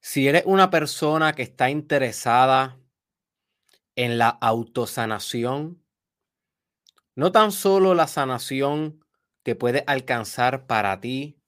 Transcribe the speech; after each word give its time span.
Si 0.00 0.26
eres 0.26 0.44
una 0.46 0.70
persona 0.70 1.34
que 1.34 1.42
está 1.42 1.68
interesada 1.68 2.80
en 3.96 4.16
la 4.16 4.28
autosanación, 4.28 5.84
no 7.14 7.32
tan 7.32 7.52
solo 7.52 7.94
la 7.94 8.06
sanación 8.06 9.04
que 9.42 9.54
puede 9.56 9.84
alcanzar 9.86 10.66
para 10.66 11.00
ti, 11.00 11.38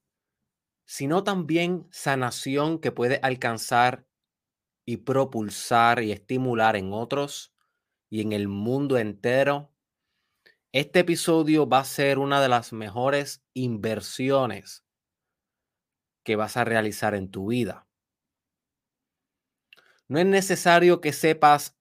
sino 0.84 1.24
también 1.24 1.88
sanación 1.90 2.78
que 2.78 2.92
puede 2.92 3.20
alcanzar 3.22 4.06
y 4.84 4.98
propulsar 4.98 6.02
y 6.02 6.12
estimular 6.12 6.76
en 6.76 6.92
otros 6.92 7.54
y 8.10 8.20
en 8.20 8.32
el 8.32 8.48
mundo 8.48 8.98
entero, 8.98 9.72
este 10.72 11.00
episodio 11.00 11.66
va 11.66 11.78
a 11.78 11.84
ser 11.84 12.18
una 12.18 12.42
de 12.42 12.48
las 12.50 12.74
mejores 12.74 13.42
inversiones 13.54 14.84
que 16.22 16.36
vas 16.36 16.58
a 16.58 16.64
realizar 16.64 17.14
en 17.14 17.30
tu 17.30 17.48
vida. 17.48 17.86
No 20.12 20.18
es 20.18 20.26
necesario 20.26 21.00
que 21.00 21.10
sepas 21.10 21.74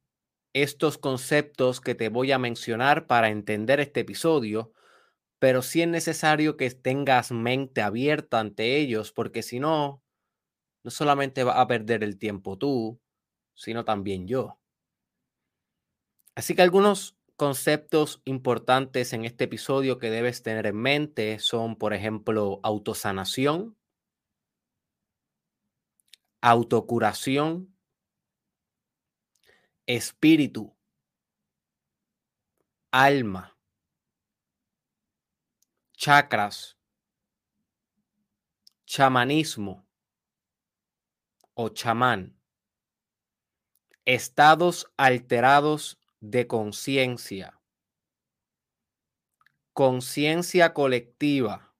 estos 0.53 0.97
conceptos 0.97 1.81
que 1.81 1.95
te 1.95 2.07
voy 2.07 2.31
a 2.31 2.37
mencionar 2.39 3.05
para 3.05 3.27
entender 3.27 3.81
este 3.81 3.99
episodio, 3.99 4.71
pero 5.37 5.61
sí 5.61 5.81
es 5.81 5.89
necesario 5.89 6.55
que 6.55 6.71
tengas 6.71 7.33
mente 7.33 7.81
abierta 7.81 8.39
ante 8.39 8.77
ellos, 8.77 9.11
porque 9.11 9.43
si 9.43 9.59
no, 9.59 10.01
no 10.85 10.91
solamente 10.91 11.43
vas 11.43 11.57
a 11.57 11.67
perder 11.67 12.05
el 12.05 12.17
tiempo 12.17 12.57
tú, 12.57 13.01
sino 13.53 13.83
también 13.83 14.29
yo. 14.29 14.61
Así 16.33 16.55
que 16.55 16.61
algunos 16.61 17.17
conceptos 17.35 18.21
importantes 18.23 19.11
en 19.11 19.25
este 19.25 19.43
episodio 19.43 19.97
que 19.97 20.09
debes 20.09 20.41
tener 20.41 20.67
en 20.67 20.77
mente 20.77 21.37
son, 21.39 21.75
por 21.75 21.93
ejemplo, 21.93 22.61
autosanación, 22.63 23.75
autocuración, 26.41 27.70
espíritu, 29.87 30.75
alma, 32.91 33.57
chakras, 35.93 36.77
chamanismo 38.85 39.87
o 41.53 41.69
chamán, 41.69 42.37
estados 44.05 44.85
alterados 44.97 45.97
de 46.19 46.45
conciencia, 46.45 47.59
conciencia 49.73 50.73
colectiva, 50.73 51.73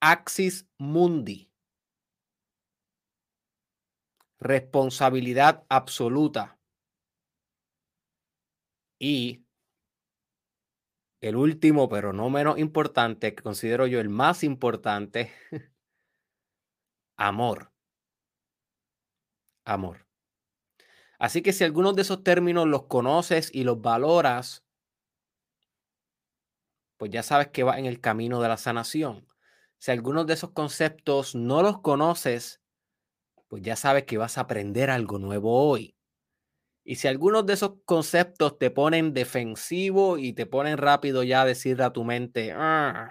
axis 0.00 0.66
mundi, 0.78 1.49
responsabilidad 4.40 5.64
absoluta. 5.68 6.58
Y 8.98 9.44
el 11.20 11.36
último, 11.36 11.88
pero 11.88 12.12
no 12.12 12.30
menos 12.30 12.58
importante, 12.58 13.34
que 13.34 13.42
considero 13.42 13.86
yo 13.86 14.00
el 14.00 14.08
más 14.08 14.42
importante, 14.42 15.32
amor. 17.16 17.70
Amor. 19.64 20.06
Así 21.18 21.42
que 21.42 21.52
si 21.52 21.64
algunos 21.64 21.94
de 21.94 22.02
esos 22.02 22.24
términos 22.24 22.66
los 22.66 22.86
conoces 22.86 23.50
y 23.54 23.64
los 23.64 23.82
valoras, 23.82 24.64
pues 26.96 27.10
ya 27.10 27.22
sabes 27.22 27.48
que 27.48 27.62
va 27.62 27.78
en 27.78 27.84
el 27.84 28.00
camino 28.00 28.40
de 28.40 28.48
la 28.48 28.56
sanación. 28.56 29.26
Si 29.78 29.90
algunos 29.90 30.26
de 30.26 30.34
esos 30.34 30.50
conceptos 30.50 31.34
no 31.34 31.62
los 31.62 31.80
conoces, 31.80 32.60
pues 33.50 33.62
ya 33.64 33.76
sabes 33.76 34.04
que 34.04 34.16
vas 34.18 34.38
a 34.38 34.42
aprender 34.42 34.90
algo 34.90 35.18
nuevo 35.18 35.68
hoy. 35.68 35.96
Y 36.84 36.96
si 36.96 37.08
algunos 37.08 37.46
de 37.46 37.54
esos 37.54 37.72
conceptos 37.84 38.58
te 38.58 38.70
ponen 38.70 39.14
defensivo 39.14 40.18
y 40.18 40.32
te 40.32 40.46
ponen 40.46 40.78
rápido 40.78 41.22
ya 41.22 41.42
a 41.42 41.46
a 41.86 41.92
tu 41.92 42.04
mente, 42.04 42.52
ah, 42.56 43.10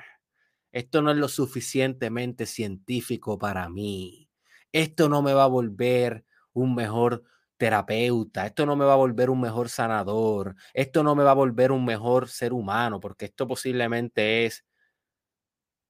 esto 0.71 1.01
no 1.01 1.11
es 1.11 1.17
lo 1.17 1.27
suficientemente 1.29 2.45
científico 2.45 3.37
para 3.39 3.69
mí, 3.69 4.29
esto 4.71 5.09
no 5.09 5.21
me 5.21 5.33
va 5.33 5.45
a 5.45 5.47
volver 5.47 6.25
un 6.53 6.75
mejor 6.75 7.23
terapeuta, 7.57 8.45
esto 8.47 8.65
no 8.65 8.75
me 8.75 8.85
va 8.85 8.93
a 8.93 8.97
volver 8.97 9.29
un 9.29 9.41
mejor 9.41 9.69
sanador, 9.69 10.55
esto 10.73 11.03
no 11.03 11.15
me 11.15 11.23
va 11.23 11.31
a 11.31 11.35
volver 11.35 11.71
un 11.71 11.85
mejor 11.85 12.29
ser 12.29 12.53
humano, 12.53 12.99
porque 12.99 13.25
esto 13.25 13.47
posiblemente 13.47 14.45
es 14.45 14.65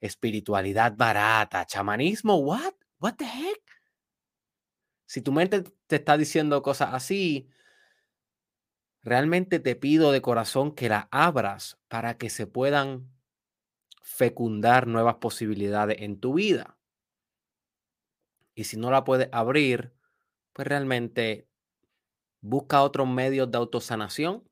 espiritualidad 0.02 0.94
barata, 0.98 1.66
chamanismo, 1.66 2.36
what? 2.38 2.74
What 3.00 3.16
the 3.18 3.26
heck? 3.26 3.69
Si 5.10 5.24
tu 5.24 5.32
mente 5.32 5.64
te 5.88 5.96
está 5.96 6.18
diciendo 6.18 6.62
cosas 6.62 6.94
así, 6.94 7.50
realmente 9.02 9.60
te 9.60 9.76
pido 9.76 10.12
de 10.12 10.22
corazón 10.22 10.72
que 10.76 10.88
la 10.88 11.08
abras 11.10 11.80
para 11.88 12.20
que 12.20 12.30
se 12.30 12.46
puedan 12.46 13.12
fecundar 14.04 14.86
nuevas 14.86 15.16
posibilidades 15.16 16.04
en 16.04 16.20
tu 16.20 16.36
vida. 16.36 16.78
Y 18.54 18.66
si 18.66 18.78
no 18.78 18.92
la 18.92 19.04
puedes 19.04 19.30
abrir, 19.32 19.96
pues 20.54 20.68
realmente 20.68 21.48
busca 22.40 22.84
otros 22.84 23.08
medios 23.08 23.50
de 23.50 23.58
autosanación. 23.58 24.48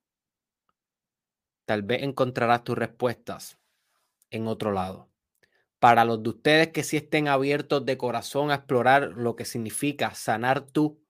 Tal 1.66 1.84
vez 1.84 2.01
encontrarás 2.01 2.63
tus 2.63 2.75
respuestas 2.75 3.59
en 4.31 4.47
otro 4.47 4.72
lado 4.72 5.07
para 5.80 6.06
los 6.06 6.24
de 6.24 6.30
ustedes 6.30 6.68
que 6.70 6.84
sí 6.84 6.98
estén 6.98 7.28
abiertos 7.28 7.86
de 7.86 7.98
corazón 7.98 8.52
a 8.52 8.56
explorar 8.56 9.14
lo 9.16 9.36
que 9.36 9.46
significa 9.46 10.14
sanar 10.14 10.62
tú, 10.62 11.04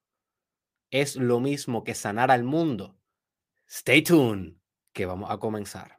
es 0.91 1.15
lo 1.15 1.39
mismo 1.39 1.83
que 1.83 1.95
sanar 1.95 2.31
al 2.31 2.43
mundo. 2.43 2.97
Stay 3.67 4.01
tuned, 4.01 4.55
que 4.93 5.05
vamos 5.05 5.29
a 5.31 5.37
comenzar. 5.37 5.96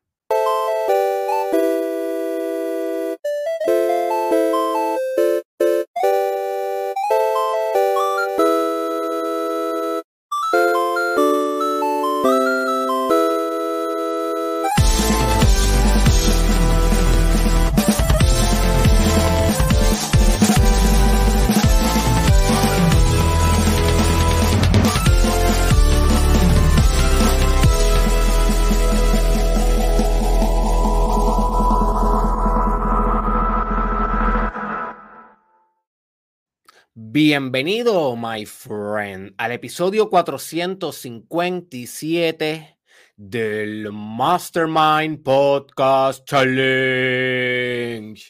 Bienvenido, 37.20 38.14
my 38.14 38.46
friend, 38.46 39.34
al 39.38 39.50
episodio 39.50 40.08
457 40.08 42.78
del 43.16 43.90
Mastermind 43.90 45.24
Podcast 45.24 46.24
Challenge. 46.24 48.22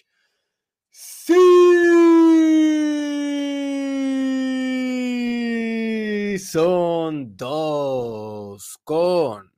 Son 6.38 7.36
dos 7.36 8.78
con 8.84 9.52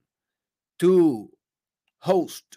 tu 0.77 1.33
host, 2.01 2.57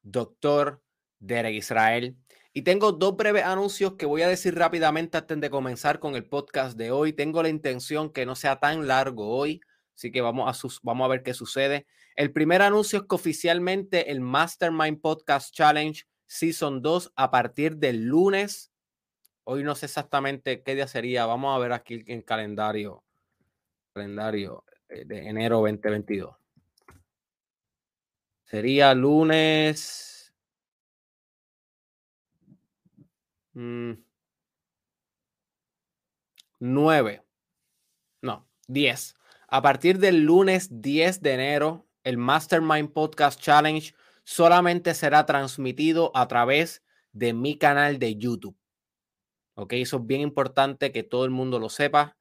Doctor 0.00 0.80
Derek 1.18 1.56
Israel. 1.56 2.16
Y 2.56 2.62
tengo 2.62 2.92
dos 2.92 3.16
breves 3.16 3.44
anuncios 3.44 3.94
que 3.94 4.06
voy 4.06 4.22
a 4.22 4.28
decir 4.28 4.54
rápidamente 4.54 5.18
antes 5.18 5.40
de 5.40 5.50
comenzar 5.50 5.98
con 5.98 6.14
el 6.14 6.24
podcast 6.24 6.78
de 6.78 6.92
hoy. 6.92 7.12
Tengo 7.12 7.42
la 7.42 7.48
intención 7.48 8.12
que 8.12 8.24
no 8.24 8.36
sea 8.36 8.60
tan 8.60 8.86
largo 8.86 9.28
hoy, 9.28 9.60
así 9.96 10.12
que 10.12 10.20
vamos 10.20 10.64
a, 10.64 10.68
vamos 10.84 11.04
a 11.04 11.08
ver 11.08 11.24
qué 11.24 11.34
sucede. 11.34 11.84
El 12.14 12.32
primer 12.32 12.62
anuncio 12.62 13.00
es 13.00 13.06
que 13.08 13.14
oficialmente 13.16 14.12
el 14.12 14.20
Mastermind 14.20 15.00
Podcast 15.00 15.52
Challenge 15.52 16.04
Season 16.26 16.80
2 16.80 17.12
a 17.16 17.32
partir 17.32 17.76
del 17.76 18.04
lunes. 18.04 18.70
Hoy 19.42 19.64
no 19.64 19.74
sé 19.74 19.86
exactamente 19.86 20.62
qué 20.62 20.76
día 20.76 20.86
sería. 20.86 21.26
Vamos 21.26 21.56
a 21.56 21.58
ver 21.58 21.72
aquí 21.72 22.04
en 22.06 22.22
calendario. 22.22 23.02
Calendario 23.92 24.64
eh, 24.88 25.04
de 25.04 25.26
enero 25.28 25.56
2022. 25.56 26.36
Sería 28.44 28.94
lunes 28.94 30.13
9. 33.54 34.02
Mm. 36.60 37.24
No, 38.22 38.48
10. 38.68 39.16
A 39.48 39.62
partir 39.62 39.98
del 39.98 40.24
lunes 40.24 40.68
10 40.82 41.20
de 41.20 41.32
enero, 41.32 41.86
el 42.02 42.18
Mastermind 42.18 42.92
Podcast 42.92 43.40
Challenge 43.40 43.94
solamente 44.24 44.94
será 44.94 45.26
transmitido 45.26 46.10
a 46.14 46.26
través 46.26 46.82
de 47.12 47.32
mi 47.32 47.56
canal 47.56 47.98
de 47.98 48.16
YouTube. 48.16 48.56
¿Ok? 49.54 49.74
Eso 49.74 49.98
es 49.98 50.06
bien 50.06 50.22
importante 50.22 50.90
que 50.90 51.04
todo 51.04 51.24
el 51.24 51.30
mundo 51.30 51.60
lo 51.60 51.68
sepa. 51.68 52.16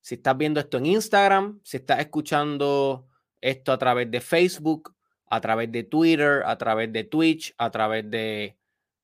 Si 0.00 0.14
estás 0.14 0.36
viendo 0.36 0.60
esto 0.60 0.78
en 0.78 0.86
Instagram, 0.86 1.60
si 1.64 1.78
estás 1.78 1.98
escuchando 1.98 3.08
esto 3.40 3.72
a 3.72 3.78
través 3.78 4.10
de 4.10 4.20
Facebook, 4.20 4.94
a 5.26 5.40
través 5.40 5.72
de 5.72 5.82
Twitter, 5.82 6.42
a 6.44 6.56
través 6.56 6.92
de 6.92 7.04
Twitch, 7.04 7.54
a 7.58 7.70
través 7.70 8.08
de, 8.08 8.57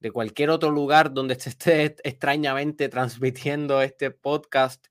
de 0.05 0.12
cualquier 0.12 0.51
otro 0.51 0.71
lugar 0.71 1.15
donde 1.15 1.35
se 1.41 1.49
esté 1.49 1.97
extrañamente 2.05 2.91
transmitiendo 2.91 3.81
este 3.81 4.11
podcast, 4.11 4.89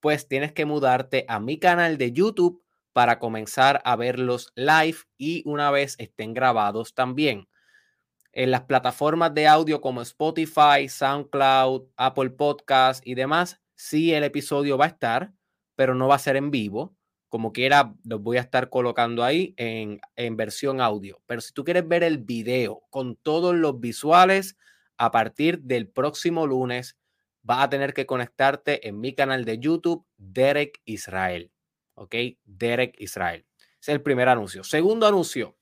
pues 0.00 0.26
tienes 0.26 0.52
que 0.52 0.64
mudarte 0.64 1.26
a 1.28 1.38
mi 1.38 1.58
canal 1.58 1.98
de 1.98 2.12
YouTube 2.12 2.64
para 2.94 3.18
comenzar 3.18 3.82
a 3.84 3.94
verlos 3.94 4.54
live 4.54 4.96
y 5.18 5.42
una 5.44 5.70
vez 5.70 5.96
estén 5.98 6.32
grabados 6.32 6.94
también. 6.94 7.46
En 8.32 8.50
las 8.50 8.62
plataformas 8.62 9.34
de 9.34 9.46
audio 9.46 9.82
como 9.82 10.00
Spotify, 10.00 10.88
SoundCloud, 10.88 11.90
Apple 11.98 12.30
Podcast 12.30 13.06
y 13.06 13.16
demás, 13.16 13.60
sí 13.74 14.14
el 14.14 14.24
episodio 14.24 14.78
va 14.78 14.86
a 14.86 14.88
estar, 14.88 15.34
pero 15.76 15.94
no 15.94 16.08
va 16.08 16.14
a 16.14 16.18
ser 16.18 16.36
en 16.36 16.50
vivo. 16.50 16.96
Como 17.34 17.52
quiera, 17.52 17.92
los 18.04 18.22
voy 18.22 18.36
a 18.36 18.42
estar 18.42 18.70
colocando 18.70 19.24
ahí 19.24 19.54
en, 19.56 20.00
en 20.14 20.36
versión 20.36 20.80
audio. 20.80 21.20
Pero 21.26 21.40
si 21.40 21.52
tú 21.52 21.64
quieres 21.64 21.88
ver 21.88 22.04
el 22.04 22.18
video 22.18 22.84
con 22.90 23.16
todos 23.16 23.56
los 23.56 23.80
visuales, 23.80 24.56
a 24.98 25.10
partir 25.10 25.58
del 25.58 25.88
próximo 25.88 26.46
lunes, 26.46 26.96
vas 27.42 27.64
a 27.64 27.70
tener 27.70 27.92
que 27.92 28.06
conectarte 28.06 28.86
en 28.86 29.00
mi 29.00 29.16
canal 29.16 29.44
de 29.44 29.58
YouTube, 29.58 30.06
Derek 30.16 30.80
Israel. 30.84 31.50
¿Ok? 31.94 32.14
Derek 32.44 32.94
Israel. 33.00 33.44
Ese 33.58 33.90
es 33.90 33.96
el 33.96 34.02
primer 34.02 34.28
anuncio. 34.28 34.62
Segundo 34.62 35.04
anuncio. 35.04 35.56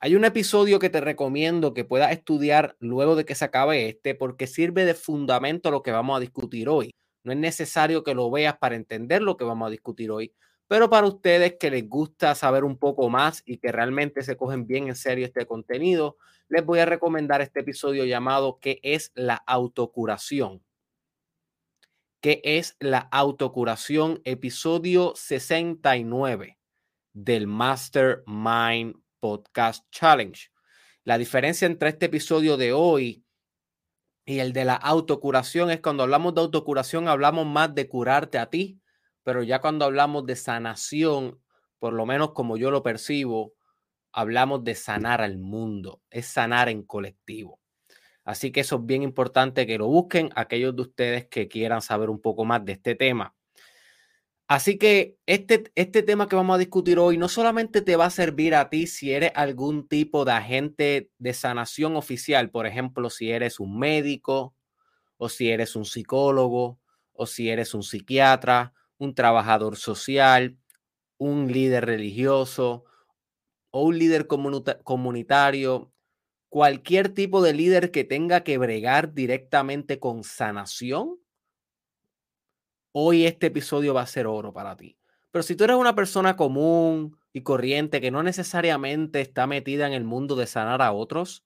Hay 0.00 0.16
un 0.16 0.24
episodio 0.24 0.80
que 0.80 0.90
te 0.90 1.00
recomiendo 1.00 1.74
que 1.74 1.84
puedas 1.84 2.10
estudiar 2.10 2.74
luego 2.80 3.14
de 3.14 3.24
que 3.24 3.36
se 3.36 3.44
acabe 3.44 3.88
este 3.88 4.16
porque 4.16 4.48
sirve 4.48 4.84
de 4.84 4.94
fundamento 4.94 5.68
a 5.68 5.72
lo 5.72 5.84
que 5.84 5.92
vamos 5.92 6.16
a 6.16 6.20
discutir 6.20 6.68
hoy. 6.68 6.90
No 7.22 7.30
es 7.30 7.38
necesario 7.38 8.02
que 8.02 8.16
lo 8.16 8.32
veas 8.32 8.56
para 8.58 8.74
entender 8.74 9.22
lo 9.22 9.36
que 9.36 9.44
vamos 9.44 9.68
a 9.68 9.70
discutir 9.70 10.10
hoy, 10.10 10.34
pero 10.68 10.88
para 10.88 11.06
ustedes 11.06 11.56
que 11.58 11.70
les 11.70 11.88
gusta 11.88 12.34
saber 12.34 12.64
un 12.64 12.78
poco 12.78 13.10
más 13.10 13.42
y 13.44 13.58
que 13.58 13.70
realmente 13.70 14.22
se 14.22 14.36
cogen 14.36 14.66
bien 14.66 14.88
en 14.88 14.96
serio 14.96 15.26
este 15.26 15.46
contenido, 15.46 16.16
les 16.48 16.64
voy 16.64 16.78
a 16.78 16.86
recomendar 16.86 17.42
este 17.42 17.60
episodio 17.60 18.04
llamado 18.04 18.58
¿Qué 18.60 18.80
es 18.82 19.12
la 19.14 19.36
autocuración? 19.46 20.64
¿Qué 22.20 22.40
es 22.42 22.76
la 22.80 23.00
autocuración? 23.10 24.22
Episodio 24.24 25.12
69 25.14 26.58
del 27.12 27.46
Mastermind 27.46 28.96
Podcast 29.20 29.84
Challenge. 29.90 30.50
La 31.04 31.18
diferencia 31.18 31.66
entre 31.66 31.90
este 31.90 32.06
episodio 32.06 32.56
de 32.56 32.72
hoy 32.72 33.24
y 34.24 34.38
el 34.38 34.54
de 34.54 34.64
la 34.64 34.74
autocuración 34.74 35.70
es 35.70 35.82
cuando 35.82 36.02
hablamos 36.02 36.34
de 36.34 36.40
autocuración 36.40 37.08
hablamos 37.08 37.46
más 37.46 37.74
de 37.74 37.88
curarte 37.88 38.38
a 38.38 38.48
ti 38.48 38.80
pero 39.24 39.42
ya 39.42 39.60
cuando 39.60 39.86
hablamos 39.86 40.26
de 40.26 40.36
sanación, 40.36 41.40
por 41.78 41.92
lo 41.92 42.06
menos 42.06 42.32
como 42.32 42.56
yo 42.56 42.70
lo 42.70 42.82
percibo, 42.82 43.54
hablamos 44.12 44.62
de 44.62 44.76
sanar 44.76 45.20
al 45.20 45.38
mundo, 45.38 46.02
es 46.10 46.26
sanar 46.26 46.68
en 46.68 46.84
colectivo. 46.84 47.58
Así 48.22 48.52
que 48.52 48.60
eso 48.60 48.76
es 48.76 48.86
bien 48.86 49.02
importante 49.02 49.66
que 49.66 49.76
lo 49.76 49.88
busquen 49.88 50.30
aquellos 50.36 50.76
de 50.76 50.82
ustedes 50.82 51.26
que 51.26 51.48
quieran 51.48 51.82
saber 51.82 52.10
un 52.10 52.20
poco 52.20 52.44
más 52.44 52.64
de 52.64 52.72
este 52.72 52.94
tema. 52.94 53.34
Así 54.46 54.76
que 54.78 55.16
este, 55.26 55.72
este 55.74 56.02
tema 56.02 56.28
que 56.28 56.36
vamos 56.36 56.54
a 56.54 56.58
discutir 56.58 56.98
hoy 56.98 57.16
no 57.16 57.28
solamente 57.28 57.80
te 57.80 57.96
va 57.96 58.06
a 58.06 58.10
servir 58.10 58.54
a 58.54 58.68
ti 58.68 58.86
si 58.86 59.12
eres 59.12 59.32
algún 59.34 59.88
tipo 59.88 60.26
de 60.26 60.32
agente 60.32 61.10
de 61.18 61.32
sanación 61.32 61.96
oficial, 61.96 62.50
por 62.50 62.66
ejemplo, 62.66 63.08
si 63.08 63.30
eres 63.30 63.58
un 63.58 63.78
médico 63.78 64.54
o 65.16 65.30
si 65.30 65.50
eres 65.50 65.76
un 65.76 65.86
psicólogo 65.86 66.78
o 67.14 67.26
si 67.26 67.48
eres 67.48 67.72
un 67.72 67.82
psiquiatra 67.82 68.74
un 68.98 69.14
trabajador 69.14 69.76
social, 69.76 70.56
un 71.18 71.52
líder 71.52 71.86
religioso 71.86 72.84
o 73.70 73.84
un 73.84 73.98
líder 73.98 74.26
comunitario, 74.28 75.92
cualquier 76.48 77.08
tipo 77.08 77.42
de 77.42 77.54
líder 77.54 77.90
que 77.90 78.04
tenga 78.04 78.44
que 78.44 78.58
bregar 78.58 79.14
directamente 79.14 79.98
con 79.98 80.24
sanación, 80.24 81.18
hoy 82.92 83.26
este 83.26 83.48
episodio 83.48 83.94
va 83.94 84.02
a 84.02 84.06
ser 84.06 84.26
oro 84.26 84.52
para 84.52 84.76
ti. 84.76 84.96
Pero 85.32 85.42
si 85.42 85.56
tú 85.56 85.64
eres 85.64 85.76
una 85.76 85.96
persona 85.96 86.36
común 86.36 87.18
y 87.32 87.42
corriente 87.42 88.00
que 88.00 88.12
no 88.12 88.22
necesariamente 88.22 89.20
está 89.20 89.48
metida 89.48 89.86
en 89.88 89.92
el 89.92 90.04
mundo 90.04 90.36
de 90.36 90.46
sanar 90.46 90.80
a 90.80 90.92
otros, 90.92 91.44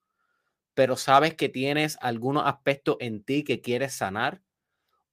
pero 0.75 0.97
sabes 0.97 1.35
que 1.35 1.49
tienes 1.49 1.97
algunos 2.03 2.45
aspectos 2.47 2.99
en 3.01 3.25
ti 3.25 3.45
que 3.45 3.63
quieres 3.63 3.95
sanar, 3.95 4.43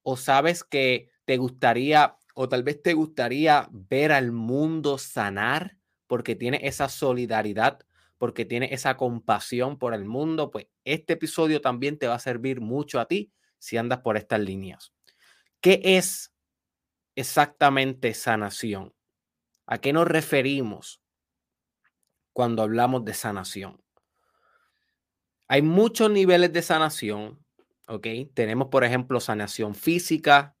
o 0.02 0.16
sabes 0.16 0.62
que 0.62 1.10
te 1.24 1.38
gustaría 1.38 2.16
o 2.38 2.50
tal 2.50 2.62
vez 2.62 2.82
te 2.82 2.92
gustaría 2.92 3.66
ver 3.72 4.12
al 4.12 4.30
mundo 4.30 4.98
sanar 4.98 5.78
porque 6.06 6.36
tiene 6.36 6.60
esa 6.64 6.90
solidaridad, 6.90 7.78
porque 8.18 8.44
tiene 8.44 8.74
esa 8.74 8.98
compasión 8.98 9.78
por 9.78 9.94
el 9.94 10.04
mundo, 10.04 10.50
pues 10.50 10.66
este 10.84 11.14
episodio 11.14 11.62
también 11.62 11.98
te 11.98 12.08
va 12.08 12.14
a 12.14 12.18
servir 12.18 12.60
mucho 12.60 13.00
a 13.00 13.06
ti 13.06 13.32
si 13.58 13.78
andas 13.78 14.00
por 14.00 14.18
estas 14.18 14.40
líneas. 14.40 14.92
¿Qué 15.62 15.80
es 15.82 16.34
exactamente 17.14 18.12
sanación? 18.12 18.92
¿A 19.66 19.78
qué 19.78 19.94
nos 19.94 20.06
referimos 20.06 21.00
cuando 22.34 22.62
hablamos 22.62 23.02
de 23.06 23.14
sanación? 23.14 23.82
Hay 25.48 25.62
muchos 25.62 26.10
niveles 26.10 26.52
de 26.52 26.60
sanación, 26.60 27.42
¿ok? 27.88 28.06
Tenemos, 28.34 28.68
por 28.68 28.84
ejemplo, 28.84 29.20
sanación 29.20 29.74
física, 29.74 30.55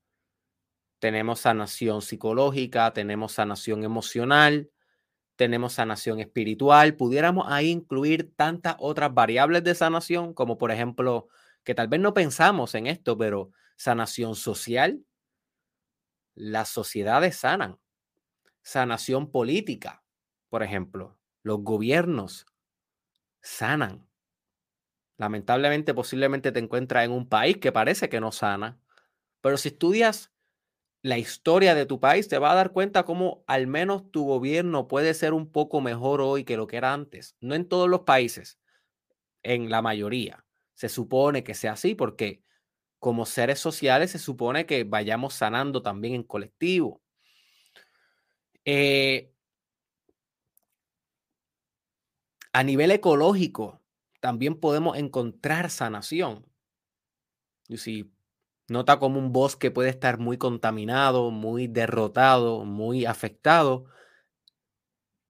tenemos 0.98 1.40
sanación 1.40 2.02
psicológica, 2.02 2.92
tenemos 2.92 3.32
sanación 3.32 3.84
emocional, 3.84 4.70
tenemos 5.36 5.74
sanación 5.74 6.20
espiritual. 6.20 6.96
Pudiéramos 6.96 7.46
ahí 7.48 7.70
incluir 7.70 8.34
tantas 8.34 8.76
otras 8.78 9.12
variables 9.12 9.62
de 9.64 9.74
sanación, 9.74 10.32
como 10.34 10.58
por 10.58 10.70
ejemplo, 10.70 11.28
que 11.64 11.74
tal 11.74 11.88
vez 11.88 12.00
no 12.00 12.14
pensamos 12.14 12.74
en 12.74 12.86
esto, 12.86 13.16
pero 13.18 13.50
sanación 13.76 14.34
social. 14.34 15.04
Las 16.34 16.68
sociedades 16.68 17.36
sanan. 17.36 17.78
Sanación 18.62 19.30
política, 19.30 20.02
por 20.48 20.62
ejemplo. 20.62 21.18
Los 21.42 21.60
gobiernos 21.62 22.46
sanan. 23.42 24.06
Lamentablemente, 25.18 25.94
posiblemente 25.94 26.52
te 26.52 26.58
encuentras 26.58 27.04
en 27.04 27.12
un 27.12 27.28
país 27.28 27.58
que 27.58 27.72
parece 27.72 28.08
que 28.08 28.20
no 28.20 28.32
sana, 28.32 28.78
pero 29.40 29.56
si 29.56 29.68
estudias 29.68 30.32
la 31.02 31.18
historia 31.18 31.74
de 31.74 31.86
tu 31.86 32.00
país, 32.00 32.28
te 32.28 32.38
va 32.38 32.52
a 32.52 32.54
dar 32.54 32.72
cuenta 32.72 33.04
cómo 33.04 33.44
al 33.46 33.66
menos 33.66 34.10
tu 34.10 34.24
gobierno 34.24 34.88
puede 34.88 35.14
ser 35.14 35.34
un 35.34 35.50
poco 35.50 35.80
mejor 35.80 36.20
hoy 36.20 36.44
que 36.44 36.56
lo 36.56 36.66
que 36.66 36.76
era 36.78 36.92
antes. 36.92 37.36
No 37.40 37.54
en 37.54 37.68
todos 37.68 37.88
los 37.88 38.00
países, 38.02 38.58
en 39.42 39.70
la 39.70 39.82
mayoría. 39.82 40.44
Se 40.74 40.88
supone 40.88 41.44
que 41.44 41.54
sea 41.54 41.72
así 41.72 41.94
porque 41.94 42.42
como 43.00 43.26
seres 43.26 43.60
sociales 43.60 44.12
se 44.12 44.18
supone 44.18 44.66
que 44.66 44.84
vayamos 44.84 45.34
sanando 45.34 45.82
también 45.82 46.14
en 46.14 46.22
colectivo. 46.24 47.02
Eh, 48.64 49.30
a 52.52 52.64
nivel 52.64 52.90
ecológico, 52.90 53.80
también 54.20 54.58
podemos 54.58 54.96
encontrar 54.96 55.70
sanación. 55.70 56.44
Y 57.68 57.78
si 57.78 58.10
Nota 58.68 58.98
como 58.98 59.18
un 59.18 59.32
bosque 59.32 59.70
puede 59.70 59.90
estar 59.90 60.18
muy 60.18 60.38
contaminado, 60.38 61.30
muy 61.30 61.66
derrotado, 61.68 62.64
muy 62.64 63.04
afectado. 63.06 63.86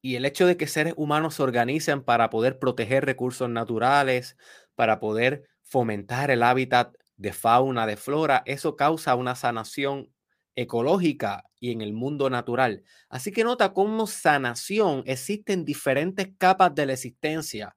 Y 0.02 0.16
el 0.16 0.24
hecho 0.24 0.46
de 0.46 0.56
que 0.56 0.66
seres 0.66 0.94
humanos 0.96 1.34
se 1.34 1.42
organicen 1.42 2.02
para 2.02 2.30
poder 2.30 2.58
proteger 2.58 3.04
recursos 3.04 3.48
naturales, 3.48 4.36
para 4.74 5.00
poder 5.00 5.48
fomentar 5.62 6.30
el 6.30 6.42
hábitat 6.42 6.94
de 7.16 7.32
fauna, 7.32 7.86
de 7.86 7.96
flora, 7.96 8.42
eso 8.46 8.76
causa 8.76 9.14
una 9.16 9.34
sanación 9.34 10.12
ecológica 10.54 11.44
y 11.58 11.72
en 11.72 11.80
el 11.80 11.92
mundo 11.92 12.30
natural. 12.30 12.84
Así 13.08 13.32
que 13.32 13.42
nota 13.44 13.72
cómo 13.72 14.06
sanación 14.06 15.02
existen 15.06 15.64
diferentes 15.64 16.28
capas 16.38 16.74
de 16.74 16.86
la 16.86 16.92
existencia, 16.92 17.76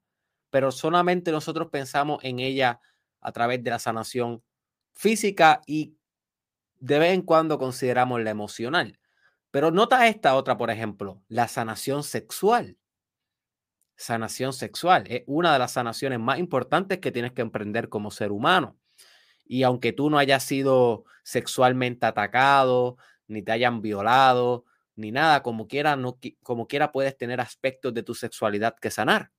pero 0.50 0.70
solamente 0.72 1.32
nosotros 1.32 1.68
pensamos 1.70 2.20
en 2.22 2.38
ella 2.38 2.80
a 3.20 3.32
través 3.32 3.62
de 3.64 3.70
la 3.70 3.78
sanación 3.78 4.42
física 5.00 5.62
y 5.66 5.96
de 6.78 6.98
vez 6.98 7.14
en 7.14 7.22
cuando 7.22 7.58
consideramos 7.58 8.20
la 8.20 8.30
emocional. 8.30 9.00
Pero 9.50 9.70
nota 9.70 10.06
esta 10.06 10.36
otra, 10.36 10.58
por 10.58 10.70
ejemplo, 10.70 11.22
la 11.26 11.48
sanación 11.48 12.02
sexual. 12.04 12.76
Sanación 13.96 14.52
sexual 14.52 15.04
es 15.08 15.22
una 15.26 15.54
de 15.54 15.58
las 15.58 15.72
sanaciones 15.72 16.20
más 16.20 16.38
importantes 16.38 16.98
que 16.98 17.12
tienes 17.12 17.32
que 17.32 17.40
emprender 17.40 17.88
como 17.88 18.10
ser 18.10 18.30
humano. 18.30 18.76
Y 19.46 19.62
aunque 19.62 19.94
tú 19.94 20.10
no 20.10 20.18
hayas 20.18 20.44
sido 20.44 21.04
sexualmente 21.22 22.04
atacado, 22.04 22.98
ni 23.26 23.42
te 23.42 23.52
hayan 23.52 23.80
violado, 23.80 24.66
ni 24.96 25.12
nada, 25.12 25.42
como 25.42 25.66
quiera, 25.66 25.96
no, 25.96 26.18
como 26.42 26.66
quiera 26.66 26.92
puedes 26.92 27.16
tener 27.16 27.40
aspectos 27.40 27.94
de 27.94 28.02
tu 28.02 28.14
sexualidad 28.14 28.76
que 28.78 28.90
sanar. 28.90 29.30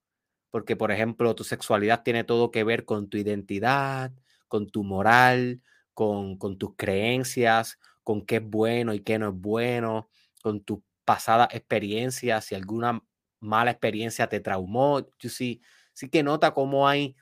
Porque, 0.50 0.75
por 0.75 0.91
ejemplo, 0.91 1.36
tu 1.36 1.44
sexualidad 1.44 2.01
tiene 2.03 2.24
todo 2.24 2.50
que 2.50 2.63
ver 2.63 2.84
con 2.84 3.10
tu 3.10 3.18
identidad, 3.18 4.12
con 4.51 4.70
tu 4.70 4.84
moral, 4.84 5.62
con, 5.96 6.38
con 6.38 6.58
tus 6.60 6.75
creencias, 6.77 7.79
con 8.03 8.25
qué 8.25 8.38
es 8.38 8.43
bueno 8.43 8.93
y 8.93 9.00
qué 9.01 9.17
no 9.17 9.29
es 9.29 9.36
bueno, 9.36 10.10
con 10.43 10.62
tus 10.63 10.81
pasadas 11.05 11.48
experiencias, 11.53 12.46
si 12.46 12.55
alguna 12.55 13.01
mala 13.39 13.72
experiencia 13.72 14.27
te 14.27 14.41
traumó. 14.41 15.08
sí, 15.20 15.62
sí 15.93 16.10
que 16.10 16.24
nota 16.24 16.53
cómo 16.53 16.88
hay 16.88 17.15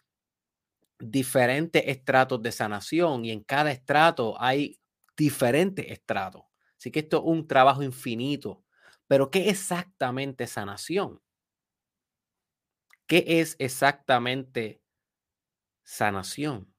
diferentes 0.99 1.83
estratos 1.85 2.41
de 2.41 2.51
sanación 2.51 3.25
y 3.25 3.31
en 3.31 3.41
cada 3.43 3.71
estrato 3.71 4.35
hay 4.41 4.79
diferentes 5.17 5.85
estratos. 5.89 6.43
Así 6.77 6.91
que 6.91 6.99
esto 7.01 7.17
es 7.17 7.23
un 7.25 7.47
trabajo 7.47 7.83
infinito. 7.83 8.63
Pero 9.07 9.31
¿qué 9.31 9.49
exactamente 9.49 10.47
sanación? 10.47 11.21
¿Qué 13.07 13.25
es 13.27 13.57
exactamente 13.59 14.81
sanación? 15.83 16.73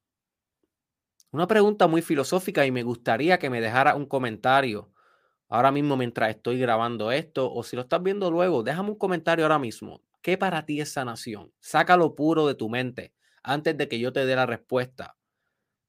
Una 1.33 1.47
pregunta 1.47 1.87
muy 1.87 2.03
filosófica 2.03 2.67
y 2.67 2.71
me 2.73 2.83
gustaría 2.83 3.39
que 3.39 3.51
me 3.51 3.61
dejara 3.61 3.95
un 3.95 4.07
comentario 4.07 4.93
ahora 5.49 5.73
mismo 5.73 5.97
mientras 5.97 6.31
estoy 6.31 6.59
grabando 6.59 7.13
esto 7.13 7.53
o 7.53 7.63
si 7.65 7.77
lo 7.77 7.83
estás 7.83 8.03
viendo 8.03 8.31
luego, 8.31 8.63
déjame 8.63 8.91
un 8.91 8.99
comentario 8.99 9.45
ahora 9.45 9.59
mismo. 9.59 10.03
¿Qué 10.23 10.39
para 10.39 10.67
ti 10.67 10.81
es 10.81 10.93
sanación? 10.93 11.53
Sácalo 11.61 12.15
puro 12.15 12.47
de 12.47 12.55
tu 12.55 12.69
mente 12.69 13.15
antes 13.43 13.77
de 13.77 13.89
que 13.89 13.99
yo 14.01 14.13
te 14.13 14.27
dé 14.27 14.37
la 14.37 14.47
respuesta. 14.47 15.17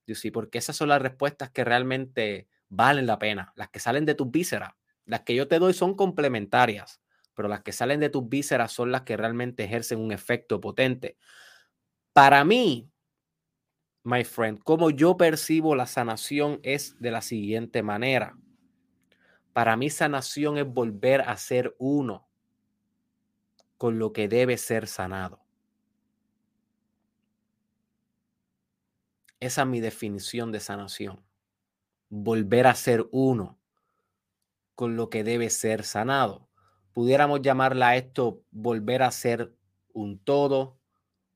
Sí, 0.07 0.29
porque 0.31 0.57
esas 0.57 0.75
son 0.75 0.89
las 0.89 1.01
respuestas 1.01 1.51
que 1.51 1.63
realmente 1.63 2.47
valen 2.69 3.07
la 3.07 3.17
pena, 3.17 3.53
las 3.55 3.69
que 3.69 3.79
salen 3.79 4.05
de 4.05 4.15
tus 4.15 4.29
vísceras. 4.29 4.73
Las 5.05 5.21
que 5.21 5.35
yo 5.35 5.47
te 5.47 5.57
doy 5.59 5.73
son 5.73 5.95
complementarias, 5.95 7.01
pero 7.33 7.47
las 7.47 7.61
que 7.61 7.71
salen 7.71 7.99
de 8.01 8.09
tus 8.09 8.27
vísceras 8.27 8.73
son 8.73 8.91
las 8.91 9.03
que 9.03 9.15
realmente 9.17 9.63
ejercen 9.63 9.99
un 9.99 10.11
efecto 10.11 10.59
potente. 10.59 11.17
Para 12.13 12.43
mí, 12.43 12.90
my 14.03 14.23
friend, 14.23 14.63
como 14.63 14.89
yo 14.89 15.17
percibo 15.17 15.75
la 15.75 15.85
sanación 15.85 16.59
es 16.63 16.99
de 16.99 17.11
la 17.11 17.21
siguiente 17.21 17.83
manera. 17.83 18.37
Para 19.53 19.75
mí 19.75 19.89
sanación 19.89 20.57
es 20.57 20.65
volver 20.65 21.21
a 21.21 21.35
ser 21.37 21.75
uno 21.77 22.27
con 23.77 23.99
lo 23.99 24.13
que 24.13 24.27
debe 24.27 24.57
ser 24.57 24.87
sanado. 24.87 25.41
Esa 29.39 29.61
es 29.63 29.67
mi 29.67 29.79
definición 29.79 30.51
de 30.51 30.59
sanación. 30.59 31.23
Volver 32.09 32.67
a 32.67 32.75
ser 32.75 33.07
uno 33.11 33.57
con 34.75 34.95
lo 34.95 35.09
que 35.09 35.23
debe 35.23 35.49
ser 35.49 35.83
sanado. 35.83 36.47
Pudiéramos 36.93 37.41
llamarla 37.41 37.95
esto 37.95 38.43
volver 38.51 39.01
a 39.01 39.11
ser 39.11 39.53
un 39.93 40.19
todo, 40.19 40.77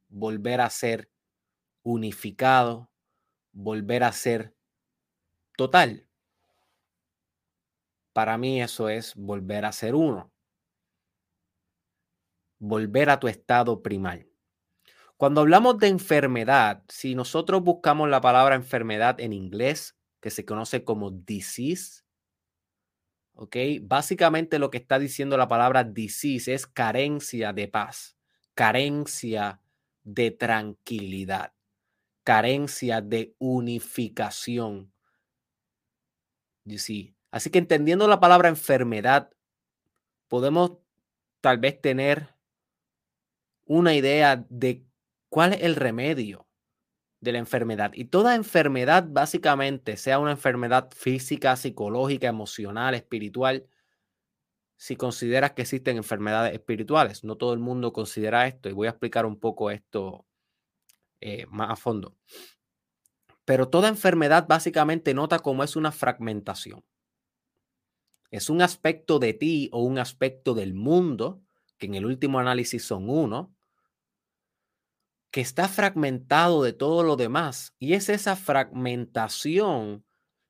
volver 0.10 0.62
a 0.62 0.70
ser 0.70 1.10
unificado, 1.86 2.90
volver 3.54 4.04
a 4.04 4.12
ser 4.12 4.56
total. 5.56 6.08
Para 8.12 8.38
mí 8.38 8.62
eso 8.62 8.90
es 8.90 9.14
volver 9.16 9.66
a 9.66 9.72
ser 9.72 9.96
uno. 9.96 10.34
Volver 12.58 13.10
a 13.10 13.20
tu 13.20 13.28
estado 13.28 13.84
primal. 13.84 14.28
Cuando 15.16 15.42
hablamos 15.42 15.78
de 15.78 15.88
enfermedad, 15.88 16.84
si 16.90 17.16
nosotros 17.16 17.62
buscamos 17.62 18.10
la 18.10 18.20
palabra 18.20 18.56
enfermedad 18.56 19.20
en 19.20 19.32
inglés, 19.32 19.96
que 20.20 20.32
se 20.32 20.44
conoce 20.44 20.84
como 20.84 21.12
disease, 21.12 22.04
¿ok? 23.36 23.56
Básicamente 23.84 24.60
lo 24.60 24.72
que 24.72 24.80
está 24.80 24.98
diciendo 24.98 25.38
la 25.38 25.48
palabra 25.48 25.84
disease 25.84 26.54
es 26.54 26.66
carencia 26.66 27.54
de 27.54 27.68
paz, 27.68 28.18
carencia 28.56 29.62
de 30.04 30.32
tranquilidad, 30.32 31.55
carencia 32.26 33.00
de 33.02 33.36
unificación. 33.38 34.92
You? 36.66 36.80
Así 37.32 37.50
que 37.52 37.60
entendiendo 37.60 38.08
la 38.08 38.20
palabra 38.20 38.50
enfermedad, 38.50 39.30
podemos 40.28 40.80
tal 41.40 41.60
vez 41.60 41.80
tener 41.80 42.36
una 43.66 43.94
idea 43.94 44.44
de 44.50 44.84
cuál 45.30 45.54
es 45.54 45.62
el 45.62 45.76
remedio 45.76 46.48
de 47.22 47.32
la 47.32 47.38
enfermedad. 47.38 47.92
Y 47.94 48.06
toda 48.06 48.36
enfermedad, 48.36 49.06
básicamente, 49.08 49.96
sea 49.96 50.18
una 50.18 50.32
enfermedad 50.32 50.90
física, 50.92 51.56
psicológica, 51.56 52.28
emocional, 52.28 52.96
espiritual, 52.96 53.68
si 54.78 54.96
consideras 54.96 55.52
que 55.54 55.62
existen 55.62 55.98
enfermedades 55.98 56.54
espirituales. 56.54 57.24
No 57.24 57.38
todo 57.38 57.54
el 57.54 57.60
mundo 57.60 57.94
considera 57.94 58.48
esto 58.48 58.68
y 58.68 58.74
voy 58.74 58.88
a 58.88 58.92
explicar 58.92 59.28
un 59.28 59.40
poco 59.40 59.70
esto 59.70 60.26
eh, 61.22 61.46
más 61.50 61.72
a 61.72 61.76
fondo. 61.76 62.16
Pero 63.46 63.70
toda 63.70 63.90
enfermedad 63.90 64.48
básicamente 64.48 65.14
nota 65.14 65.40
cómo 65.40 65.64
es 65.64 65.76
una 65.76 65.92
fragmentación 65.92 66.84
es 68.36 68.50
un 68.50 68.62
aspecto 68.62 69.18
de 69.20 69.34
ti 69.34 69.70
o 69.72 69.82
un 69.84 69.98
aspecto 69.98 70.54
del 70.54 70.74
mundo, 70.74 71.42
que 71.78 71.86
en 71.86 71.96
el 71.96 72.06
último 72.06 72.40
análisis 72.40 72.84
son 72.84 73.10
uno, 73.10 73.56
que 75.32 75.40
está 75.40 75.70
fragmentado 75.70 76.62
de 76.62 76.74
todo 76.74 77.04
lo 77.04 77.16
demás. 77.16 77.76
Y 77.80 77.94
es 77.94 78.10
esa 78.10 78.36
fragmentación 78.36 80.06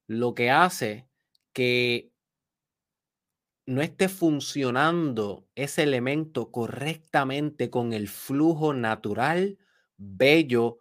lo 0.07 0.33
que 0.33 0.49
hace 0.49 1.07
que 1.53 2.11
no 3.67 3.81
esté 3.81 4.09
funcionando 4.09 5.47
ese 5.53 5.83
elemento 5.83 6.51
correctamente 6.51 7.69
con 7.69 7.93
el 7.93 8.07
flujo 8.07 8.73
natural, 8.73 9.59
bello 9.97 10.79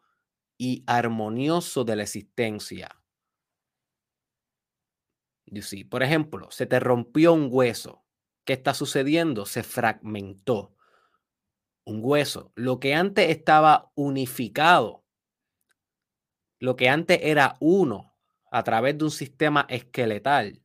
y 0.57 0.85
armonioso 0.87 1.85
de 1.85 1.97
la 1.97 2.03
existencia. 2.03 2.89
Por 5.89 6.03
ejemplo, 6.03 6.51
se 6.51 6.67
te 6.67 6.81
rompió 6.81 7.33
un 7.33 7.49
hueso. 7.51 8.05
¿Qué 8.45 8.53
está 8.53 8.75
sucediendo? 8.75 9.47
Se 9.47 9.63
fragmentó 9.63 10.75
un 11.85 12.01
hueso. 12.03 12.53
Lo 12.55 12.81
que 12.81 12.95
antes 12.95 13.31
estaba 13.31 13.93
unificado, 13.95 15.05
lo 16.59 16.77
que 16.77 16.89
antes 16.89 17.21
era 17.23 17.57
uno 17.61 18.15
a 18.51 18.63
través 18.65 18.97
de 18.99 19.05
un 19.05 19.11
sistema 19.11 19.67
esqueletal, 19.69 20.63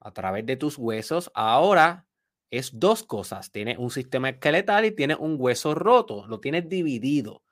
a 0.00 0.12
través 0.12 0.46
de 0.46 0.56
tus 0.56 0.78
huesos, 0.78 1.30
ahora 1.34 2.06
es 2.50 2.78
dos 2.78 3.02
cosas. 3.02 3.50
Tienes 3.52 3.78
un 3.78 3.90
sistema 3.90 4.30
esqueletal 4.30 4.84
y 4.84 4.92
tienes 4.92 5.18
un 5.20 5.36
hueso 5.38 5.74
roto. 5.74 6.26
Lo 6.26 6.40
tienes 6.40 6.68
dividido, 6.68 7.42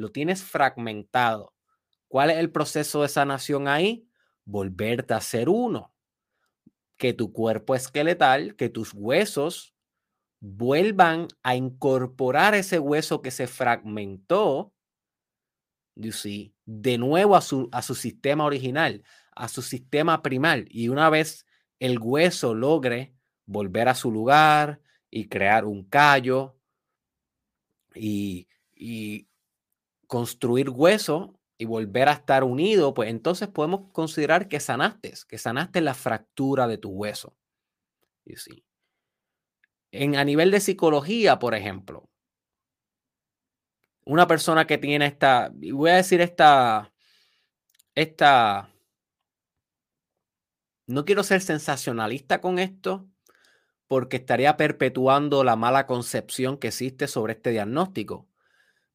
lo 0.00 0.10
tienes 0.10 0.42
fragmentado. 0.42 1.54
¿Cuál 2.08 2.30
es 2.30 2.38
el 2.38 2.50
proceso 2.50 3.02
de 3.02 3.08
sanación 3.08 3.68
ahí? 3.68 4.08
Volverte 4.44 5.14
a 5.14 5.20
ser 5.20 5.48
uno 5.48 5.94
que 6.96 7.12
tu 7.12 7.32
cuerpo 7.32 7.74
esqueletal, 7.74 8.56
que 8.56 8.68
tus 8.68 8.92
huesos 8.94 9.74
vuelvan 10.40 11.28
a 11.42 11.54
incorporar 11.54 12.54
ese 12.54 12.78
hueso 12.78 13.22
que 13.22 13.30
se 13.30 13.46
fragmentó, 13.46 14.74
de 15.94 16.98
nuevo 16.98 17.36
a 17.36 17.42
su, 17.42 17.68
a 17.72 17.82
su 17.82 17.94
sistema 17.94 18.44
original, 18.44 19.04
a 19.36 19.48
su 19.48 19.60
sistema 19.60 20.22
primal. 20.22 20.66
Y 20.70 20.88
una 20.88 21.10
vez 21.10 21.46
el 21.78 21.98
hueso 21.98 22.54
logre 22.54 23.14
volver 23.44 23.88
a 23.88 23.94
su 23.94 24.10
lugar 24.10 24.80
y 25.10 25.28
crear 25.28 25.64
un 25.64 25.84
callo 25.84 26.56
y, 27.94 28.48
y 28.74 29.29
construir 30.10 30.68
hueso, 30.68 31.40
y 31.60 31.66
volver 31.66 32.08
a 32.08 32.12
estar 32.12 32.42
unido, 32.42 32.94
pues 32.94 33.10
entonces 33.10 33.46
podemos 33.48 33.92
considerar 33.92 34.48
que 34.48 34.60
sanaste, 34.60 35.12
que 35.28 35.36
sanaste 35.36 35.82
la 35.82 35.92
fractura 35.92 36.66
de 36.66 36.78
tu 36.78 36.88
hueso. 36.88 37.36
Y 38.24 38.36
sí. 38.36 38.64
En, 39.92 40.16
a 40.16 40.24
nivel 40.24 40.50
de 40.52 40.60
psicología, 40.60 41.38
por 41.38 41.54
ejemplo, 41.54 42.08
una 44.06 44.26
persona 44.26 44.66
que 44.66 44.78
tiene 44.78 45.04
esta, 45.04 45.52
voy 45.52 45.90
a 45.90 45.96
decir 45.96 46.22
esta, 46.22 46.94
esta, 47.94 48.70
no 50.86 51.04
quiero 51.04 51.22
ser 51.24 51.42
sensacionalista 51.42 52.40
con 52.40 52.58
esto, 52.58 53.06
porque 53.86 54.16
estaría 54.16 54.56
perpetuando 54.56 55.44
la 55.44 55.56
mala 55.56 55.86
concepción 55.86 56.56
que 56.56 56.68
existe 56.68 57.06
sobre 57.06 57.34
este 57.34 57.50
diagnóstico 57.50 58.29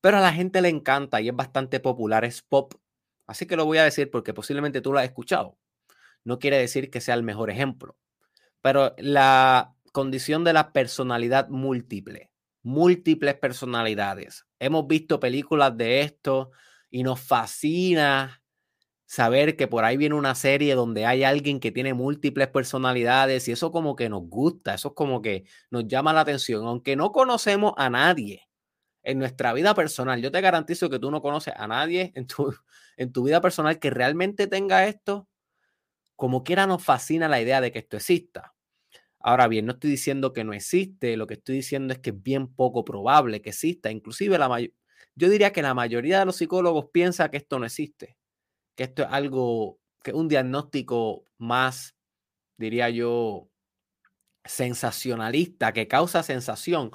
pero 0.06 0.18
a 0.20 0.22
la 0.22 0.32
gente 0.32 0.62
le 0.62 0.70
encanta 0.70 1.20
y 1.20 1.30
es 1.30 1.36
bastante 1.36 1.80
popular, 1.80 2.26
es 2.26 2.44
pop. 2.44 2.76
Así 3.26 3.48
que 3.48 3.56
lo 3.56 3.66
voy 3.66 3.80
a 3.80 3.84
decir 3.84 4.12
porque 4.12 4.36
posiblemente 4.36 4.80
tú 4.80 4.94
lo 4.94 5.00
has 5.00 5.06
escuchado. 5.06 5.58
No 6.24 6.38
quiere 6.38 6.60
decir 6.60 6.92
que 6.92 7.02
sea 7.02 7.16
el 7.16 7.24
mejor 7.24 7.50
ejemplo, 7.50 7.98
pero 8.62 8.94
la 9.00 9.74
condición 9.94 10.44
de 10.44 10.54
la 10.54 10.74
personalidad 10.74 11.50
múltiple, 11.50 12.30
múltiples 12.62 13.34
personalidades. 13.34 14.46
Hemos 14.60 14.86
visto 14.86 15.20
películas 15.20 15.76
de 15.76 16.02
esto 16.02 16.52
y 16.92 17.02
nos 17.02 17.20
fascina 17.20 18.44
saber 19.08 19.56
que 19.56 19.68
por 19.68 19.86
ahí 19.86 19.98
viene 19.98 20.14
una 20.14 20.36
serie 20.36 20.76
donde 20.76 21.08
hay 21.08 21.24
alguien 21.24 21.60
que 21.60 21.72
tiene 21.72 21.96
múltiples 21.96 22.50
personalidades 22.50 23.48
y 23.48 23.54
eso 23.54 23.72
como 23.72 23.96
que 23.96 24.08
nos 24.10 24.22
gusta, 24.30 24.76
eso 24.76 24.90
es 24.90 24.94
como 24.94 25.24
que 25.24 25.46
nos 25.72 25.88
llama 25.88 26.14
la 26.14 26.22
atención, 26.22 26.68
aunque 26.68 26.96
no 26.96 27.12
conocemos 27.12 27.74
a 27.76 27.90
nadie 27.90 28.45
en 29.06 29.20
nuestra 29.20 29.54
vida 29.54 29.74
personal. 29.74 30.22
Yo 30.22 30.32
te 30.32 30.42
garantizo 30.42 30.90
que 30.90 31.00
tú 31.00 31.12
no 31.12 31.22
conoces 31.22 31.54
a 31.56 31.68
nadie 31.68 32.12
en 32.16 32.28
tu, 32.28 32.54
en 32.98 33.14
tu 33.14 33.24
vida 33.24 33.42
personal 33.42 33.80
que 33.80 33.90
realmente 33.90 34.48
tenga 34.48 34.88
esto. 34.88 35.28
Como 36.16 36.44
quiera 36.44 36.68
nos 36.68 36.84
fascina 36.84 37.28
la 37.30 37.42
idea 37.42 37.62
de 37.62 37.72
que 37.72 37.80
esto 37.80 37.98
exista. 37.98 38.54
Ahora 39.20 39.48
bien, 39.48 39.66
no 39.66 39.74
estoy 39.74 39.90
diciendo 39.92 40.34
que 40.34 40.44
no 40.44 40.54
existe, 40.54 41.18
lo 41.18 41.28
que 41.28 41.36
estoy 41.36 41.56
diciendo 41.56 41.94
es 41.94 42.00
que 42.00 42.12
es 42.12 42.24
bien 42.24 42.54
poco 42.54 42.86
probable 42.86 43.42
que 43.42 43.50
exista. 43.50 43.92
Inclusive 43.92 44.38
la 44.38 44.48
yo 45.16 45.30
diría 45.30 45.54
que 45.54 45.62
la 45.62 45.74
mayoría 45.74 46.20
de 46.20 46.26
los 46.26 46.36
psicólogos 46.36 46.90
piensa 46.92 47.32
que 47.32 47.38
esto 47.38 47.58
no 47.58 47.66
existe, 47.66 48.18
que 48.76 48.84
esto 48.84 49.04
es 49.04 49.10
algo, 49.12 49.80
que 50.04 50.12
es 50.12 50.18
un 50.18 50.28
diagnóstico 50.28 51.26
más, 51.38 51.96
diría 52.58 52.90
yo, 52.90 53.50
sensacionalista, 54.44 55.74
que 55.74 55.88
causa 55.88 56.24
sensación, 56.24 56.92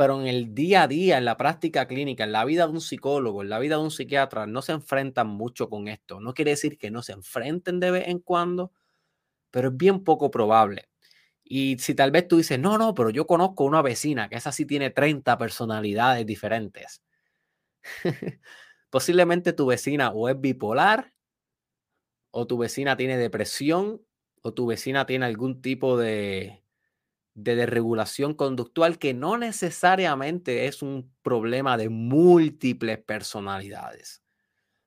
pero 0.00 0.18
en 0.18 0.28
el 0.28 0.54
día 0.54 0.84
a 0.84 0.88
día, 0.88 1.18
en 1.18 1.26
la 1.26 1.36
práctica 1.36 1.86
clínica, 1.86 2.24
en 2.24 2.32
la 2.32 2.46
vida 2.46 2.66
de 2.66 2.72
un 2.72 2.80
psicólogo, 2.80 3.42
en 3.42 3.50
la 3.50 3.58
vida 3.58 3.76
de 3.76 3.82
un 3.82 3.90
psiquiatra, 3.90 4.46
no 4.46 4.62
se 4.62 4.72
enfrentan 4.72 5.26
mucho 5.26 5.68
con 5.68 5.88
esto. 5.88 6.20
No 6.20 6.32
quiere 6.32 6.52
decir 6.52 6.78
que 6.78 6.90
no 6.90 7.02
se 7.02 7.12
enfrenten 7.12 7.80
de 7.80 7.90
vez 7.90 8.08
en 8.08 8.20
cuando, 8.20 8.72
pero 9.50 9.68
es 9.68 9.76
bien 9.76 10.02
poco 10.02 10.30
probable. 10.30 10.88
Y 11.44 11.78
si 11.80 11.94
tal 11.94 12.12
vez 12.12 12.26
tú 12.28 12.38
dices, 12.38 12.58
no, 12.58 12.78
no, 12.78 12.94
pero 12.94 13.10
yo 13.10 13.26
conozco 13.26 13.64
una 13.64 13.82
vecina 13.82 14.30
que 14.30 14.36
esa 14.36 14.52
sí 14.52 14.64
tiene 14.64 14.88
30 14.88 15.36
personalidades 15.36 16.24
diferentes. 16.24 17.02
Posiblemente 18.88 19.52
tu 19.52 19.66
vecina 19.66 20.12
o 20.12 20.30
es 20.30 20.40
bipolar, 20.40 21.12
o 22.30 22.46
tu 22.46 22.56
vecina 22.56 22.96
tiene 22.96 23.18
depresión, 23.18 24.00
o 24.40 24.54
tu 24.54 24.64
vecina 24.64 25.04
tiene 25.04 25.26
algún 25.26 25.60
tipo 25.60 25.98
de, 25.98 26.62
de 27.34 27.56
desregulación 27.56 28.34
conductual 28.34 28.98
que 28.98 29.14
no 29.14 29.38
necesariamente 29.38 30.66
es 30.66 30.82
un 30.82 31.12
problema 31.22 31.76
de 31.76 31.88
múltiples 31.88 32.98
personalidades. 32.98 34.22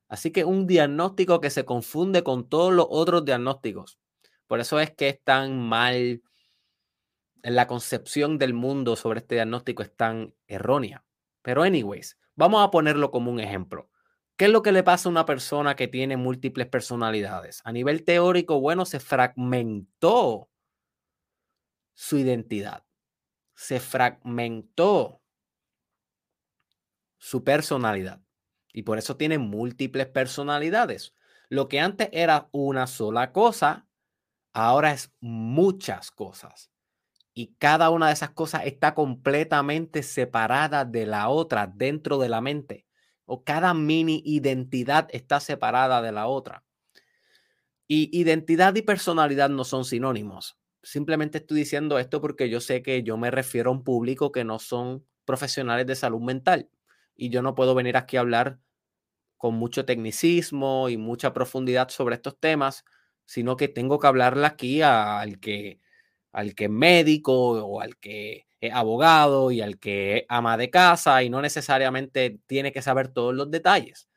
Así 0.08 0.32
que 0.32 0.46
un 0.46 0.68
diagnóstico 0.68 1.42
que 1.42 1.50
se 1.50 1.66
confunde 1.66 2.24
con 2.24 2.48
todos 2.48 2.74
los 2.74 2.86
otros 2.90 3.26
diagnósticos. 3.26 3.98
Por 4.48 4.60
eso 4.60 4.80
es 4.80 4.92
que 4.92 5.10
es 5.10 5.24
tan 5.24 5.60
mal 5.60 6.22
la 7.44 7.68
concepción 7.68 8.38
del 8.38 8.54
mundo 8.54 8.96
sobre 8.96 9.20
este 9.20 9.36
diagnóstico 9.36 9.84
es 9.84 9.96
tan 9.96 10.34
errónea. 10.48 11.04
Pero 11.42 11.64
anyways, 11.64 12.18
vamos 12.36 12.64
a 12.64 12.72
ponerlo 12.72 13.12
como 13.12 13.32
un 13.32 13.40
ejemplo. 13.40 13.90
¿Qué 14.38 14.46
es 14.46 14.52
lo 14.52 14.64
que 14.64 14.72
le 14.72 14.82
pasa 14.82 15.10
a 15.10 15.12
una 15.12 15.26
persona 15.26 15.76
que 15.76 15.88
tiene 15.88 16.18
múltiples 16.18 16.68
personalidades? 16.68 17.62
A 17.66 17.72
nivel 17.72 18.04
teórico, 18.04 18.60
bueno, 18.60 18.86
se 18.86 19.00
fragmentó 19.00 20.50
su 21.94 22.18
identidad. 22.18 22.84
Se 23.56 23.80
fragmentó 23.80 25.22
su 27.18 27.44
personalidad. 27.44 28.22
Y 28.74 28.84
por 28.84 28.98
eso 28.98 29.16
tiene 29.18 29.38
múltiples 29.38 30.08
personalidades. 30.08 31.16
Lo 31.50 31.68
que 31.68 31.80
antes 31.80 32.10
era 32.12 32.50
una 32.52 32.88
sola 32.88 33.32
cosa, 33.32 33.88
ahora 34.52 34.92
es 34.92 35.14
muchas 35.20 36.10
cosas 36.10 36.74
y 37.34 37.56
cada 37.58 37.90
una 37.90 38.08
de 38.08 38.14
esas 38.14 38.30
cosas 38.32 38.66
está 38.66 38.94
completamente 38.94 40.04
separada 40.04 40.86
de 40.86 41.06
la 41.06 41.30
otra 41.30 41.68
dentro 41.68 42.20
de 42.20 42.30
la 42.30 42.42
mente. 42.42 42.86
O 43.26 43.44
cada 43.44 43.74
mini 43.74 44.22
identidad 44.26 45.08
está 45.12 45.40
separada 45.40 46.02
de 46.02 46.12
la 46.12 46.28
otra. 46.28 46.64
Y 47.88 48.10
identidad 48.18 48.76
y 48.76 48.82
personalidad 48.84 49.50
no 49.50 49.64
son 49.64 49.86
sinónimos. 49.86 50.58
Simplemente 50.84 51.38
estoy 51.38 51.60
diciendo 51.60 51.98
esto 51.98 52.20
porque 52.22 52.50
yo 52.50 52.60
sé 52.60 52.82
que 52.84 53.04
yo 53.04 53.18
me 53.18 53.32
refiero 53.32 53.70
a 53.70 53.74
un 53.74 53.84
público 53.84 54.32
que 54.34 54.44
no 54.44 54.60
son 54.60 55.06
profesionales 55.26 55.88
de 55.88 55.96
salud 55.96 56.22
mental. 56.22 56.70
Y 57.16 57.30
yo 57.30 57.42
no 57.42 57.56
puedo 57.56 57.74
venir 57.76 57.96
aquí 57.96 58.18
a 58.18 58.22
hablar 58.22 58.60
con 59.38 59.56
mucho 59.56 59.86
tecnicismo 59.86 60.90
y 60.90 60.98
mucha 60.98 61.34
profundidad 61.34 61.90
sobre 61.90 62.16
estos 62.16 62.40
temas, 62.40 62.86
sino 63.26 63.58
que 63.58 63.68
tengo 63.70 64.00
que 64.00 64.08
hablarle 64.08 64.46
aquí 64.48 64.82
al 64.84 65.40
que 65.40 65.80
al 66.34 66.56
que 66.56 66.66
es 66.66 66.72
médico 66.72 67.34
o 67.66 67.82
al 67.82 67.98
que 67.98 68.48
es 68.62 68.74
abogado 68.74 69.52
y 69.52 69.62
al 69.62 69.80
que 69.80 70.26
ama 70.30 70.58
de 70.58 70.70
casa 70.72 71.24
y 71.24 71.30
no 71.30 71.42
necesariamente 71.42 72.40
tiene 72.48 72.72
que 72.74 72.82
saber 72.84 73.10
todos 73.10 73.36
los 73.36 73.52
detalles. 73.52 74.08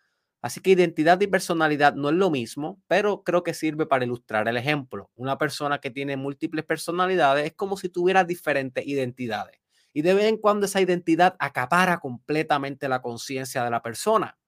Así 0.47 0.61
que 0.61 0.71
identidad 0.71 1.21
y 1.21 1.27
personalidad 1.27 1.95
no 1.97 2.09
es 2.09 2.15
lo 2.15 2.31
mismo, 2.31 2.81
pero 2.87 3.25
creo 3.25 3.43
que 3.43 3.53
sirve 3.53 3.85
para 3.85 4.05
ilustrar 4.05 4.47
el 4.47 4.57
ejemplo. 4.57 5.11
Una 5.17 5.39
persona 5.39 5.81
que 5.81 5.91
tiene 5.91 6.17
múltiples 6.17 6.65
personalidades 6.65 7.47
es 7.47 7.53
como 7.55 7.77
si 7.77 7.89
tuviera 7.89 8.23
diferentes 8.23 8.87
identidades. 8.87 9.59
Y 9.93 10.03
de 10.03 10.15
vez 10.15 10.27
en 10.27 10.37
cuando 10.37 10.67
esa 10.67 10.81
identidad 10.81 11.35
acapara 11.41 11.99
completamente 11.99 12.89
la 12.89 13.03
conciencia 13.03 13.65
de 13.65 13.71
la 13.71 13.83
persona 13.83 14.39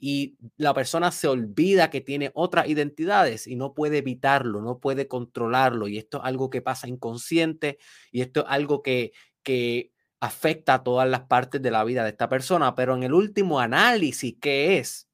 y 0.00 0.36
la 0.56 0.74
persona 0.74 1.12
se 1.12 1.28
olvida 1.28 1.90
que 1.90 2.00
tiene 2.00 2.32
otras 2.34 2.66
identidades 2.66 3.46
y 3.46 3.54
no 3.54 3.72
puede 3.72 3.98
evitarlo, 3.98 4.60
no 4.62 4.80
puede 4.80 5.06
controlarlo. 5.06 5.86
Y 5.86 5.98
esto 5.98 6.18
es 6.18 6.24
algo 6.24 6.50
que 6.50 6.60
pasa 6.60 6.88
inconsciente 6.88 7.78
y 8.10 8.22
esto 8.22 8.40
es 8.40 8.46
algo 8.48 8.82
que, 8.82 9.12
que 9.44 9.92
afecta 10.18 10.74
a 10.74 10.82
todas 10.82 11.08
las 11.08 11.20
partes 11.20 11.62
de 11.62 11.70
la 11.70 11.84
vida 11.84 12.02
de 12.02 12.10
esta 12.10 12.28
persona. 12.28 12.74
Pero 12.74 12.96
en 12.96 13.04
el 13.04 13.14
último 13.14 13.60
análisis, 13.60 14.34
¿qué 14.40 14.78
es? 14.78 15.06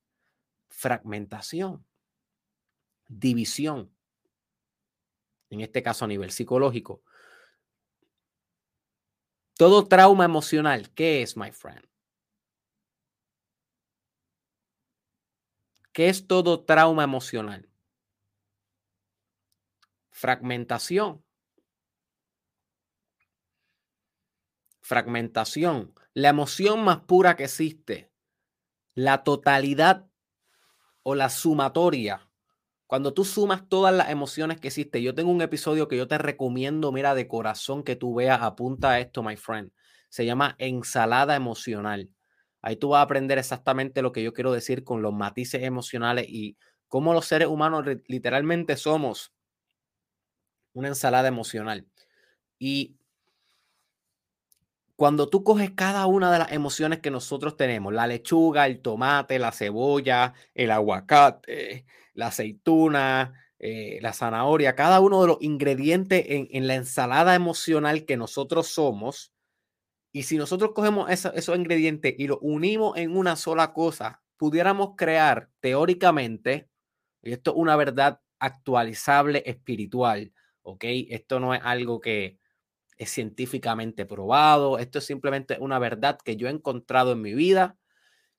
Fragmentación, 0.76 1.86
división. 3.08 3.90
En 5.48 5.62
este 5.62 5.82
caso 5.82 6.04
a 6.04 6.08
nivel 6.08 6.30
psicológico. 6.30 7.02
Todo 9.54 9.88
trauma 9.88 10.26
emocional, 10.26 10.92
¿qué 10.92 11.22
es, 11.22 11.34
my 11.34 11.50
friend? 11.50 11.82
¿Qué 15.94 16.10
es 16.10 16.26
todo 16.26 16.66
trauma 16.66 17.04
emocional? 17.04 17.70
Fragmentación. 20.10 21.24
Fragmentación. 24.82 25.94
La 26.12 26.28
emoción 26.28 26.84
más 26.84 27.00
pura 27.00 27.34
que 27.34 27.44
existe. 27.44 28.12
La 28.92 29.24
totalidad 29.24 30.10
o 31.08 31.14
la 31.14 31.28
sumatoria. 31.28 32.28
Cuando 32.88 33.14
tú 33.14 33.24
sumas 33.24 33.68
todas 33.68 33.94
las 33.94 34.10
emociones 34.10 34.58
que 34.58 34.66
existen. 34.66 35.04
Yo 35.04 35.14
tengo 35.14 35.30
un 35.30 35.40
episodio 35.40 35.86
que 35.86 35.96
yo 35.96 36.08
te 36.08 36.18
recomiendo, 36.18 36.90
mira, 36.90 37.14
de 37.14 37.28
corazón 37.28 37.84
que 37.84 37.94
tú 37.94 38.16
veas. 38.16 38.42
Apunta 38.42 38.90
a 38.90 38.98
esto, 38.98 39.22
my 39.22 39.36
friend. 39.36 39.70
Se 40.08 40.26
llama 40.26 40.56
ensalada 40.58 41.36
emocional. 41.36 42.10
Ahí 42.60 42.74
tú 42.74 42.88
vas 42.88 42.98
a 42.98 43.02
aprender 43.02 43.38
exactamente 43.38 44.02
lo 44.02 44.10
que 44.10 44.24
yo 44.24 44.32
quiero 44.32 44.50
decir 44.50 44.82
con 44.82 45.00
los 45.00 45.14
matices 45.14 45.62
emocionales 45.62 46.26
y 46.28 46.56
cómo 46.88 47.12
los 47.12 47.26
seres 47.26 47.46
humanos 47.46 47.84
literalmente 48.08 48.76
somos 48.76 49.32
una 50.72 50.88
ensalada 50.88 51.28
emocional. 51.28 51.86
Y 52.58 52.96
cuando 54.96 55.28
tú 55.28 55.44
coges 55.44 55.70
cada 55.72 56.06
una 56.06 56.32
de 56.32 56.38
las 56.38 56.52
emociones 56.52 57.00
que 57.00 57.10
nosotros 57.10 57.56
tenemos, 57.56 57.92
la 57.92 58.06
lechuga, 58.06 58.66
el 58.66 58.80
tomate, 58.80 59.38
la 59.38 59.52
cebolla, 59.52 60.32
el 60.54 60.70
aguacate, 60.70 61.84
la 62.14 62.28
aceituna, 62.28 63.34
eh, 63.58 63.98
la 64.00 64.14
zanahoria, 64.14 64.74
cada 64.74 65.00
uno 65.00 65.20
de 65.20 65.28
los 65.28 65.38
ingredientes 65.40 66.24
en, 66.28 66.48
en, 66.50 66.66
la 66.66 66.76
ensalada 66.76 67.34
emocional 67.34 68.06
que 68.06 68.16
nosotros 68.16 68.68
somos, 68.68 69.32
y 70.12 70.22
si 70.22 70.38
nosotros 70.38 70.72
cogemos 70.74 71.10
esos 71.10 71.56
ingredientes 71.56 72.14
y 72.16 72.26
los 72.26 72.38
unimos 72.40 72.96
en 72.96 73.14
una 73.14 73.36
sola 73.36 73.74
cosa, 73.74 74.22
pudiéramos 74.38 74.94
crear 74.96 75.50
teóricamente, 75.60 76.70
y 77.22 77.32
esto 77.32 77.50
es 77.50 77.56
una 77.58 77.76
verdad 77.76 78.20
actualizable 78.38 79.42
espiritual, 79.44 80.32
¿ok? 80.62 80.84
Esto 81.10 81.38
no 81.38 81.54
es 81.54 81.60
algo 81.62 82.00
que 82.00 82.38
es 82.96 83.10
científicamente 83.10 84.06
probado, 84.06 84.78
esto 84.78 84.98
es 85.00 85.06
simplemente 85.06 85.58
una 85.60 85.78
verdad 85.78 86.18
que 86.24 86.36
yo 86.36 86.48
he 86.48 86.50
encontrado 86.50 87.12
en 87.12 87.22
mi 87.22 87.34
vida, 87.34 87.76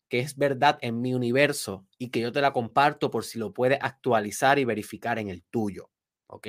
que 0.10 0.20
es 0.20 0.38
verdad 0.38 0.80
en 0.82 1.02
mi 1.02 1.13
universo 1.15 1.88
y 2.00 2.10
que 2.10 2.22
yo 2.22 2.32
te 2.32 2.41
la 2.41 2.54
comparto 2.54 3.12
por 3.12 3.26
si 3.26 3.39
lo 3.39 3.54
puedes 3.54 3.80
actualizar 3.82 4.60
y 4.60 4.65
verificar 4.65 5.20
en 5.20 5.30
el 5.30 5.43
tuyo, 5.43 5.91
¿ok? 6.28 6.48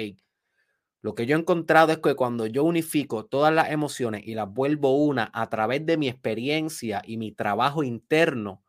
Lo 1.02 1.14
que 1.14 1.26
yo 1.26 1.36
he 1.36 1.40
encontrado 1.40 1.92
es 1.92 1.98
que 1.98 2.14
cuando 2.16 2.46
yo 2.46 2.64
unifico 2.64 3.24
todas 3.26 3.52
las 3.54 3.70
emociones 3.70 4.26
y 4.26 4.34
las 4.34 4.48
vuelvo 4.52 4.96
una 5.04 5.30
a 5.32 5.48
través 5.48 5.86
de 5.86 5.96
mi 5.96 6.08
experiencia 6.08 7.02
y 7.04 7.16
mi 7.18 7.32
trabajo 7.32 7.84
interno, 7.84 8.64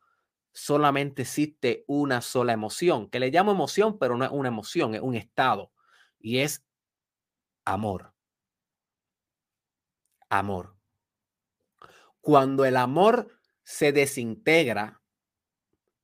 solamente 0.54 1.24
existe 1.24 1.86
una 1.88 2.22
sola 2.22 2.54
emoción, 2.54 3.10
que 3.10 3.20
le 3.20 3.32
llamo 3.32 3.52
emoción, 3.54 3.98
pero 4.00 4.18
no 4.18 4.26
es 4.26 4.32
una 4.32 4.50
emoción, 4.50 4.96
es 4.96 5.02
un 5.02 5.16
estado. 5.16 5.72
Y 6.20 6.40
es 6.40 6.66
amor. 7.66 8.09
Amor. 10.30 10.76
Cuando 12.22 12.66
el 12.66 12.78
amor 12.78 13.40
se 13.64 13.92
desintegra, 13.92 15.02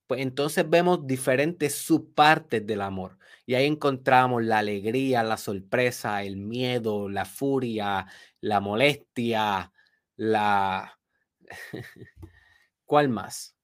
pues 0.08 0.22
entonces 0.22 0.70
vemos 0.70 1.06
diferentes 1.08 1.76
subpartes 1.76 2.66
del 2.66 2.82
amor. 2.82 3.18
Y 3.46 3.56
ahí 3.56 3.66
encontramos 3.66 4.44
la 4.44 4.60
alegría, 4.60 5.24
la 5.24 5.38
sorpresa, 5.38 6.24
el 6.24 6.38
miedo, 6.38 7.10
la 7.10 7.26
furia, 7.26 8.08
la 8.42 8.60
molestia, 8.60 9.72
la, 10.16 10.96
¿Cuál 12.86 13.10
más? 13.10 13.56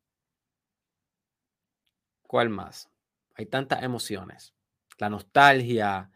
¿Cuál 2.23 2.49
más? 2.49 2.89
Hay 3.35 3.45
tantas 3.45 3.83
emociones. 3.83 4.53
La 4.97 5.09
nostalgia, 5.09 6.11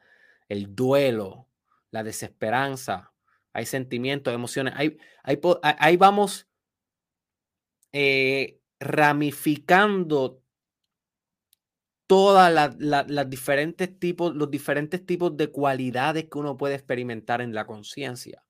el 0.47 0.75
duelo, 0.75 1.49
la 1.91 2.03
desesperanza. 2.03 3.13
Hay 3.55 3.65
sentimientos, 3.65 4.33
emociones. 4.33 4.73
Ahí, 4.75 5.95
vamos 5.95 6.45
eh, 7.93 8.59
ramificando 8.81 10.41
todas 12.05 12.75
las 12.77 13.29
diferentes 13.29 13.97
tipos, 13.97 14.35
los 14.35 14.51
diferentes 14.51 15.05
tipos 15.05 15.37
de 15.37 15.51
cualidades 15.51 16.25
que 16.29 16.37
uno 16.37 16.57
puede 16.57 16.75
experimentar 16.75 17.39
en 17.39 17.53
la 17.55 17.65
conciencia. 17.65 18.43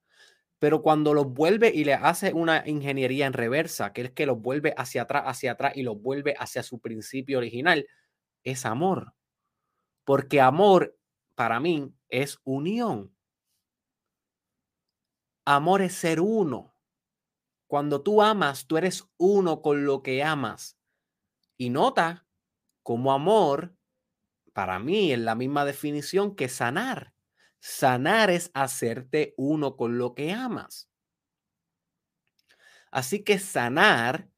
Pero 0.57 0.81
cuando 0.81 1.13
los 1.13 1.31
vuelve 1.31 1.71
y 1.73 1.83
le 1.83 1.93
hace 1.93 2.33
una 2.33 2.63
ingeniería 2.65 3.27
en 3.27 3.33
reversa, 3.33 3.93
que 3.93 4.01
es 4.01 4.11
que 4.11 4.25
los 4.25 4.41
vuelve 4.41 4.73
hacia 4.75 5.03
atrás, 5.03 5.25
hacia 5.27 5.51
atrás 5.51 5.73
y 5.75 5.83
los 5.83 6.01
vuelve 6.01 6.33
hacia 6.39 6.63
su 6.63 6.79
principio 6.79 7.37
original, 7.37 7.85
es 8.43 8.65
amor. 8.65 9.13
Porque 10.03 10.41
amor, 10.41 10.97
para 11.35 11.59
mí, 11.59 11.93
es 12.09 12.39
unión. 12.43 13.14
Amor 15.47 15.83
es 15.83 15.93
ser 15.93 16.21
uno. 16.21 16.73
Cuando 17.67 18.01
tú 18.01 18.21
amas, 18.21 18.67
tú 18.67 18.77
eres 18.77 19.07
uno 19.17 19.61
con 19.61 19.85
lo 19.85 20.03
que 20.03 20.23
amas. 20.23 20.77
Y 21.57 21.69
nota 21.69 22.27
como 22.83 23.13
amor, 23.13 23.75
para 24.53 24.79
mí, 24.79 25.11
es 25.13 25.19
la 25.19 25.35
misma 25.35 25.65
definición 25.65 26.35
que 26.35 26.49
sanar. 26.49 27.13
Sanar 27.59 28.29
es 28.31 28.51
hacerte 28.53 29.33
uno 29.37 29.77
con 29.77 29.97
lo 29.97 30.15
que 30.15 30.33
amas. 30.33 30.89
Así 32.91 33.23
que 33.23 33.37
sanar 33.39 34.29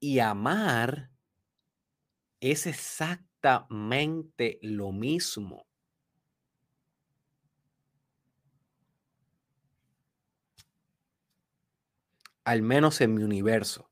y 0.00 0.18
amar 0.20 1.10
es 2.42 2.66
exactamente 2.66 4.58
lo 4.62 4.90
mismo. 4.90 5.64
Al 12.44 12.62
menos 12.62 13.00
en 13.00 13.14
mi 13.14 13.22
universo. 13.22 13.90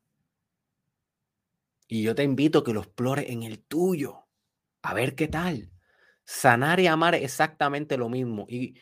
Y 1.87 2.03
yo 2.03 2.15
te 2.15 2.23
invito 2.23 2.59
a 2.59 2.63
que 2.63 2.73
lo 2.73 2.81
explores 2.81 3.29
en 3.29 3.43
el 3.43 3.63
tuyo. 3.63 4.27
A 4.81 4.93
ver 4.93 5.15
qué 5.15 5.27
tal. 5.27 5.71
Sanar 6.23 6.79
y 6.79 6.87
amar 6.87 7.15
exactamente 7.15 7.97
lo 7.97 8.07
mismo. 8.07 8.45
Y 8.47 8.79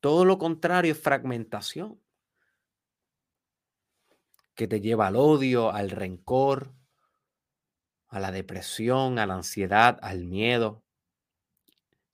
todo 0.00 0.24
lo 0.24 0.38
contrario 0.38 0.92
es 0.92 1.00
fragmentación, 1.00 2.00
que 4.54 4.66
te 4.66 4.80
lleva 4.80 5.06
al 5.06 5.16
odio, 5.16 5.70
al 5.70 5.90
rencor, 5.90 6.74
a 8.08 8.18
la 8.18 8.32
depresión, 8.32 9.18
a 9.18 9.26
la 9.26 9.34
ansiedad, 9.34 9.98
al 10.02 10.24
miedo. 10.24 10.82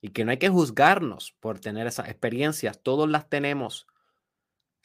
Y 0.01 0.09
que 0.09 0.25
no 0.25 0.31
hay 0.31 0.37
que 0.37 0.49
juzgarnos 0.49 1.31
por 1.39 1.59
tener 1.59 1.87
esas 1.87 2.09
experiencias, 2.09 2.81
todos 2.83 3.09
las 3.09 3.27
tenemos. 3.29 3.87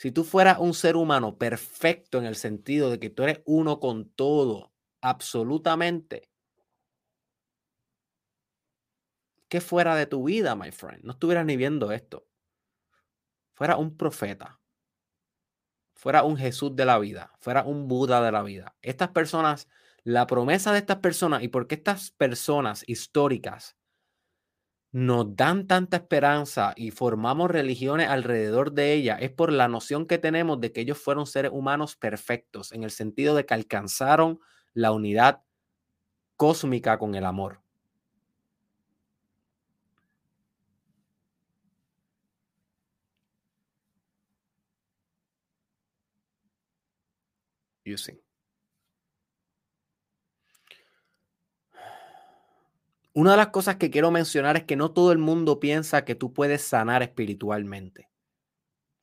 Si 0.01 0.13
tú 0.13 0.25
fueras 0.25 0.59
un 0.59 0.73
ser 0.73 0.97
humano 0.97 1.37
perfecto 1.37 2.17
en 2.17 2.25
el 2.25 2.35
sentido 2.35 2.89
de 2.89 2.99
que 2.99 3.11
tú 3.11 3.23
eres 3.23 3.43
uno 3.45 3.81
con 3.81 4.09
todo, 4.09 4.73
absolutamente, 5.03 6.31
que 9.51 9.61
fuera 9.61 9.95
de 9.97 10.07
tu 10.07 10.25
vida, 10.25 10.57
my 10.57 10.73
friend, 10.73 11.05
no 11.05 11.13
estuvieras 11.13 11.45
ni 11.45 11.59
viendo 11.59 11.93
esto. 11.93 12.27
Fuera 13.53 13.77
un 13.77 13.95
profeta, 13.99 14.59
fuera 15.93 16.23
un 16.23 16.39
Jesús 16.39 16.75
de 16.75 16.87
la 16.87 16.99
vida, 16.99 17.35
fuera 17.39 17.65
un 17.65 17.87
Buda 17.87 18.23
de 18.23 18.33
la 18.33 18.43
vida. 18.43 18.75
Estas 18.81 19.11
personas, 19.11 19.69
la 20.03 20.27
promesa 20.27 20.73
de 20.73 20.79
estas 20.79 21.01
personas 21.01 21.43
y 21.43 21.49
porque 21.49 21.75
estas 21.75 22.11
personas 22.13 22.85
históricas 22.87 23.77
nos 24.93 25.37
dan 25.37 25.67
tanta 25.67 25.99
esperanza 25.99 26.73
y 26.77 26.91
formamos 26.91 27.51
religiones 27.51 28.09
alrededor 28.09 28.73
de 28.73 28.93
ella 28.95 29.17
es 29.17 29.31
por 29.31 29.53
la 29.53 29.69
noción 29.69 30.07
que 30.07 30.19
tenemos 30.19 30.61
de 30.61 30.73
que 30.73 30.81
ellos 30.81 30.99
fueron 30.99 31.27
seres 31.27 31.53
humanos 31.55 31.97
perfectos, 31.97 32.73
en 32.73 32.83
el 32.85 32.91
sentido 32.91 33.35
de 33.35 33.47
que 33.47 33.55
alcanzaron 33.55 34.41
la 34.75 34.93
unidad 34.93 35.43
cósmica 36.37 36.99
con 36.99 37.15
el 37.15 37.25
amor. 37.27 37.61
Una 53.21 53.33
de 53.33 53.37
las 53.37 53.49
cosas 53.49 53.77
que 53.77 53.91
quiero 53.91 54.11
mencionar 54.11 54.57
es 54.57 54.65
que 54.65 54.77
no 54.77 54.93
todo 54.93 55.13
el 55.13 55.19
mundo 55.19 55.61
piensa 55.61 56.07
que 56.07 56.15
tú 56.15 56.33
puedes 56.33 56.63
sanar 56.63 57.03
espiritualmente. 57.03 58.09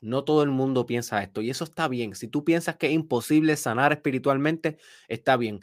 No 0.01 0.23
todo 0.23 0.41
el 0.41 0.49
mundo 0.49 0.87
piensa 0.87 1.21
esto 1.21 1.43
y 1.43 1.51
eso 1.51 1.65
está 1.65 1.87
bien. 1.87 2.15
Si 2.15 2.27
tú 2.27 2.43
piensas 2.43 2.77
que 2.77 2.87
es 2.87 2.93
imposible 2.93 3.55
sanar 3.57 3.93
espiritualmente, 3.93 4.79
está 5.07 5.37
bien. 5.37 5.59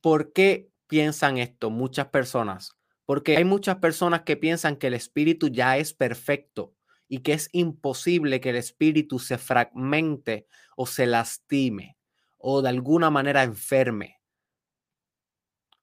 ¿Por 0.00 0.32
qué 0.32 0.70
piensan 0.86 1.36
esto 1.36 1.68
muchas 1.68 2.06
personas? 2.10 2.76
Porque 3.06 3.36
hay 3.36 3.44
muchas 3.44 3.78
personas 3.78 4.22
que 4.22 4.36
piensan 4.36 4.76
que 4.76 4.86
el 4.86 4.94
espíritu 4.94 5.48
ya 5.48 5.76
es 5.76 5.94
perfecto 5.94 6.76
y 7.08 7.22
que 7.22 7.32
es 7.32 7.48
imposible 7.50 8.40
que 8.40 8.50
el 8.50 8.56
espíritu 8.56 9.18
se 9.18 9.36
fragmente 9.36 10.46
o 10.76 10.86
se 10.86 11.06
lastime 11.06 11.98
o 12.38 12.62
de 12.62 12.68
alguna 12.68 13.10
manera 13.10 13.42
enferme. 13.42 14.20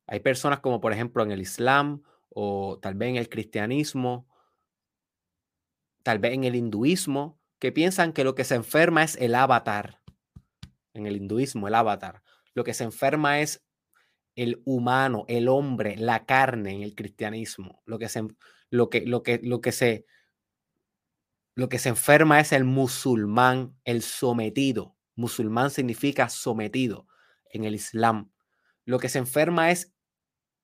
Hay 0.08 0.20
personas 0.20 0.60
como 0.60 0.82
por 0.82 0.94
ejemplo 0.94 1.24
en 1.24 1.32
el 1.32 1.42
Islam 1.42 2.04
o 2.30 2.80
tal 2.82 2.96
vez 2.96 3.10
en 3.10 3.16
el 3.18 3.30
cristianismo, 3.30 4.28
tal 6.04 6.20
vez 6.20 6.34
en 6.34 6.44
el 6.44 6.56
hinduismo, 6.56 7.40
que 7.60 7.72
piensan 7.72 8.14
que 8.14 8.24
lo 8.24 8.36
que 8.36 8.44
se 8.44 8.56
enferma 8.56 9.04
es 9.04 9.16
el 9.18 9.36
avatar. 9.36 10.02
En 10.94 11.06
el 11.06 11.16
hinduismo, 11.16 11.68
el 11.68 11.76
avatar. 11.76 12.24
Lo 12.54 12.64
que 12.64 12.74
se 12.74 12.84
enferma 12.84 13.40
es 13.40 13.64
el 14.36 14.62
humano, 14.66 15.26
el 15.28 15.48
hombre, 15.48 15.96
la 15.98 16.26
carne 16.26 16.74
en 16.74 16.82
el 16.82 16.96
cristianismo. 16.96 17.82
Lo 17.86 18.00
que 18.00 18.10
se, 18.10 18.24
lo 18.70 18.90
que, 18.90 19.02
lo 19.06 19.24
que, 19.24 19.40
lo 19.44 19.62
que 19.62 19.72
se, 19.72 20.06
lo 21.56 21.70
que 21.70 21.80
se 21.80 21.90
enferma 21.90 22.40
es 22.40 22.52
el 22.52 22.64
musulmán, 22.64 23.78
el 23.84 24.02
sometido. 24.02 24.98
Musulmán 25.16 25.70
significa 25.70 26.30
sometido 26.30 27.08
en 27.52 27.66
el 27.66 27.76
Islam. 27.76 28.32
Lo 28.86 29.00
que 29.00 29.10
se 29.10 29.20
enferma 29.20 29.72
es 29.72 29.94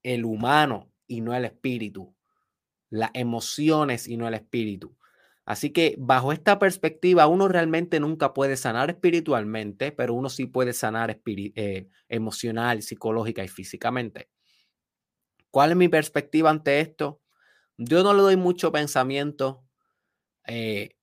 el 0.04 0.26
humano 0.26 0.92
y 1.08 1.22
no 1.22 1.34
el 1.36 1.46
espíritu. 1.46 2.16
Las 2.90 3.12
emociones 3.14 4.08
y 4.08 4.18
no 4.18 4.28
el 4.28 4.34
espíritu. 4.34 4.98
Así 5.46 5.72
que 5.72 5.96
bajo 5.98 6.34
esta 6.34 6.60
perspectiva, 6.60 7.26
uno 7.28 7.48
realmente 7.48 8.02
nunca 8.02 8.34
puede 8.34 8.58
sanar 8.58 8.90
espiritualmente, 8.90 9.94
pero 9.94 10.14
uno 10.14 10.28
sí 10.30 10.46
puede 10.46 10.74
sanar 10.74 11.22
eh, 11.26 11.88
emocional, 12.10 12.82
psicológica 12.82 13.46
y 13.46 13.48
físicamente. 13.48 14.30
¿Cuál 15.50 15.72
es 15.72 15.78
mi 15.78 15.88
perspectiva 15.88 16.50
ante 16.50 16.82
esto? 16.82 17.22
Yo 17.78 18.04
no 18.04 18.14
le 18.14 18.22
doy 18.24 18.36
mucho 18.36 18.74
pensamiento. 18.74 19.64
Eh, 20.48 20.98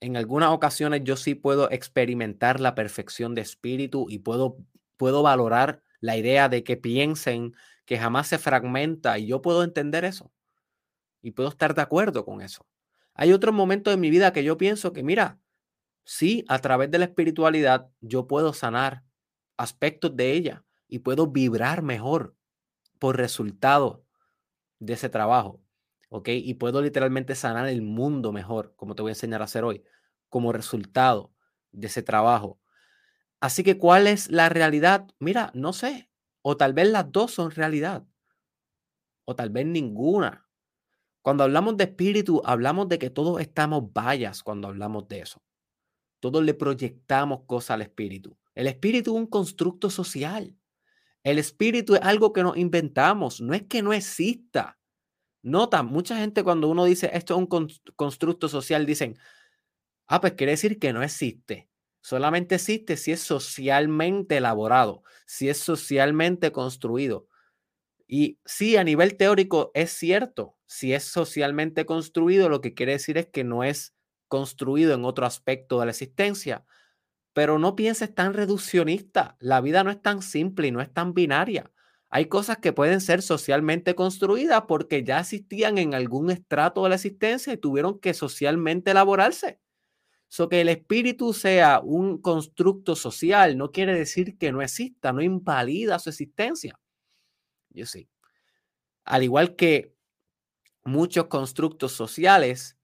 en 0.00 0.16
algunas 0.16 0.50
ocasiones 0.50 1.02
yo 1.04 1.16
sí 1.16 1.34
puedo 1.34 1.70
experimentar 1.70 2.60
la 2.60 2.74
perfección 2.74 3.34
de 3.34 3.42
espíritu 3.42 4.06
y 4.08 4.20
puedo, 4.20 4.56
puedo 4.96 5.22
valorar 5.22 5.82
la 6.00 6.16
idea 6.16 6.48
de 6.48 6.64
que 6.64 6.76
piensen 6.76 7.54
que 7.86 7.98
jamás 7.98 8.28
se 8.28 8.38
fragmenta 8.38 9.18
y 9.18 9.26
yo 9.26 9.42
puedo 9.42 9.64
entender 9.64 10.04
eso 10.04 10.32
y 11.22 11.32
puedo 11.32 11.48
estar 11.50 11.74
de 11.74 11.82
acuerdo 11.82 12.24
con 12.24 12.42
eso. 12.42 12.66
Hay 13.14 13.32
otros 13.32 13.54
momentos 13.54 13.94
en 13.94 14.00
mi 14.00 14.10
vida 14.10 14.32
que 14.32 14.44
yo 14.44 14.56
pienso 14.58 14.92
que, 14.92 15.02
mira, 15.02 15.40
sí, 16.04 16.44
a 16.48 16.60
través 16.60 16.90
de 16.90 16.98
la 16.98 17.06
espiritualidad 17.06 17.90
yo 18.00 18.26
puedo 18.28 18.52
sanar 18.54 19.04
aspectos 19.58 20.16
de 20.16 20.32
ella 20.32 20.64
y 20.88 21.00
puedo 21.00 21.28
vibrar 21.28 21.82
mejor 21.82 22.36
por 23.00 23.16
resultado 23.18 24.04
de 24.80 24.94
ese 24.94 25.08
trabajo. 25.10 25.62
¿ok? 26.10 26.28
Y 26.30 26.54
puedo 26.54 26.82
literalmente 26.82 27.34
sanar 27.36 27.68
el 27.68 27.82
mundo 27.82 28.32
mejor, 28.32 28.74
como 28.76 28.94
te 28.96 29.02
voy 29.02 29.10
a 29.10 29.14
enseñar 29.14 29.42
a 29.42 29.46
hacer 29.46 29.64
hoy, 29.64 29.84
como 30.30 30.52
resultado 30.52 31.32
de 31.72 31.88
ese 31.88 32.02
trabajo. 32.02 32.59
Así 33.40 33.62
que, 33.62 33.78
¿cuál 33.78 34.06
es 34.06 34.30
la 34.30 34.48
realidad? 34.48 35.08
Mira, 35.18 35.50
no 35.54 35.72
sé. 35.72 36.10
O 36.42 36.56
tal 36.56 36.74
vez 36.74 36.88
las 36.90 37.10
dos 37.10 37.32
son 37.32 37.50
realidad. 37.50 38.04
O 39.24 39.34
tal 39.34 39.50
vez 39.50 39.66
ninguna. 39.66 40.46
Cuando 41.22 41.44
hablamos 41.44 41.76
de 41.76 41.84
espíritu, 41.84 42.42
hablamos 42.44 42.88
de 42.88 42.98
que 42.98 43.10
todos 43.10 43.40
estamos 43.40 43.92
vallas 43.92 44.42
cuando 44.42 44.68
hablamos 44.68 45.08
de 45.08 45.20
eso. 45.20 45.42
Todos 46.20 46.44
le 46.44 46.54
proyectamos 46.54 47.44
cosas 47.46 47.70
al 47.72 47.82
espíritu. 47.82 48.36
El 48.54 48.66
espíritu 48.66 49.14
es 49.14 49.20
un 49.20 49.26
constructo 49.26 49.88
social. 49.88 50.56
El 51.22 51.38
espíritu 51.38 51.94
es 51.94 52.02
algo 52.02 52.32
que 52.32 52.42
nos 52.42 52.56
inventamos. 52.56 53.40
No 53.40 53.54
es 53.54 53.62
que 53.62 53.82
no 53.82 53.92
exista. 53.92 54.78
Nota, 55.42 55.82
mucha 55.82 56.16
gente 56.18 56.44
cuando 56.44 56.68
uno 56.68 56.84
dice 56.84 57.10
esto 57.14 57.34
es 57.34 57.38
un 57.38 57.68
constructo 57.96 58.48
social, 58.48 58.84
dicen, 58.84 59.16
ah, 60.06 60.20
pues 60.20 60.34
quiere 60.34 60.52
decir 60.52 60.78
que 60.78 60.92
no 60.92 61.02
existe. 61.02 61.69
Solamente 62.02 62.56
existe 62.56 62.96
si 62.96 63.12
es 63.12 63.20
socialmente 63.20 64.38
elaborado, 64.38 65.02
si 65.26 65.48
es 65.48 65.58
socialmente 65.58 66.52
construido. 66.52 67.28
Y 68.06 68.38
sí, 68.44 68.76
a 68.76 68.84
nivel 68.84 69.16
teórico 69.16 69.70
es 69.74 69.90
cierto, 69.92 70.56
si 70.66 70.94
es 70.94 71.04
socialmente 71.04 71.86
construido, 71.86 72.48
lo 72.48 72.60
que 72.60 72.74
quiere 72.74 72.92
decir 72.92 73.18
es 73.18 73.26
que 73.28 73.44
no 73.44 73.64
es 73.64 73.94
construido 74.28 74.94
en 74.94 75.04
otro 75.04 75.26
aspecto 75.26 75.80
de 75.80 75.86
la 75.86 75.92
existencia. 75.92 76.64
Pero 77.32 77.58
no 77.58 77.76
pienses 77.76 78.14
tan 78.14 78.34
reduccionista. 78.34 79.36
La 79.40 79.60
vida 79.60 79.84
no 79.84 79.90
es 79.90 80.02
tan 80.02 80.22
simple 80.22 80.68
y 80.68 80.72
no 80.72 80.80
es 80.80 80.92
tan 80.92 81.14
binaria. 81.14 81.72
Hay 82.10 82.26
cosas 82.26 82.58
que 82.58 82.72
pueden 82.72 83.00
ser 83.00 83.22
socialmente 83.22 83.94
construidas 83.94 84.64
porque 84.68 85.04
ya 85.04 85.20
existían 85.20 85.78
en 85.78 85.94
algún 85.94 86.30
estrato 86.30 86.82
de 86.82 86.88
la 86.90 86.96
existencia 86.96 87.52
y 87.52 87.56
tuvieron 87.56 88.00
que 88.00 88.14
socialmente 88.14 88.90
elaborarse. 88.90 89.60
So 90.32 90.48
que 90.48 90.60
el 90.60 90.68
espíritu 90.68 91.32
sea 91.32 91.80
un 91.80 92.22
constructo 92.22 92.94
social 92.94 93.58
no 93.58 93.72
quiere 93.72 93.92
decir 93.92 94.38
que 94.38 94.52
no 94.52 94.62
exista, 94.62 95.12
no 95.12 95.22
invalida 95.22 95.98
su 95.98 96.08
existencia. 96.08 96.78
Yo 97.70 97.84
sí. 97.84 98.08
Al 99.04 99.24
igual 99.24 99.56
que 99.56 99.92
muchos 100.84 101.26
constructos 101.26 101.90
sociales 101.90 102.78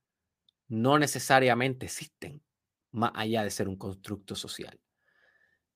no 0.66 0.98
necesariamente 0.98 1.86
existen 1.86 2.42
más 2.90 3.12
allá 3.14 3.44
de 3.44 3.50
ser 3.52 3.68
un 3.68 3.76
constructo 3.76 4.34
social. 4.34 4.80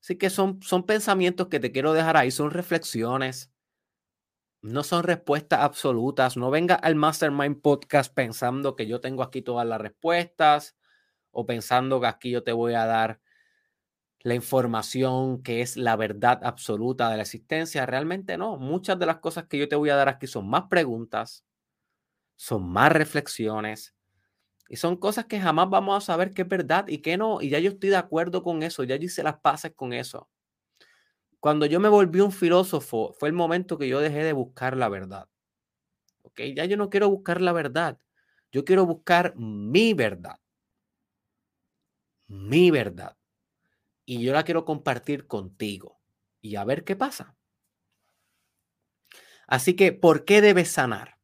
Así 0.03 0.17
que 0.17 0.29
son, 0.29 0.61
son 0.63 0.85
pensamientos 0.85 1.47
que 1.47 1.61
te 1.61 1.71
quiero 1.71 1.93
dejar 1.93 2.17
ahí, 2.17 2.33
son 2.33 2.51
reflexiones, 2.51 3.53
no 4.61 4.83
son 4.83 5.05
respuestas 5.05 5.61
absolutas. 5.61 6.37
No 6.37 6.51
venga 6.51 6.75
al 6.75 6.97
Mastermind 6.97 7.61
Podcast 7.61 8.13
pensando 8.13 8.75
que 8.75 8.89
yo 8.89 9.01
tengo 9.01 9.23
aquí 9.23 9.41
todas 9.41 9.69
las 9.69 9.81
respuestas 9.81 10.75
o 11.33 11.47
pensando 11.47 12.01
que 12.01 12.07
aquí 12.07 12.31
yo 12.31 12.43
te 12.43 12.53
voy 12.53 12.75
a 12.75 12.87
dar 12.87 13.21
la 14.23 14.35
información 14.35 15.43
que 15.43 15.63
es 15.63 15.77
la 15.77 15.97
verdad 15.97 16.41
absoluta 16.45 17.11
de 17.11 17.17
la 17.17 17.23
existencia. 17.23 17.87
Realmente 17.87 18.37
no. 18.37 18.59
Muchas 18.59 18.99
de 18.99 19.07
las 19.07 19.19
cosas 19.19 19.47
que 19.47 19.59
yo 19.59 19.69
te 19.69 19.77
voy 19.77 19.91
a 19.91 19.97
dar 19.97 20.09
aquí 20.09 20.27
son 20.27 20.49
más 20.49 20.65
preguntas, 20.69 21.45
son 22.37 22.71
más 22.71 22.93
reflexiones 22.93 23.95
y 24.69 24.77
son 24.77 24.97
cosas 24.97 25.27
que 25.27 25.41
jamás 25.41 25.71
vamos 25.71 25.97
a 25.97 26.07
saber 26.07 26.33
qué 26.33 26.43
es 26.43 26.49
verdad 26.49 26.87
y 26.89 26.99
qué 26.99 27.17
no. 27.17 27.41
Y 27.41 27.51
ya 27.51 27.59
yo 27.59 27.71
estoy 27.71 27.91
de 27.91 27.97
acuerdo 27.97 28.43
con 28.43 28.63
eso, 28.63 28.85
ya 28.85 28.97
yo 28.97 29.05
hice 29.07 29.23
las 29.23 29.41
pases 29.41 29.73
con 29.75 29.93
eso. 29.93 30.29
Cuando 31.41 31.65
yo 31.65 31.81
me 31.81 31.89
volví 31.89 32.21
un 32.21 32.33
filósofo, 32.33 33.15
fue 33.19 33.31
el 33.31 33.35
momento 33.35 33.79
que 33.79 33.89
yo 33.89 34.01
dejé 34.01 34.23
de 34.23 34.35
buscar 34.35 34.77
la 34.77 34.91
verdad. 34.91 35.29
¿Ok? 36.23 36.41
Ya 36.55 36.67
yo 36.67 36.77
no 36.77 36.91
quiero 36.91 37.09
buscar 37.09 37.41
la 37.41 37.53
verdad. 37.53 37.99
Yo 38.53 38.65
quiero 38.65 38.85
buscar 38.85 39.35
mi 39.37 39.95
verdad 39.95 40.40
mi 42.31 42.71
verdad. 42.71 43.17
Y 44.07 44.23
yo 44.23 44.33
la 44.33 44.45
quiero 44.45 44.65
compartir 44.65 45.27
contigo 45.27 46.01
y 46.41 46.57
a 46.57 46.65
ver 46.65 46.85
qué 46.85 46.97
pasa. 46.97 47.37
Así 49.47 49.75
que, 49.75 49.93
¿por 49.93 50.25
qué 50.25 50.41
debes 50.41 50.71
sanar? 50.71 51.19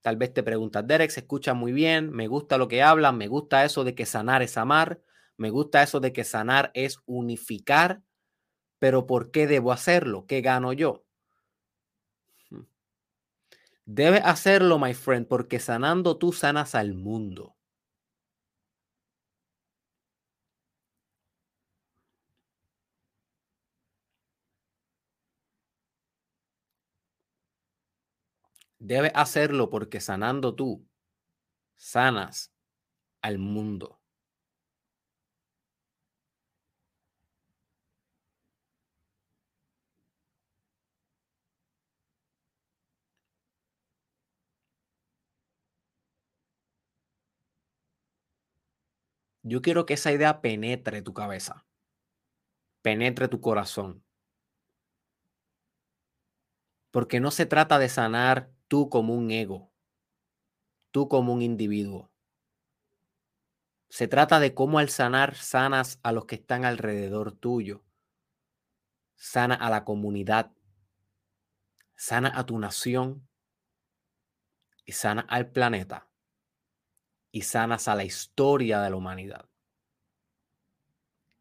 Tal 0.00 0.16
vez 0.16 0.32
te 0.34 0.42
preguntas, 0.42 0.86
Derek, 0.86 1.10
se 1.10 1.20
escucha 1.20 1.54
muy 1.54 1.72
bien, 1.72 2.10
me 2.10 2.26
gusta 2.26 2.58
lo 2.58 2.68
que 2.68 2.82
hablan, 2.82 3.16
me 3.16 3.28
gusta 3.28 3.64
eso 3.64 3.84
de 3.84 3.94
que 3.94 4.06
sanar 4.06 4.42
es 4.42 4.56
amar, 4.56 5.00
me 5.36 5.50
gusta 5.50 5.82
eso 5.82 6.00
de 6.00 6.12
que 6.12 6.24
sanar 6.24 6.70
es 6.74 6.98
unificar, 7.06 8.02
pero 8.78 9.06
¿por 9.06 9.30
qué 9.30 9.46
debo 9.46 9.72
hacerlo? 9.72 10.26
¿Qué 10.26 10.40
gano 10.40 10.72
yo? 10.72 11.04
Debes 13.84 14.22
hacerlo, 14.24 14.78
my 14.78 14.94
friend, 14.94 15.28
porque 15.28 15.60
sanando 15.60 16.16
tú 16.16 16.32
sanas 16.32 16.74
al 16.74 16.94
mundo. 16.94 17.56
Debes 28.80 29.12
hacerlo 29.14 29.70
porque 29.70 30.00
sanando 30.00 30.54
tú, 30.54 30.86
sanas 31.76 32.52
al 33.22 33.38
mundo. 33.38 34.00
Yo 49.42 49.60
quiero 49.60 49.84
que 49.84 49.92
esa 49.94 50.12
idea 50.12 50.40
penetre 50.40 51.02
tu 51.02 51.12
cabeza, 51.12 51.66
penetre 52.82 53.28
tu 53.28 53.40
corazón. 53.40 54.02
Porque 56.92 57.18
no 57.20 57.30
se 57.32 57.46
trata 57.46 57.78
de 57.78 57.88
sanar 57.88 58.50
tú 58.70 58.88
como 58.88 59.14
un 59.14 59.32
ego, 59.32 59.68
tú 60.92 61.08
como 61.08 61.32
un 61.32 61.42
individuo. 61.42 62.08
Se 63.88 64.06
trata 64.06 64.38
de 64.38 64.54
cómo 64.54 64.78
al 64.78 64.88
sanar 64.90 65.34
sanas 65.34 65.98
a 66.04 66.12
los 66.12 66.26
que 66.26 66.36
están 66.36 66.64
alrededor 66.64 67.32
tuyo, 67.32 67.82
sana 69.16 69.56
a 69.56 69.70
la 69.70 69.84
comunidad, 69.84 70.52
sana 71.96 72.30
a 72.32 72.46
tu 72.46 72.60
nación. 72.60 73.26
Y 74.84 74.92
sana 74.92 75.22
al 75.28 75.50
planeta. 75.50 76.08
Y 77.32 77.42
sanas 77.42 77.86
a 77.86 77.94
la 77.94 78.04
historia 78.04 78.80
de 78.80 78.90
la 78.90 78.96
humanidad. 78.96 79.48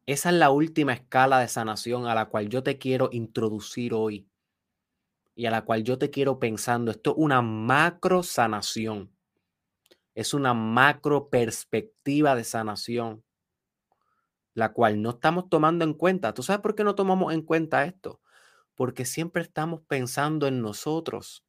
Esa 0.05 0.29
es 0.29 0.35
la 0.35 0.49
última 0.49 0.93
escala 0.93 1.39
de 1.39 1.47
sanación 1.47 2.07
a 2.07 2.15
la 2.15 2.25
cual 2.25 2.49
yo 2.49 2.61
te 2.63 2.77
quiero 2.77 3.09
introducir 3.11 3.93
hoy 3.93 4.28
y 5.39 5.45
a 5.45 5.51
la 5.51 5.63
cual 5.63 5.85
yo 5.85 5.97
te 5.97 6.09
quiero 6.09 6.37
pensando. 6.37 6.91
Esto 6.91 7.11
es 7.11 7.15
una 7.17 7.41
macro 7.41 8.23
sanación. 8.23 9.09
Es 10.13 10.33
una 10.33 10.53
macro 10.53 11.29
perspectiva 11.29 12.35
de 12.35 12.43
sanación, 12.43 13.23
la 14.53 14.73
cual 14.73 15.01
no 15.01 15.11
estamos 15.11 15.47
tomando 15.47 15.85
en 15.85 15.93
cuenta. 15.93 16.33
¿Tú 16.33 16.43
sabes 16.43 16.61
por 16.61 16.75
qué 16.75 16.83
no 16.83 16.93
tomamos 16.93 17.33
en 17.33 17.41
cuenta 17.41 17.85
esto? 17.85 18.19
Porque 18.75 19.05
siempre 19.05 19.41
estamos 19.41 19.79
pensando 19.87 20.45
en 20.45 20.61
nosotros. 20.61 21.45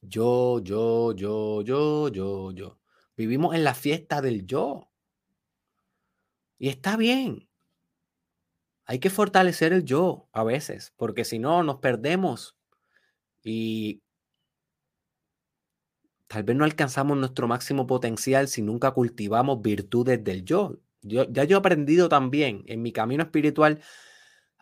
Yo, 0.00 0.60
yo, 0.60 1.12
yo, 1.12 1.60
yo, 1.60 2.08
yo, 2.08 2.50
yo. 2.52 2.78
Vivimos 3.14 3.54
en 3.54 3.64
la 3.64 3.74
fiesta 3.74 4.22
del 4.22 4.46
yo. 4.46 4.90
Y 6.58 6.70
está 6.70 6.96
bien. 6.96 7.47
Hay 8.90 9.00
que 9.00 9.10
fortalecer 9.10 9.74
el 9.74 9.84
yo 9.84 10.28
a 10.32 10.44
veces, 10.44 10.94
porque 10.96 11.26
si 11.26 11.38
no 11.38 11.62
nos 11.62 11.76
perdemos 11.76 12.56
y 13.42 14.00
tal 16.26 16.42
vez 16.42 16.56
no 16.56 16.64
alcanzamos 16.64 17.18
nuestro 17.18 17.46
máximo 17.46 17.86
potencial 17.86 18.48
si 18.48 18.62
nunca 18.62 18.92
cultivamos 18.92 19.60
virtudes 19.60 20.24
del 20.24 20.42
yo. 20.42 20.78
yo 21.02 21.24
ya 21.30 21.44
yo 21.44 21.58
he 21.58 21.60
aprendido 21.60 22.08
también 22.08 22.62
en 22.66 22.80
mi 22.80 22.92
camino 22.92 23.22
espiritual 23.24 23.80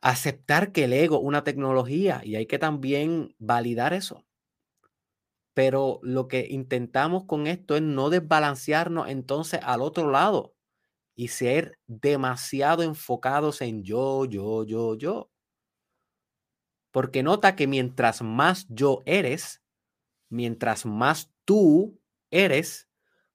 aceptar 0.03 0.73
que 0.73 0.85
el 0.85 0.93
ego 0.93 1.19
es 1.19 1.23
una 1.25 1.45
tecnología 1.45 2.21
y 2.25 2.35
hay 2.35 2.47
que 2.47 2.59
también 2.59 3.37
validar 3.39 3.95
eso. 3.95 4.25
Pero 5.55 6.01
lo 6.03 6.27
que 6.27 6.49
intentamos 6.51 7.27
con 7.27 7.47
esto 7.47 7.77
es 7.77 7.83
no 7.83 8.11
desbalancearnos 8.11 9.09
entonces 9.09 9.61
al 9.63 9.83
otro 9.83 10.11
lado 10.11 10.56
y 11.17 11.29
ser 11.29 11.79
demasiado 11.87 12.83
enfocados 12.83 13.63
en 13.63 13.83
yo, 13.83 14.27
yo, 14.27 14.65
yo, 14.65 14.95
yo. 14.95 15.31
Porque 16.93 17.23
nota 17.23 17.57
que 17.57 17.67
mientras 17.67 18.21
más 18.23 18.67
yo 18.69 19.03
eres, 19.07 19.63
mientras 20.29 20.85
más 20.85 21.33
tú 21.47 21.99
eres, 22.31 22.89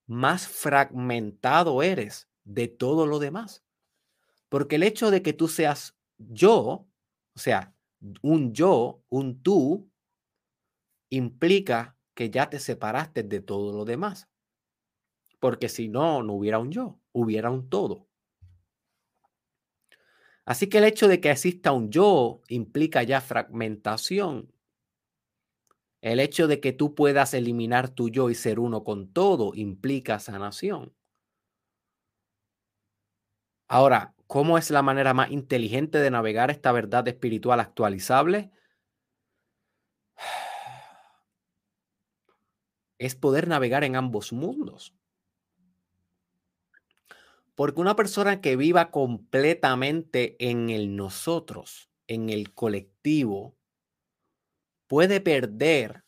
más 0.06 0.48
fragmentado 0.48 1.82
eres 1.82 2.30
de 2.44 2.68
todo 2.68 3.08
lo 3.08 3.18
demás. 3.18 3.64
Porque 4.48 4.76
el 4.76 4.84
hecho 4.84 5.10
de 5.10 5.24
que 5.24 5.34
tú 5.34 5.48
seas 5.48 5.98
yo, 6.18 6.88
o 7.34 7.40
sea, 7.40 7.74
un 8.22 8.54
yo, 8.54 9.04
un 9.10 9.42
tú, 9.42 9.90
implica 11.10 11.98
que 12.14 12.30
ya 12.30 12.50
te 12.50 12.60
separaste 12.60 13.24
de 13.24 13.42
todo 13.42 13.76
lo 13.76 13.86
demás. 13.86 14.30
Porque 15.40 15.68
si 15.68 15.88
no, 15.88 16.22
no 16.22 16.34
hubiera 16.34 16.60
un 16.60 16.72
yo 16.72 17.01
hubiera 17.14 17.50
un 17.52 17.70
todo. 17.70 18.08
Así 20.46 20.68
que 20.68 20.80
el 20.80 20.84
hecho 20.86 21.08
de 21.08 21.20
que 21.22 21.32
exista 21.32 21.72
un 21.72 21.90
yo 21.92 22.42
implica 22.48 23.04
ya 23.04 23.22
fragmentación. 23.22 24.52
El 26.02 26.20
hecho 26.20 26.48
de 26.48 26.60
que 26.60 26.74
tú 26.74 26.94
puedas 26.96 27.34
eliminar 27.36 27.90
tu 27.90 28.10
yo 28.10 28.30
y 28.32 28.36
ser 28.36 28.60
uno 28.60 28.84
con 28.84 29.12
todo 29.14 29.52
implica 29.56 30.20
sanación. 30.20 30.94
Ahora, 33.68 34.14
¿cómo 34.28 34.58
es 34.60 34.70
la 34.70 34.82
manera 34.84 35.14
más 35.16 35.32
inteligente 35.32 35.98
de 35.98 36.12
navegar 36.12 36.52
esta 36.52 36.72
verdad 36.72 37.08
espiritual 37.08 37.60
actualizable? 37.60 38.52
Es 43.00 43.16
poder 43.16 43.48
navegar 43.50 43.84
en 43.84 43.96
ambos 43.98 44.32
mundos. 44.32 44.94
Porque 47.56 47.82
una 47.82 47.96
persona 47.96 48.42
que 48.42 48.56
viva 48.56 48.92
completamente 48.92 50.36
en 50.40 50.70
el 50.70 50.96
nosotros, 50.96 51.90
en 52.08 52.30
el 52.30 52.54
colectivo, 52.54 53.58
puede 54.88 55.22
perder 55.22 56.04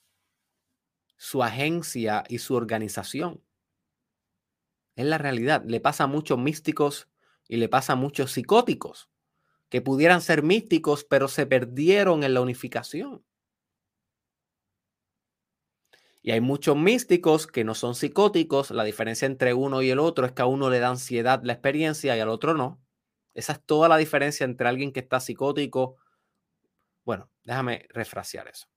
su 1.17 1.41
agencia 1.41 2.23
y 2.27 2.39
su 2.39 2.55
organización. 2.55 3.41
Es 4.95 5.05
la 5.05 5.17
realidad. 5.17 5.63
Le 5.65 5.79
pasa 5.79 6.05
a 6.05 6.07
muchos 6.07 6.37
místicos 6.37 7.09
y 7.47 7.57
le 7.57 7.69
pasa 7.69 7.93
a 7.93 7.95
muchos 7.95 8.31
psicóticos 8.31 9.09
que 9.69 9.81
pudieran 9.81 10.21
ser 10.21 10.43
místicos, 10.43 11.03
pero 11.03 11.27
se 11.27 11.47
perdieron 11.47 12.23
en 12.23 12.33
la 12.35 12.41
unificación. 12.41 13.23
Y 16.25 16.31
hay 16.31 16.39
muchos 16.39 16.77
místicos 16.77 17.47
que 17.47 17.65
no 17.65 17.75
son 17.75 17.95
psicóticos. 17.95 18.71
La 18.71 18.85
diferencia 18.85 19.25
entre 19.25 19.53
uno 19.53 19.81
y 19.81 19.89
el 19.89 19.99
otro 19.99 20.25
es 20.25 20.31
que 20.31 20.41
a 20.41 20.45
uno 20.45 20.69
le 20.69 20.79
da 20.79 20.87
ansiedad 20.87 21.41
la 21.43 21.51
experiencia 21.51 22.15
y 22.15 22.21
al 22.21 22.29
otro 22.29 22.53
no. 22.53 22.81
Esa 23.33 23.53
es 23.53 23.61
toda 23.65 23.89
la 23.89 23.97
diferencia 23.97 24.45
entre 24.45 24.69
alguien 24.69 24.93
que 24.93 25.01
está 25.01 25.19
psicótico. 25.19 25.97
Bueno, 27.03 27.29
déjame 27.43 27.87
refrasear 27.89 28.47
eso. 28.47 28.67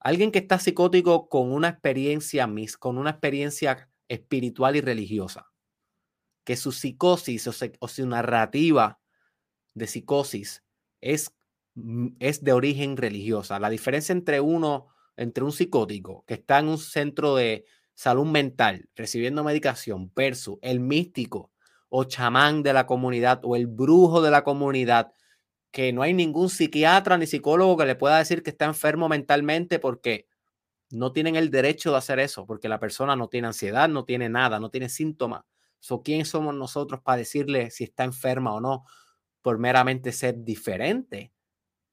Alguien 0.00 0.32
que 0.32 0.38
está 0.38 0.58
psicótico 0.58 1.28
con 1.28 1.52
una 1.52 1.68
experiencia 1.68 2.46
mis, 2.46 2.78
con 2.78 2.96
una 2.96 3.10
experiencia 3.10 3.90
espiritual 4.08 4.76
y 4.76 4.80
religiosa, 4.80 5.50
que 6.44 6.56
su 6.56 6.72
psicosis 6.72 7.48
o, 7.48 7.88
su 7.88 8.06
narrativa 8.06 8.98
de 9.74 9.86
psicosis 9.86 10.64
es, 11.02 11.34
mm, 11.74 12.16
es 12.18 12.42
de 12.42 12.52
origen 12.54 12.96
religiosa. 12.96 13.60
La 13.60 13.68
diferencia 13.68 14.14
entre 14.14 14.40
uno 14.40 14.95
entre 15.16 15.44
un 15.44 15.52
psicótico 15.52 16.24
que 16.26 16.34
está 16.34 16.58
en 16.58 16.68
un 16.68 16.78
centro 16.78 17.36
de 17.36 17.64
salud 17.94 18.26
mental 18.26 18.88
recibiendo 18.94 19.42
medicación 19.42 20.12
versus 20.14 20.58
el 20.60 20.80
místico 20.80 21.50
o 21.88 22.04
chamán 22.04 22.62
de 22.62 22.72
la 22.72 22.86
comunidad 22.86 23.40
o 23.44 23.56
el 23.56 23.66
brujo 23.66 24.20
de 24.20 24.30
la 24.30 24.44
comunidad, 24.44 25.12
que 25.70 25.92
no 25.92 26.02
hay 26.02 26.12
ningún 26.12 26.50
psiquiatra 26.50 27.16
ni 27.16 27.26
psicólogo 27.26 27.76
que 27.76 27.86
le 27.86 27.96
pueda 27.96 28.18
decir 28.18 28.42
que 28.42 28.50
está 28.50 28.66
enfermo 28.66 29.08
mentalmente 29.08 29.78
porque 29.78 30.26
no 30.90 31.12
tienen 31.12 31.36
el 31.36 31.50
derecho 31.50 31.92
de 31.92 31.98
hacer 31.98 32.18
eso, 32.18 32.46
porque 32.46 32.68
la 32.68 32.78
persona 32.78 33.16
no 33.16 33.28
tiene 33.28 33.48
ansiedad, 33.48 33.88
no 33.88 34.04
tiene 34.04 34.28
nada, 34.28 34.60
no 34.60 34.70
tiene 34.70 34.88
síntomas. 34.88 35.44
So, 35.80 36.02
¿Quién 36.02 36.24
somos 36.24 36.54
nosotros 36.54 37.00
para 37.02 37.18
decirle 37.18 37.70
si 37.70 37.84
está 37.84 38.04
enferma 38.04 38.54
o 38.54 38.60
no 38.60 38.84
por 39.42 39.58
meramente 39.58 40.12
ser 40.12 40.44
diferente 40.44 41.32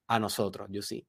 a 0.06 0.18
nosotros? 0.18 0.68
Yo 0.70 0.82
sí 0.82 1.06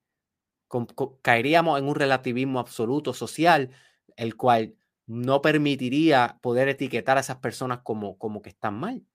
caeríamos 1.21 1.79
en 1.79 1.87
un 1.87 1.95
relativismo 1.95 2.59
absoluto 2.59 3.13
social, 3.13 3.71
el 4.15 4.35
cual 4.35 4.75
no 5.07 5.41
permitiría 5.41 6.39
poder 6.41 6.67
etiquetar 6.69 7.17
a 7.17 7.21
esas 7.21 7.37
personas 7.37 7.79
como, 7.83 8.17
como 8.17 8.41
que 8.41 8.49
están 8.49 8.75
mal. 8.75 9.05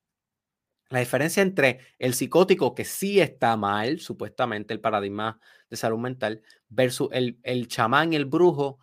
La 0.89 0.99
diferencia 0.99 1.43
entre 1.43 1.81
el 1.99 2.15
psicótico 2.15 2.75
que 2.75 2.85
sí 2.85 3.21
está 3.21 3.57
mal, 3.57 4.01
supuestamente 4.01 4.75
el 4.75 4.81
paradigma 4.81 5.39
de 5.69 5.77
salud 5.77 5.99
mental, 5.99 6.43
versus 6.69 7.09
el, 7.13 7.39
el 7.45 7.69
chamán 7.69 8.13
el 8.13 8.25
brujo 8.25 8.81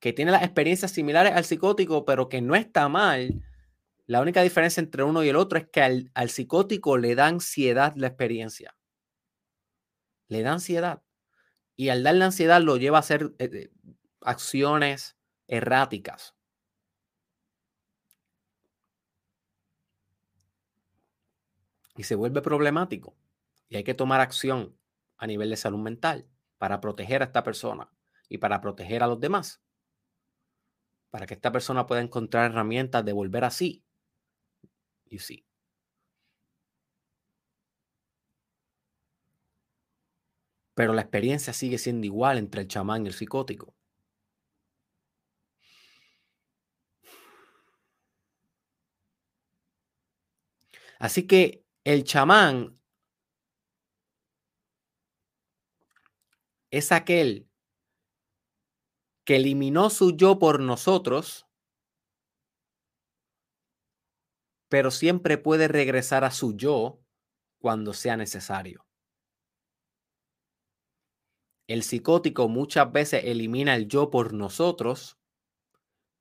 que 0.00 0.12
tiene 0.12 0.32
las 0.32 0.42
experiencias 0.42 0.90
similares 0.90 1.32
al 1.34 1.44
psicótico, 1.44 2.04
pero 2.04 2.28
que 2.28 2.40
no 2.40 2.56
está 2.56 2.88
mal. 2.88 3.44
La 4.06 4.20
única 4.20 4.42
diferencia 4.42 4.80
entre 4.80 5.04
uno 5.04 5.22
y 5.22 5.28
el 5.28 5.36
otro 5.36 5.58
es 5.58 5.68
que 5.68 5.82
al, 5.82 6.10
al 6.14 6.30
psicótico 6.30 6.98
le 6.98 7.14
da 7.14 7.28
ansiedad 7.28 7.94
la 7.94 8.08
experiencia. 8.08 8.76
Le 10.26 10.42
da 10.42 10.52
ansiedad. 10.52 11.02
Y 11.80 11.88
al 11.88 12.02
darle 12.02 12.26
ansiedad 12.26 12.60
lo 12.60 12.76
lleva 12.76 12.98
a 12.98 13.00
hacer 13.00 13.34
eh, 13.38 13.48
eh, 13.54 13.70
acciones 14.20 15.16
erráticas. 15.46 16.36
Y 21.96 22.02
se 22.02 22.16
vuelve 22.16 22.42
problemático. 22.42 23.16
Y 23.70 23.76
hay 23.76 23.84
que 23.84 23.94
tomar 23.94 24.20
acción 24.20 24.78
a 25.16 25.26
nivel 25.26 25.48
de 25.48 25.56
salud 25.56 25.78
mental 25.78 26.28
para 26.58 26.82
proteger 26.82 27.22
a 27.22 27.24
esta 27.24 27.42
persona 27.44 27.90
y 28.28 28.36
para 28.36 28.60
proteger 28.60 29.02
a 29.02 29.06
los 29.06 29.18
demás. 29.18 29.62
Para 31.08 31.24
que 31.24 31.32
esta 31.32 31.50
persona 31.50 31.86
pueda 31.86 32.02
encontrar 32.02 32.50
herramientas 32.50 33.06
de 33.06 33.14
volver 33.14 33.44
así. 33.44 33.86
Y 35.06 35.20
sí. 35.20 35.49
Pero 40.74 40.92
la 40.92 41.02
experiencia 41.02 41.52
sigue 41.52 41.78
siendo 41.78 42.06
igual 42.06 42.38
entre 42.38 42.62
el 42.62 42.68
chamán 42.68 43.04
y 43.04 43.08
el 43.08 43.14
psicótico. 43.14 43.74
Así 50.98 51.26
que 51.26 51.64
el 51.84 52.04
chamán 52.04 52.78
es 56.70 56.92
aquel 56.92 57.48
que 59.24 59.36
eliminó 59.36 59.90
su 59.90 60.16
yo 60.16 60.38
por 60.38 60.60
nosotros, 60.60 61.46
pero 64.68 64.90
siempre 64.90 65.38
puede 65.38 65.68
regresar 65.68 66.24
a 66.24 66.30
su 66.30 66.56
yo 66.56 67.00
cuando 67.58 67.92
sea 67.92 68.16
necesario. 68.16 68.89
El 71.70 71.82
psicótico 71.84 72.48
muchas 72.50 72.92
veces 72.92 73.24
elimina 73.24 73.74
el 73.74 73.88
yo 73.88 74.10
por 74.10 74.34
nosotros, 74.34 75.16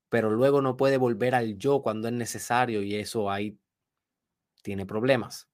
pero 0.10 0.30
luego 0.30 0.62
no 0.62 0.78
puede 0.78 0.98
volver 0.98 1.34
al 1.36 1.58
yo 1.58 1.82
cuando 1.82 2.08
es 2.08 2.14
necesario 2.14 2.82
y 2.84 2.96
eso 2.96 3.30
ahí 3.32 3.58
tiene 4.64 4.86
problemas. 4.86 5.50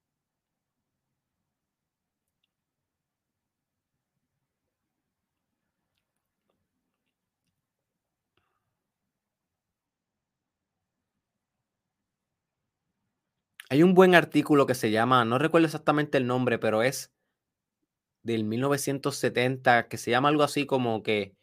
Hay 13.70 13.84
un 13.84 13.94
buen 13.94 14.16
artículo 14.16 14.66
que 14.66 14.74
se 14.74 14.90
llama, 14.90 15.24
no 15.24 15.38
recuerdo 15.38 15.66
exactamente 15.68 16.18
el 16.18 16.26
nombre, 16.26 16.58
pero 16.58 16.82
es 16.82 17.15
del 18.26 18.44
1970 18.44 19.88
que 19.88 19.98
se 19.98 20.10
llama 20.10 20.30
algo 20.30 20.42
así 20.42 20.66
como 20.66 21.04
que 21.04 21.36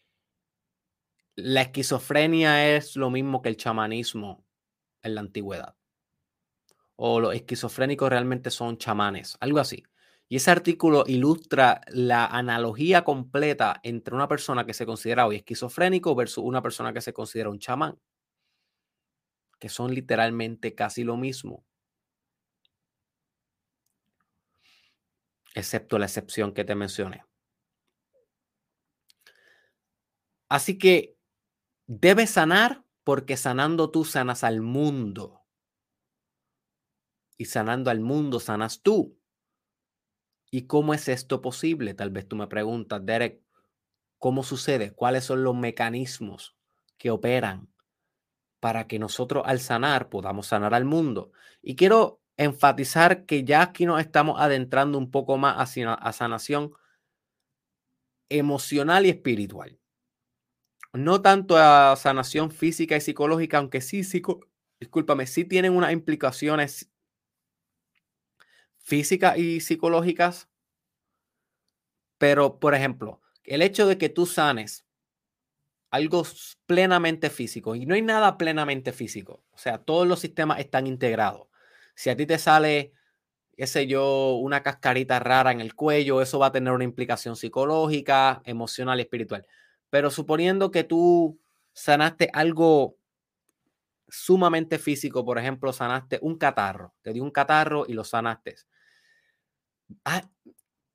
la 1.36 1.62
esquizofrenia 1.62 2.74
es 2.76 2.96
lo 2.96 3.08
mismo 3.08 3.40
que 3.40 3.48
el 3.50 3.56
chamanismo 3.56 4.44
en 5.02 5.14
la 5.14 5.20
antigüedad. 5.20 5.76
O 6.96 7.20
los 7.20 7.34
esquizofrénicos 7.34 8.10
realmente 8.10 8.50
son 8.50 8.78
chamanes, 8.78 9.36
algo 9.40 9.60
así. 9.60 9.84
Y 10.28 10.36
ese 10.36 10.50
artículo 10.50 11.04
ilustra 11.06 11.82
la 11.88 12.26
analogía 12.26 13.04
completa 13.04 13.80
entre 13.84 14.14
una 14.14 14.28
persona 14.28 14.66
que 14.66 14.74
se 14.74 14.84
considera 14.84 15.26
hoy 15.26 15.36
esquizofrénico 15.36 16.14
versus 16.16 16.44
una 16.44 16.62
persona 16.62 16.92
que 16.92 17.00
se 17.00 17.12
considera 17.12 17.50
un 17.50 17.60
chamán, 17.60 17.98
que 19.60 19.68
son 19.68 19.94
literalmente 19.94 20.74
casi 20.74 21.04
lo 21.04 21.16
mismo. 21.16 21.64
Excepto 25.54 25.98
la 25.98 26.06
excepción 26.06 26.52
que 26.52 26.64
te 26.64 26.74
mencioné. 26.74 27.24
Así 30.48 30.78
que 30.78 31.16
debes 31.86 32.30
sanar 32.30 32.84
porque 33.04 33.36
sanando 33.36 33.90
tú 33.90 34.04
sanas 34.04 34.44
al 34.44 34.60
mundo. 34.60 35.40
Y 37.36 37.46
sanando 37.46 37.90
al 37.90 38.00
mundo 38.00 38.38
sanas 38.38 38.82
tú. 38.82 39.18
¿Y 40.50 40.66
cómo 40.66 40.94
es 40.94 41.08
esto 41.08 41.40
posible? 41.40 41.94
Tal 41.94 42.10
vez 42.10 42.28
tú 42.28 42.36
me 42.36 42.46
preguntas, 42.46 43.04
Derek, 43.04 43.42
¿cómo 44.18 44.42
sucede? 44.42 44.94
¿Cuáles 44.94 45.24
son 45.24 45.42
los 45.42 45.56
mecanismos 45.56 46.56
que 46.98 47.10
operan 47.10 47.72
para 48.60 48.86
que 48.86 48.98
nosotros 48.98 49.42
al 49.46 49.58
sanar 49.58 50.10
podamos 50.10 50.46
sanar 50.46 50.74
al 50.74 50.84
mundo? 50.84 51.32
Y 51.62 51.74
quiero 51.74 52.21
enfatizar 52.36 53.26
que 53.26 53.44
ya 53.44 53.62
aquí 53.62 53.86
nos 53.86 54.00
estamos 54.00 54.40
adentrando 54.40 54.98
un 54.98 55.10
poco 55.10 55.38
más 55.38 55.56
hacia 55.58 55.94
a 55.94 56.12
sanación 56.12 56.72
emocional 58.28 59.06
y 59.06 59.10
espiritual. 59.10 59.78
No 60.94 61.22
tanto 61.22 61.56
a 61.56 61.96
sanación 61.96 62.50
física 62.50 62.96
y 62.96 63.00
psicológica, 63.00 63.58
aunque 63.58 63.80
sí, 63.80 64.04
psico, 64.04 64.40
discúlpame, 64.78 65.26
sí 65.26 65.44
tienen 65.44 65.74
unas 65.74 65.92
implicaciones 65.92 66.90
físicas 68.78 69.38
y 69.38 69.60
psicológicas. 69.60 70.48
Pero, 72.18 72.58
por 72.60 72.74
ejemplo, 72.74 73.20
el 73.44 73.62
hecho 73.62 73.86
de 73.86 73.98
que 73.98 74.08
tú 74.08 74.26
sanes 74.26 74.86
algo 75.90 76.22
plenamente 76.64 77.28
físico, 77.28 77.74
y 77.74 77.84
no 77.84 77.94
hay 77.94 78.00
nada 78.00 78.38
plenamente 78.38 78.92
físico, 78.92 79.44
o 79.50 79.58
sea, 79.58 79.76
todos 79.76 80.08
los 80.08 80.20
sistemas 80.20 80.58
están 80.58 80.86
integrados. 80.86 81.51
Si 81.94 82.10
a 82.10 82.16
ti 82.16 82.26
te 82.26 82.38
sale, 82.38 82.92
qué 83.56 83.66
sé 83.66 83.86
yo, 83.86 84.36
una 84.36 84.62
cascarita 84.62 85.18
rara 85.20 85.52
en 85.52 85.60
el 85.60 85.74
cuello, 85.74 86.22
eso 86.22 86.38
va 86.38 86.46
a 86.48 86.52
tener 86.52 86.72
una 86.72 86.84
implicación 86.84 87.36
psicológica, 87.36 88.42
emocional 88.44 88.98
y 88.98 89.02
espiritual. 89.02 89.46
Pero 89.90 90.10
suponiendo 90.10 90.70
que 90.70 90.84
tú 90.84 91.40
sanaste 91.72 92.30
algo 92.32 92.96
sumamente 94.08 94.78
físico, 94.78 95.24
por 95.24 95.38
ejemplo, 95.38 95.72
sanaste 95.72 96.18
un 96.22 96.36
catarro, 96.36 96.94
te 97.02 97.12
dio 97.12 97.22
un 97.22 97.30
catarro 97.30 97.84
y 97.88 97.94
lo 97.94 98.04
sanaste. 98.04 98.56
Ah, 100.04 100.22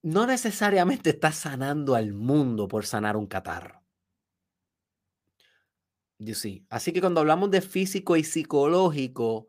no 0.04 0.26
necesariamente 0.26 1.12
estás 1.12 1.36
sanando 1.36 1.96
al 1.96 2.14
mundo 2.14 2.68
por 2.68 2.86
sanar 2.86 3.18
un 3.18 3.28
catarro. 3.28 3.84
sí. 6.34 6.66
Así 6.70 6.94
que 6.94 7.02
cuando 7.02 7.20
hablamos 7.20 7.52
de 7.52 7.62
físico 7.62 8.16
y 8.16 8.24
psicológico, 8.24 9.48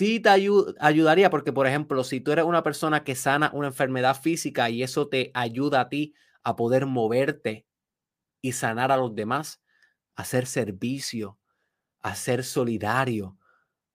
sí 0.00 0.18
te 0.18 0.30
ayudaría 0.30 1.28
porque, 1.28 1.52
por 1.52 1.66
ejemplo, 1.66 2.04
si 2.04 2.22
tú 2.22 2.32
eres 2.32 2.46
una 2.46 2.62
persona 2.62 3.04
que 3.04 3.14
sana 3.14 3.50
una 3.52 3.66
enfermedad 3.66 4.18
física 4.18 4.70
y 4.70 4.82
eso 4.82 5.08
te 5.08 5.30
ayuda 5.34 5.82
a 5.82 5.88
ti 5.90 6.14
a 6.42 6.56
poder 6.56 6.86
moverte 6.86 7.66
y 8.42 8.52
sanar 8.52 8.92
a 8.92 8.96
los 8.98 9.14
demás, 9.14 9.62
hacer 10.16 10.46
servicio, 10.46 11.38
a 12.02 12.14
ser 12.14 12.44
solidario, 12.44 13.38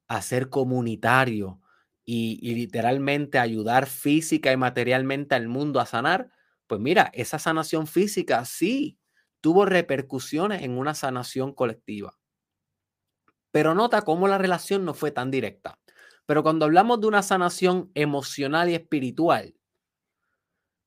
a 0.08 0.22
ser 0.22 0.50
comunitario 0.50 1.62
y, 2.06 2.56
literalmente 2.56 3.40
ayudar 3.40 3.88
física 3.88 4.52
y 4.52 4.58
materialmente 4.58 5.36
al 5.36 5.48
mundo 5.48 5.80
a 5.80 5.88
sanar, 5.88 6.32
pues 6.68 6.82
mira, 6.82 7.12
esa 7.14 7.40
sanación 7.40 7.88
física 7.88 8.46
sí 8.46 9.00
tuvo 9.42 9.66
repercusiones 9.66 10.64
en 10.64 10.78
una 10.78 10.96
sanación 10.96 11.54
colectiva. 11.54 12.18
Pero 13.52 13.74
nota 13.74 14.02
cómo 14.04 14.28
la 14.28 14.38
relación 14.38 14.86
no 14.86 14.94
fue 14.94 15.12
tan 15.12 15.32
directa. 15.32 15.80
Pero 16.26 16.44
cuando 16.44 16.66
hablamos 16.66 17.02
de 17.02 17.08
una 17.08 17.22
sanación 17.22 17.92
emocional 17.94 18.70
y 18.70 18.76
espiritual, 18.76 19.56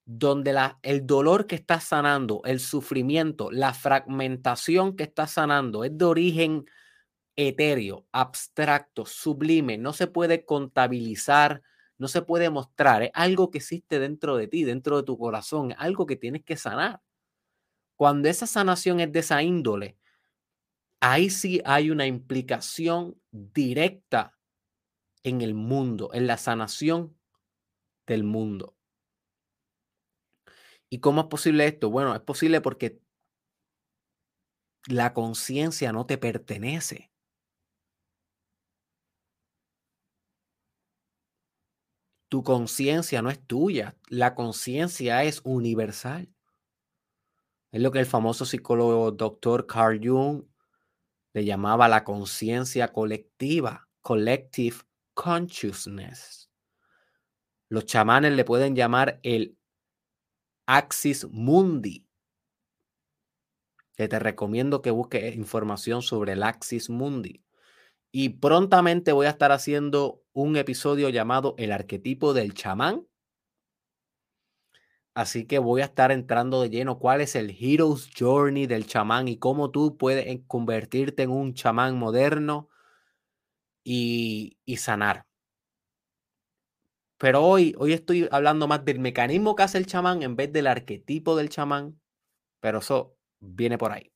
donde 0.05 0.57
el 0.82 1.07
dolor 1.07 1.47
que 1.47 1.55
está 1.55 1.80
sanando, 1.80 2.41
el 2.45 2.61
sufrimiento, 2.61 3.51
la 3.51 3.74
fragmentación 3.74 4.97
que 4.97 5.03
está 5.03 5.26
sanando 5.26 5.84
es 5.84 5.97
de 5.97 6.05
origen 6.07 6.64
etéreo, 7.36 8.07
abstracto, 8.11 9.05
sublime, 9.05 9.76
no 9.76 9.93
se 9.93 10.07
puede 10.07 10.47
contabilizar, 10.47 11.62
no 11.99 12.09
se 12.09 12.22
puede 12.22 12.49
mostrar, 12.49 13.03
es 13.03 13.11
algo 13.12 13.51
que 13.51 13.59
existe 13.59 13.99
dentro 14.01 14.36
de 14.36 14.49
ti, 14.49 14.64
dentro 14.64 14.97
de 14.97 15.03
tu 15.03 15.18
corazón, 15.18 15.72
es 15.72 15.76
algo 15.78 16.07
que 16.07 16.16
tienes 16.16 16.43
que 16.43 16.57
sanar. 16.57 17.03
Cuando 17.97 18.30
esa 18.30 18.47
sanación 18.47 19.01
es 19.01 19.12
de 19.12 19.18
esa 19.18 19.43
índole, 19.43 19.99
ahí 21.01 21.28
sí 21.28 21.61
hay 21.66 21.91
una 21.91 22.07
implicación 22.07 23.20
directa 23.30 24.38
en 25.23 25.41
el 25.41 25.55
mundo, 25.55 26.11
en 26.12 26.27
la 26.27 26.37
sanación 26.37 27.16
del 28.07 28.25
mundo. 28.25 28.77
¿Y 30.91 31.01
cómo 31.01 31.23
es 31.23 31.27
posible 31.27 31.66
esto? 31.66 31.91
Bueno, 31.91 32.14
es 32.14 32.21
posible 32.21 32.61
porque 32.61 33.01
la 34.87 35.12
conciencia 35.12 35.93
no 35.93 36.07
te 36.07 36.19
pertenece. 36.19 37.11
Tu 42.31 42.43
conciencia 42.43 43.23
no 43.23 43.31
es 43.31 43.43
tuya, 43.47 43.97
la 44.09 44.35
conciencia 44.35 45.25
es 45.25 45.41
universal. 45.45 46.29
Es 47.71 47.83
lo 47.83 47.91
que 47.91 47.99
el 47.99 48.07
famoso 48.07 48.45
psicólogo 48.47 49.11
doctor 49.12 49.66
Carl 49.66 50.01
Jung 50.03 50.45
le 51.35 51.45
llamaba 51.45 51.89
la 51.89 52.05
conciencia 52.05 52.93
colectiva, 52.93 53.89
collective 54.01 54.88
consciousness. 55.19 56.49
Los 57.69 57.87
chamanes 57.87 58.35
le 58.35 58.45
pueden 58.45 58.77
llamar 58.77 59.19
el 59.25 59.59
Axis 60.64 61.27
Mundi. 61.29 62.07
Te 63.97 64.07
recomiendo 64.21 64.81
que 64.81 64.93
busques 64.93 65.35
información 65.35 66.03
sobre 66.03 66.35
el 66.35 66.45
Axis 66.45 66.89
Mundi. 66.89 67.45
Y 68.12 68.29
prontamente 68.29 69.11
voy 69.11 69.27
a 69.27 69.31
estar 69.31 69.51
haciendo 69.51 70.23
un 70.33 70.57
episodio 70.57 71.09
llamado 71.09 71.57
El 71.59 71.73
arquetipo 71.73 72.33
del 72.33 72.55
chamán. 72.55 73.05
Así 75.14 75.47
que 75.47 75.59
voy 75.59 75.81
a 75.81 75.87
estar 75.87 76.12
entrando 76.12 76.62
de 76.62 76.71
lleno 76.71 77.01
cuál 77.01 77.23
es 77.23 77.35
el 77.35 77.51
Hero's 77.51 78.09
Journey 78.16 78.69
del 78.69 78.87
chamán 78.87 79.27
y 79.27 79.37
cómo 79.37 79.73
tú 79.73 79.97
puedes 79.97 80.43
convertirte 80.47 81.25
en 81.25 81.31
un 81.31 81.55
chamán 81.55 81.99
moderno 81.99 82.68
y, 83.91 84.76
sanar. 84.76 85.26
Pero 87.16 87.45
hoy, 87.45 87.74
hoy 87.78 87.95
estoy 87.95 88.28
hablando 88.30 88.68
más 88.68 88.84
del 88.84 89.01
mecanismo 89.01 89.57
que 89.57 89.62
hace 89.62 89.78
el 89.78 89.86
chamán 89.86 90.22
en 90.22 90.36
vez 90.36 90.53
del 90.53 90.66
arquetipo 90.66 91.36
del 91.36 91.49
chamán. 91.49 91.99
Pero 92.61 92.78
eso 92.78 93.16
viene 93.41 93.78
por 93.78 93.93
ahí. 93.93 94.12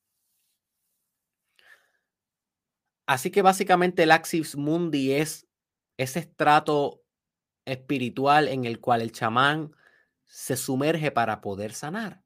Así 3.07 3.31
que 3.31 3.43
básicamente 3.43 4.05
el 4.05 4.13
Axis 4.13 4.57
Mundi 4.57 5.13
es 5.13 5.49
ese 5.97 6.21
estrato 6.21 7.03
espiritual 7.65 8.49
en 8.49 8.65
el 8.65 8.79
cual 8.79 9.03
el 9.03 9.13
chamán 9.13 9.73
se 10.27 10.57
sumerge 10.57 11.11
para 11.11 11.41
poder 11.41 11.73
sanar. 11.73 12.23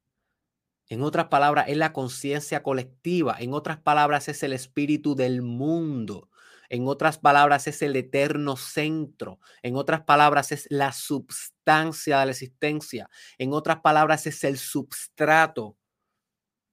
En 0.89 1.03
otras 1.03 1.27
palabras, 1.27 1.67
es 1.69 1.77
la 1.77 1.93
conciencia 1.93 2.63
colectiva. 2.63 3.37
En 3.39 3.55
otras 3.55 3.79
palabras, 3.79 4.29
es 4.29 4.43
el 4.43 4.53
espíritu 4.53 5.15
del 5.15 5.43
mundo. 5.43 6.29
En 6.69 6.87
otras 6.89 7.19
palabras, 7.19 7.67
es 7.67 7.83
el 7.83 7.97
eterno 7.97 8.57
centro. 8.57 9.41
En 9.63 9.77
otras 9.77 10.03
palabras, 10.03 10.53
es 10.53 10.67
la 10.71 10.93
substancia 10.93 12.21
de 12.21 12.27
la 12.27 12.33
existencia. 12.33 13.11
En 13.39 13.53
otras 13.53 13.81
palabras, 13.81 14.27
es 14.27 14.45
el 14.45 14.59
substrato 14.59 15.77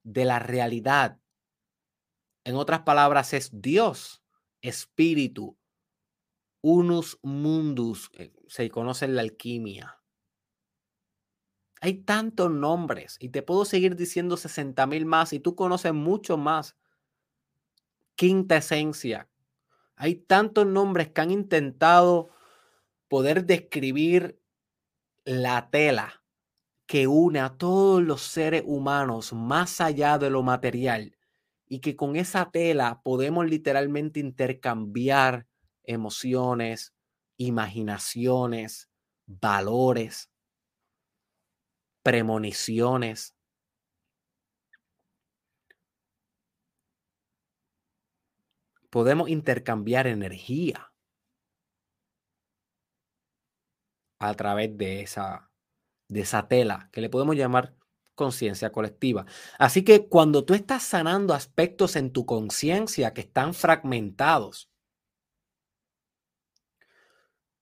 de 0.04 0.26
la 0.26 0.40
realidad. 0.40 1.20
En 2.44 2.56
otras 2.56 2.82
palabras, 2.82 3.34
es 3.34 3.50
Dios, 3.54 4.24
espíritu, 4.62 5.58
unus 6.62 7.20
mundus. 7.22 8.10
Eh, 8.14 8.34
se 8.48 8.70
conoce 8.70 9.06
en 9.06 9.16
la 9.16 9.22
alquimia. 9.22 10.00
Hay 11.84 11.96
tantos 11.96 12.50
nombres 12.50 13.18
y 13.20 13.28
te 13.28 13.42
puedo 13.42 13.66
seguir 13.66 13.98
diciendo 13.98 14.38
60 14.38 14.88
mil 14.88 15.06
más 15.06 15.34
y 15.34 15.42
tú 15.42 15.54
conoces 15.54 15.94
mucho 15.94 16.38
más. 16.38 16.78
Quinta 18.16 18.56
esencia, 18.56 19.30
hay 19.96 20.16
tantos 20.16 20.66
nombres 20.66 21.10
que 21.10 21.22
han 21.22 21.32
intentado 21.32 22.30
poder 23.08 23.46
describir 23.46 24.40
la 25.26 25.70
tela 25.70 26.24
que 26.86 27.08
une 27.08 27.40
a 27.40 27.58
todos 27.58 28.02
los 28.02 28.22
seres 28.22 28.64
humanos 28.66 29.34
más 29.34 29.82
allá 29.82 30.18
de 30.18 30.30
lo 30.30 30.44
material 30.44 31.18
y 31.68 31.80
que 31.80 31.96
con 31.96 32.16
esa 32.16 32.52
tela 32.52 33.02
podemos 33.04 33.46
literalmente 33.46 34.20
intercambiar 34.20 35.48
emociones, 35.84 36.94
imaginaciones, 37.38 38.90
valores, 39.26 40.30
premoniciones, 42.04 43.36
podemos 48.94 49.28
intercambiar 49.28 50.06
energía 50.06 50.94
a 54.20 54.36
través 54.36 54.78
de 54.78 55.02
esa, 55.02 55.50
de 56.10 56.22
esa 56.22 56.48
tela 56.48 56.90
que 56.92 57.02
le 57.02 57.10
podemos 57.10 57.36
llamar 57.36 57.76
conciencia 58.14 58.72
colectiva. 58.72 59.26
Así 59.58 59.84
que 59.84 60.08
cuando 60.08 60.46
tú 60.46 60.54
estás 60.54 60.84
sanando 60.84 61.34
aspectos 61.34 61.96
en 61.96 62.12
tu 62.12 62.28
conciencia 62.28 63.16
que 63.16 63.22
están 63.22 63.56
fragmentados, 63.56 64.70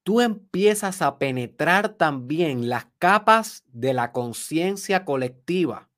tú 0.04 0.20
empiezas 0.20 1.02
a 1.02 1.18
penetrar 1.18 1.96
también 1.96 2.68
las 2.68 2.88
capas 3.00 3.64
de 3.68 3.94
la 3.94 4.12
conciencia 4.12 5.06
colectiva 5.06 5.91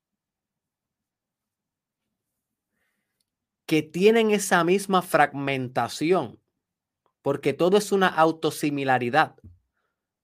que 3.65 3.81
tienen 3.81 4.31
esa 4.31 4.63
misma 4.63 5.01
fragmentación, 5.01 6.39
porque 7.21 7.53
todo 7.53 7.77
es 7.77 7.91
una 7.91 8.07
autosimilaridad. 8.07 9.35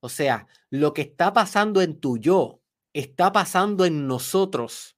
O 0.00 0.08
sea, 0.08 0.46
lo 0.70 0.94
que 0.94 1.02
está 1.02 1.32
pasando 1.32 1.82
en 1.82 2.00
tu 2.00 2.18
yo 2.18 2.60
está 2.92 3.32
pasando 3.32 3.84
en 3.84 4.06
nosotros. 4.06 4.96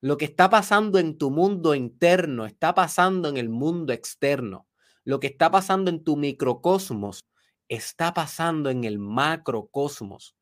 Lo 0.00 0.16
que 0.16 0.26
está 0.26 0.50
pasando 0.50 0.98
en 0.98 1.16
tu 1.16 1.30
mundo 1.30 1.74
interno 1.74 2.46
está 2.46 2.74
pasando 2.74 3.28
en 3.28 3.36
el 3.36 3.48
mundo 3.48 3.92
externo. 3.92 4.66
Lo 5.04 5.20
que 5.20 5.28
está 5.28 5.50
pasando 5.50 5.90
en 5.90 6.02
tu 6.04 6.16
microcosmos 6.16 7.24
está 7.68 8.12
pasando 8.12 8.70
en 8.70 8.84
el 8.84 8.98
macrocosmos. 8.98 10.36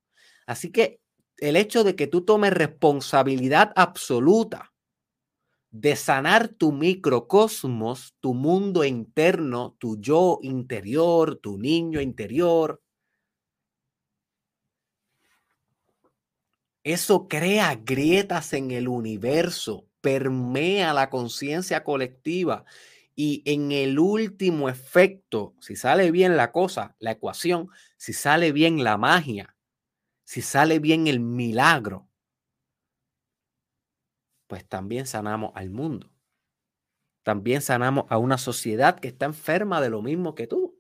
Así 0.46 0.72
que 0.72 1.00
el 1.38 1.56
hecho 1.56 1.84
de 1.84 1.96
que 1.96 2.06
tú 2.06 2.24
tomes 2.24 2.52
responsabilidad 2.52 3.72
absoluta 3.76 4.71
de 5.72 5.96
sanar 5.96 6.48
tu 6.48 6.70
microcosmos, 6.72 8.14
tu 8.20 8.34
mundo 8.34 8.84
interno, 8.84 9.76
tu 9.80 10.00
yo 10.00 10.38
interior, 10.42 11.36
tu 11.36 11.58
niño 11.58 12.00
interior. 12.00 12.80
Eso 16.84 17.28
crea 17.28 17.74
grietas 17.76 18.52
en 18.52 18.70
el 18.72 18.88
universo, 18.88 19.86
permea 20.00 20.92
la 20.92 21.10
conciencia 21.10 21.84
colectiva 21.84 22.64
Y 23.16 23.42
en 23.46 23.72
el 23.72 23.98
último 24.00 24.68
efecto, 24.70 25.54
si 25.60 25.76
sale 25.76 26.10
bien 26.12 26.36
la 26.36 26.52
cosa, 26.52 26.96
la 27.00 27.12
ecuación, 27.12 27.68
si 27.98 28.14
sale 28.14 28.52
bien 28.52 28.84
la 28.84 28.98
magia, 28.98 29.56
si 30.24 30.42
sale 30.42 30.80
bien 30.80 31.08
el 31.08 31.20
milagro, 31.20 32.08
pues 34.52 34.68
también 34.68 35.06
sanamos 35.06 35.52
al 35.54 35.70
mundo. 35.70 36.12
También 37.22 37.62
sanamos 37.62 38.04
a 38.10 38.18
una 38.18 38.36
sociedad 38.36 39.00
que 39.00 39.08
está 39.08 39.24
enferma 39.24 39.80
de 39.80 39.88
lo 39.88 40.02
mismo 40.02 40.34
que 40.34 40.46
tú. 40.46 40.78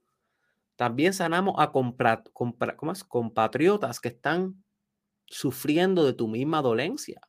También 0.76 1.14
sanamos 1.14 1.54
a 1.56 1.72
compatriotas 3.08 3.98
que 3.98 4.08
están 4.08 4.62
sufriendo 5.26 6.04
de 6.04 6.12
tu 6.12 6.28
misma 6.28 6.60
dolencia. 6.60 7.22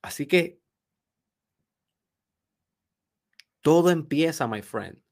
Así 0.00 0.26
que 0.26 0.60
todo 3.60 3.90
empieza, 3.90 4.46
my 4.46 4.62
friend, 4.62 5.02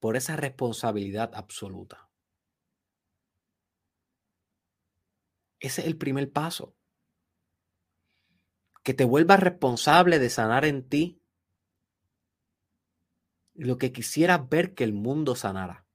por 0.00 0.16
esa 0.16 0.36
responsabilidad 0.36 1.32
absoluta. 1.34 2.03
Ese 5.60 5.80
es 5.82 5.86
el 5.86 5.96
primer 5.96 6.30
paso. 6.30 6.74
Que 8.82 8.94
te 8.94 9.04
vuelvas 9.04 9.40
responsable 9.40 10.18
de 10.18 10.30
sanar 10.30 10.64
en 10.64 10.88
ti 10.88 11.20
lo 13.54 13.78
que 13.78 13.92
quisieras 13.92 14.48
ver 14.48 14.74
que 14.74 14.84
el 14.84 14.92
mundo 14.92 15.36
sanara. 15.36 15.86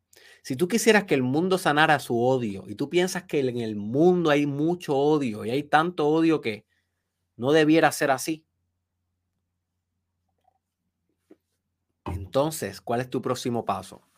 Si 0.41 0.55
tú 0.55 0.67
quisieras 0.67 1.03
que 1.03 1.13
el 1.13 1.23
mundo 1.23 1.57
sanara 1.57 1.99
su 1.99 2.19
odio 2.19 2.63
y 2.67 2.75
tú 2.75 2.89
piensas 2.89 3.23
que 3.23 3.39
en 3.39 3.59
el 3.59 3.75
mundo 3.75 4.29
hay 4.29 4.45
mucho 4.45 4.95
odio 4.97 5.45
y 5.45 5.51
hay 5.51 5.63
tanto 5.63 6.07
odio 6.07 6.41
que 6.41 6.65
no 7.35 7.51
debiera 7.51 7.91
ser 7.91 8.11
así. 8.11 8.45
Entonces, 12.05 12.81
¿cuál 12.81 13.01
es 13.01 13.09
tu 13.09 13.21
próximo 13.21 13.65
paso? 13.65 14.08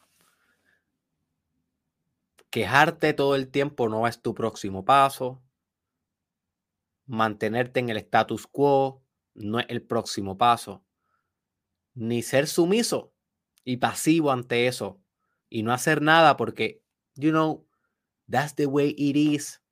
Quejarte 2.51 3.13
todo 3.13 3.35
el 3.35 3.49
tiempo 3.49 3.87
no 3.87 4.07
es 4.07 4.21
tu 4.21 4.35
próximo 4.35 4.83
paso. 4.83 5.41
Mantenerte 7.05 7.79
en 7.79 7.89
el 7.89 7.97
status 7.97 8.45
quo 8.45 9.01
no 9.33 9.59
es 9.59 9.65
el 9.69 9.81
próximo 9.81 10.37
paso. 10.37 10.83
Ni 11.93 12.21
ser 12.21 12.47
sumiso 12.47 13.13
y 13.63 13.77
pasivo 13.77 14.31
ante 14.31 14.67
eso 14.67 15.01
y 15.49 15.63
no 15.63 15.71
hacer 15.71 16.01
nada 16.01 16.35
porque, 16.35 16.83
you 17.15 17.31
know, 17.31 17.65
that's 18.29 18.53
the 18.55 18.65
way 18.65 18.93
it 18.97 19.15
is. 19.15 19.63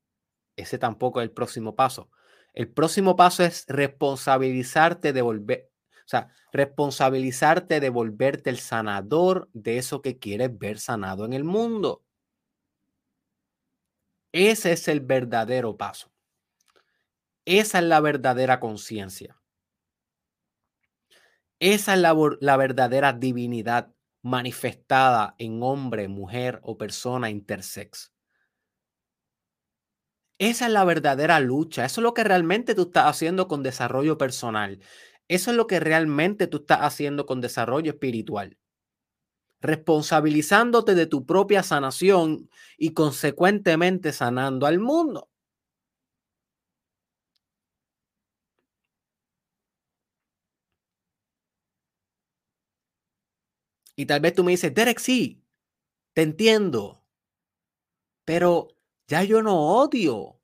Ese 0.55 0.77
tampoco 0.77 1.19
es 1.19 1.25
el 1.25 1.31
próximo 1.31 1.75
paso. 1.75 2.09
El 2.53 2.71
próximo 2.71 3.17
paso 3.17 3.43
es 3.43 3.65
responsabilizarte 3.67 5.11
de 5.11 5.21
volver, 5.21 5.69
o 6.05 6.07
sea, 6.07 6.33
responsabilizarte 6.53 7.81
de 7.81 7.89
volverte 7.89 8.49
el 8.49 8.59
sanador 8.59 9.49
de 9.51 9.77
eso 9.77 10.01
que 10.01 10.17
quieres 10.17 10.57
ver 10.57 10.79
sanado 10.79 11.25
en 11.25 11.33
el 11.33 11.43
mundo. 11.43 12.05
Ese 14.31 14.71
es 14.73 14.87
el 14.87 15.01
verdadero 15.01 15.75
paso. 15.77 16.11
Esa 17.45 17.79
es 17.79 17.85
la 17.85 17.99
verdadera 17.99 18.59
conciencia. 18.59 19.39
Esa 21.59 21.93
es 21.93 21.99
la, 21.99 22.15
la, 22.39 22.57
verdadera 22.57 23.11
divinidad 23.13 23.93
manifestada 24.21 25.35
en 25.37 25.61
hombre, 25.63 26.07
mujer 26.07 26.59
o 26.63 26.77
persona 26.77 27.29
intersex. 27.29 28.11
Esa 30.37 30.67
es 30.67 30.71
la 30.71 30.85
verdadera 30.85 31.39
lucha. 31.39 31.83
Eso 31.85 32.01
es 32.01 32.03
lo 32.03 32.13
que 32.13 32.23
realmente 32.23 32.75
tú 32.75 32.83
estás 32.83 33.07
haciendo 33.07 33.47
con 33.47 33.61
desarrollo 33.61 34.17
personal. 34.17 34.79
Eso 35.27 35.51
es 35.51 35.57
lo 35.57 35.67
que 35.67 35.79
realmente 35.79 36.47
tú 36.47 36.57
estás 36.57 36.79
haciendo 36.79 37.25
con 37.25 37.41
desarrollo 37.41 37.91
espiritual. 37.91 38.57
Responsabilizándote 39.61 40.95
de 40.95 41.05
tu 41.05 41.25
propia 41.25 41.63
sanación 41.63 42.49
y 42.77 42.93
consecuentemente 42.93 44.13
sanando 44.13 44.65
al 44.65 44.79
mundo. 44.79 45.29
Y 53.95 54.05
tal 54.07 54.19
vez 54.21 54.33
tú 54.33 54.43
me 54.43 54.51
dices, 54.51 54.73
Derek, 54.73 54.97
sí, 54.99 55.43
te 56.13 56.23
entiendo, 56.23 57.03
pero 58.25 58.69
ya 59.07 59.23
yo 59.23 59.41
no 59.41 59.55
odio. 59.81 60.39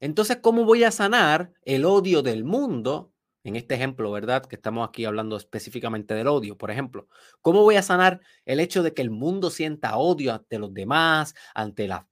Entonces, 0.00 0.38
¿cómo 0.42 0.64
voy 0.64 0.84
a 0.84 0.90
sanar 0.92 1.52
el 1.62 1.84
odio 1.84 2.22
del 2.22 2.44
mundo? 2.44 3.13
En 3.44 3.56
este 3.56 3.74
ejemplo, 3.74 4.10
¿verdad? 4.10 4.42
Que 4.46 4.56
estamos 4.56 4.88
aquí 4.88 5.04
hablando 5.04 5.36
específicamente 5.36 6.14
del 6.14 6.28
odio, 6.28 6.56
por 6.56 6.70
ejemplo. 6.70 7.08
¿Cómo 7.42 7.60
voy 7.62 7.76
a 7.76 7.82
sanar 7.82 8.22
el 8.46 8.58
hecho 8.58 8.82
de 8.82 8.94
que 8.94 9.02
el 9.02 9.10
mundo 9.10 9.50
sienta 9.50 9.98
odio 9.98 10.32
ante 10.32 10.58
los 10.58 10.72
demás, 10.72 11.34
ante, 11.54 11.86
las 11.86 12.04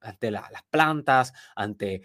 plantas, 0.70 1.32
ante, 1.56 2.02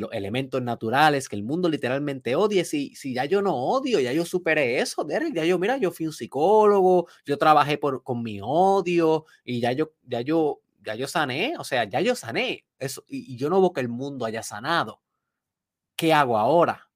los 0.00 0.12
elementos 0.12 0.62
naturales, 0.62 1.28
que 1.28 1.34
el 1.34 1.42
mundo 1.42 1.68
literalmente 1.68 2.36
odie? 2.36 2.64
Si, 2.64 2.94
ya 3.12 3.24
yo 3.24 3.42
no 3.42 3.56
odio, 3.56 3.98
ya 3.98 4.12
yo 4.12 4.24
superé 4.24 4.78
eso, 4.78 5.02
Derek, 5.02 5.34
ya 5.34 5.44
yo, 5.44 5.58
mira, 5.58 5.76
yo 5.78 5.90
fui 5.90 6.06
un 6.06 6.12
psicólogo, 6.12 7.08
yo 7.26 7.36
trabajé 7.36 7.78
por, 7.78 8.04
con 8.04 8.22
mi 8.22 8.38
odio 8.40 9.24
y 9.44 9.60
ya 9.60 9.72
yo, 9.72 9.92
ya 10.04 10.20
yo 10.20 10.60
ya 10.84 10.94
yo 10.94 11.06
sané, 11.08 11.54
o 11.58 11.64
sea, 11.64 11.84
ya 11.84 12.00
yo 12.00 12.14
sané. 12.14 12.64
Eso, 12.78 13.04
y, 13.08 13.36
yo 13.36 13.50
no 13.50 13.60
veo 13.60 13.72
que 13.72 13.80
el 13.80 13.88
mundo 13.88 14.24
haya 14.24 14.42
sanado. 14.42 15.02
¿Qué 15.96 16.12
hago 16.14 16.38
ahora? 16.38 16.87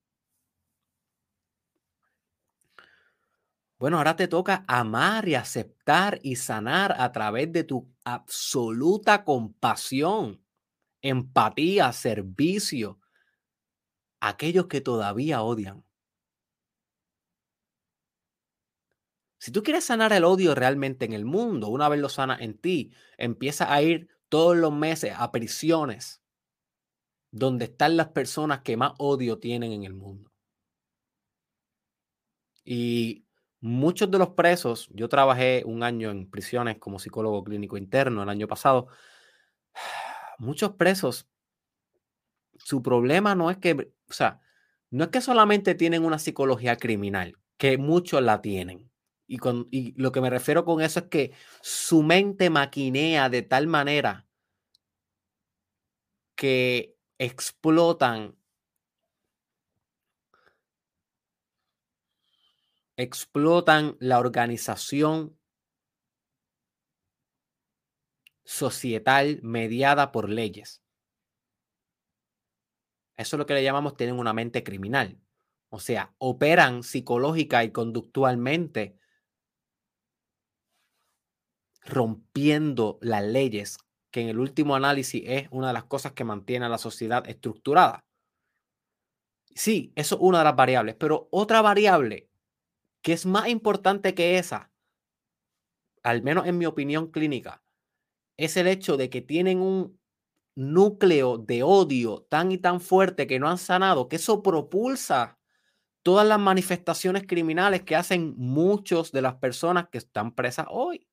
Bueno, 3.83 3.99
ahora 3.99 4.15
te 4.15 4.29
toca 4.29 4.65
amar 4.69 5.29
y 5.29 5.35
aceptar 5.35 6.21
y 6.23 6.37
sanar 6.37 6.95
a 7.01 7.11
través 7.11 7.53
de 7.53 7.65
tu 7.65 7.93
absoluta 8.05 9.25
compasión, 9.25 10.41
empatía, 11.01 11.93
servicio 11.93 13.01
a 14.21 14.29
aquellos 14.29 14.69
que 14.69 14.81
todavía 14.81 15.43
odian. 15.43 15.85
Si 19.41 19.51
tú 19.51 19.65
quieres 19.65 19.83
sanar 19.83 20.13
el 20.13 20.23
odio 20.23 20.55
realmente 20.55 21.05
en 21.05 21.13
el 21.13 21.25
mundo, 21.25 21.67
una 21.67 21.89
vez 21.89 21.99
lo 21.99 22.09
sana 22.09 22.37
en 22.39 22.57
ti, 22.57 22.93
empieza 23.19 23.75
a 23.75 23.83
ir 23.83 24.09
todos 24.29 24.57
los 24.57 24.73
meses 24.73 25.13
a 25.19 25.33
prisiones 25.33 26.23
donde 27.33 27.65
están 27.65 27.97
las 27.97 28.11
personas 28.11 28.61
que 28.61 28.77
más 28.77 28.93
odio 28.99 29.41
tienen 29.41 29.73
en 29.73 29.83
el 29.83 29.95
mundo. 29.95 30.31
Y 32.65 33.25
muchos 33.63 34.11
de 34.11 34.19
los 34.19 34.31
presos, 34.31 34.89
yo 34.93 35.09
trabajé 35.09 35.63
un 35.65 35.83
año 35.83 36.11
en 36.11 36.29
prisiones 36.29 36.79
como 36.79 36.99
psicólogo 36.99 37.43
clínico 37.45 37.79
interno 37.79 38.23
el 38.23 38.29
año 38.29 38.49
pasado, 38.49 38.89
muchos 40.39 40.73
presos, 40.73 41.29
su 42.59 42.83
problema 42.83 43.35
no 43.35 43.51
es 43.51 43.57
que, 43.57 43.93
o 44.09 44.13
sea, 44.13 44.41
no 44.91 45.05
es 45.05 45.11
que 45.11 45.21
solamente 45.21 45.75
tienen 45.75 46.05
una 46.05 46.19
psicología 46.19 46.77
criminal, 46.77 47.39
que 47.57 47.79
muchos 47.79 48.21
la 48.23 48.43
tienen. 48.43 48.91
Y, 49.27 49.95
lo 49.97 50.13
que 50.13 50.21
me 50.21 50.29
refiero 50.29 50.65
con 50.65 50.83
eso 50.83 51.01
es 51.01 51.07
que 51.07 51.33
su 51.63 52.03
mente 52.03 52.51
maquinea 52.51 53.31
de 53.31 53.43
tal 53.43 53.67
manera 53.67 54.27
que 56.35 56.97
explotan 57.19 58.37
explotan 63.03 63.97
la 64.01 64.19
organización 64.19 65.39
societal 68.45 69.41
mediada 69.43 70.13
por 70.13 70.29
leyes. 70.29 70.83
Eso 73.17 73.37
es 73.37 73.39
lo 73.39 73.47
que 73.47 73.55
le 73.55 73.63
llamamos 73.63 73.97
tienen 73.97 74.19
una 74.19 74.33
mente 74.33 74.65
criminal. 74.65 75.21
O 75.71 75.81
sea, 75.81 76.15
operan 76.19 76.83
psicológica 76.83 77.65
y 77.65 77.73
conductualmente 77.73 78.99
rompiendo 81.85 82.99
las 83.01 83.23
leyes, 83.23 83.79
que 84.11 84.21
en 84.21 84.29
el 84.29 84.39
último 84.39 84.77
análisis 84.77 85.23
es 85.27 85.49
una 85.51 85.69
de 85.69 85.73
las 85.73 85.85
cosas 85.85 86.13
que 86.13 86.25
mantiene 86.25 86.67
a 86.67 86.69
la 86.69 86.79
sociedad 86.79 87.29
estructurada. 87.29 88.01
Sí, 89.55 89.93
eso 89.97 90.17
es 90.17 90.21
una 90.21 90.39
de 90.39 90.45
las 90.45 90.57
variables, 90.57 90.97
pero 90.97 91.29
otra 91.31 91.63
variable 91.63 92.32
que 93.03 93.13
es 93.13 93.27
más 93.27 93.49
importante 93.49 94.15
que 94.15 94.39
esa, 94.39 94.73
al 96.03 96.23
menos 96.23 96.47
en 96.47 96.59
mi 96.59 96.67
opinión 96.67 97.11
clínica, 97.11 97.63
es 98.37 98.57
el 98.57 98.67
hecho 98.67 98.97
de 98.97 99.11
que 99.11 99.21
tienen 99.21 99.61
un 99.61 100.01
núcleo 100.55 101.39
de 101.39 101.63
odio 101.63 102.23
tan 102.29 102.53
y 102.53 102.59
tan 102.59 102.81
fuerte 102.81 103.27
que 103.27 103.39
no 103.39 103.49
han 103.49 103.59
sanado, 103.59 104.09
que 104.09 104.17
eso 104.17 104.43
propulsa 104.43 105.39
todas 106.03 106.27
las 106.27 106.39
manifestaciones 106.39 107.27
criminales 107.27 107.83
que 107.83 107.97
hacen 107.97 108.35
muchos 108.37 109.13
de 109.13 109.23
las 109.23 109.37
personas 109.37 109.89
que 109.89 109.99
están 109.99 110.35
presas 110.35 110.67
hoy 110.71 111.07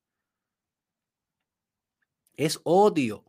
es 2.44 2.60
odio. 2.64 3.24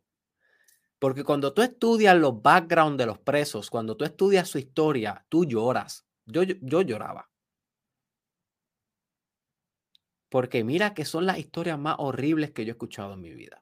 Porque 0.99 1.23
cuando 1.23 1.53
tú 1.53 1.61
estudias 1.61 2.15
los 2.15 2.41
backgrounds 2.41 2.97
de 2.97 3.05
los 3.05 3.19
presos, 3.19 3.69
cuando 3.69 3.97
tú 3.97 4.05
estudias 4.05 4.47
su 4.47 4.57
historia, 4.59 5.25
tú 5.29 5.45
lloras. 5.45 6.05
Yo, 6.25 6.43
yo, 6.43 6.81
lloraba. 6.81 7.30
Porque 10.31 10.63
mira 10.63 10.93
que 10.93 11.03
son 11.03 11.25
las 11.25 11.37
historias 11.39 11.77
más 11.77 11.97
horribles 11.99 12.51
que 12.51 12.63
yo 12.63 12.71
he 12.71 12.77
escuchado 12.77 13.13
en 13.15 13.21
mi 13.21 13.33
vida. 13.33 13.61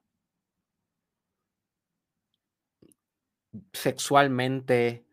Sexualmente 3.74 5.04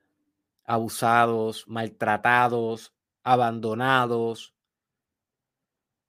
abusados, 0.66 1.66
maltratados, 1.66 2.92
abandonados. 3.24 4.54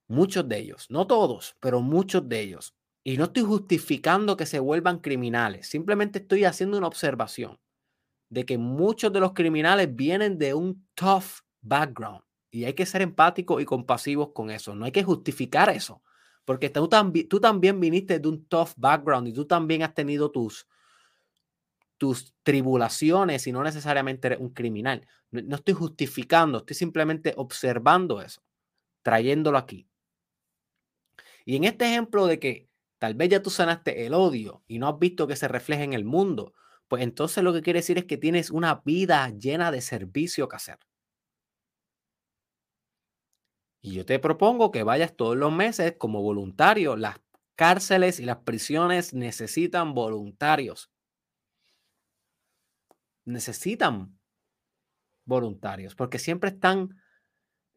Muchos 0.10 0.50
de 0.50 0.60
ellos, 0.60 0.88
no 0.90 1.08
todos, 1.08 1.56
pero 1.62 1.80
muchos 1.80 2.28
de 2.28 2.42
ellos. 2.42 2.76
Y 3.06 3.16
no 3.16 3.26
estoy 3.26 3.44
justificando 3.44 4.36
que 4.36 4.46
se 4.46 4.60
vuelvan 4.60 5.00
criminales, 5.00 5.70
simplemente 5.70 6.20
estoy 6.20 6.44
haciendo 6.44 6.78
una 6.78 6.88
observación 6.88 7.58
de 8.30 8.46
que 8.46 8.58
muchos 8.58 9.14
de 9.14 9.22
los 9.22 9.32
criminales 9.34 9.96
vienen 9.96 10.38
de 10.38 10.54
un 10.54 10.86
tough 10.94 11.46
background 11.62 12.27
y 12.58 12.66
hay 12.66 12.74
que 12.74 12.88
ser 12.88 13.04
empáticos 13.04 13.62
y 13.62 13.66
compasivos 13.66 14.30
con 14.34 14.50
eso. 14.50 14.74
No 14.74 14.86
hay 14.86 14.92
que 14.92 15.04
justificar 15.04 15.70
eso, 15.70 16.02
porque 16.44 16.72
tú, 16.72 16.90
tú 17.30 17.40
también 17.40 17.80
viniste 17.80 18.20
de 18.20 18.28
un 18.28 18.46
tough 18.46 18.72
background 18.78 19.28
y 19.28 19.34
tú 19.34 19.46
también 19.46 19.84
has 19.84 19.94
tenido 19.94 20.32
tus, 20.32 20.68
tus 21.98 22.34
tribulaciones 22.42 23.46
y 23.46 23.52
no 23.52 23.64
necesariamente 23.64 24.28
eres 24.30 24.40
un 24.40 24.50
criminal. 24.50 25.08
No, 25.30 25.56
estoy 25.56 25.76
justificando, 25.76 26.58
estoy 26.58 26.76
simplemente 26.76 27.36
observando 27.38 28.22
eso, 28.22 28.42
trayéndolo 29.04 29.60
aquí. 29.60 29.88
Y 31.46 31.58
en 31.58 31.64
este 31.64 31.86
ejemplo 31.86 32.26
de 32.26 32.40
que 32.40 32.70
tal 32.98 33.14
vez 33.14 33.30
ya 33.30 33.44
tú 33.44 33.52
sanaste 33.52 34.08
el 34.08 34.16
odio 34.16 34.64
y 34.68 34.80
no 34.80 34.88
has 34.88 34.98
visto 34.98 35.28
que 35.28 35.36
se 35.36 35.48
refleje 35.48 35.84
en 35.84 35.94
el 35.94 36.06
mundo, 36.06 36.56
pues 36.88 37.04
entonces 37.04 37.44
lo 37.44 37.54
que 37.54 37.62
quiere 37.62 37.82
decir 37.82 38.00
es 38.00 38.06
que 38.06 38.18
tienes 38.18 38.50
una 38.50 38.82
vida 38.84 39.30
llena 39.30 39.72
de 39.72 39.82
servicio 39.82 40.50
que 40.50 40.56
hacer. 40.56 40.80
Y 43.88 43.94
yo 43.94 44.06
te 44.06 44.20
propongo 44.20 44.70
que 44.72 44.84
vayas 44.84 45.16
todos 45.16 45.38
los 45.38 45.54
meses 45.54 45.96
como 45.98 46.22
voluntario. 46.22 46.98
Las 46.98 47.22
cárceles 47.56 48.20
y 48.20 48.26
las 48.26 48.40
prisiones 48.40 49.14
necesitan 49.14 49.94
voluntarios 49.94 50.92
necesitan 53.24 54.18
voluntarios, 55.26 55.96
porque 55.96 56.20
siempre 56.20 56.50
están 56.50 57.02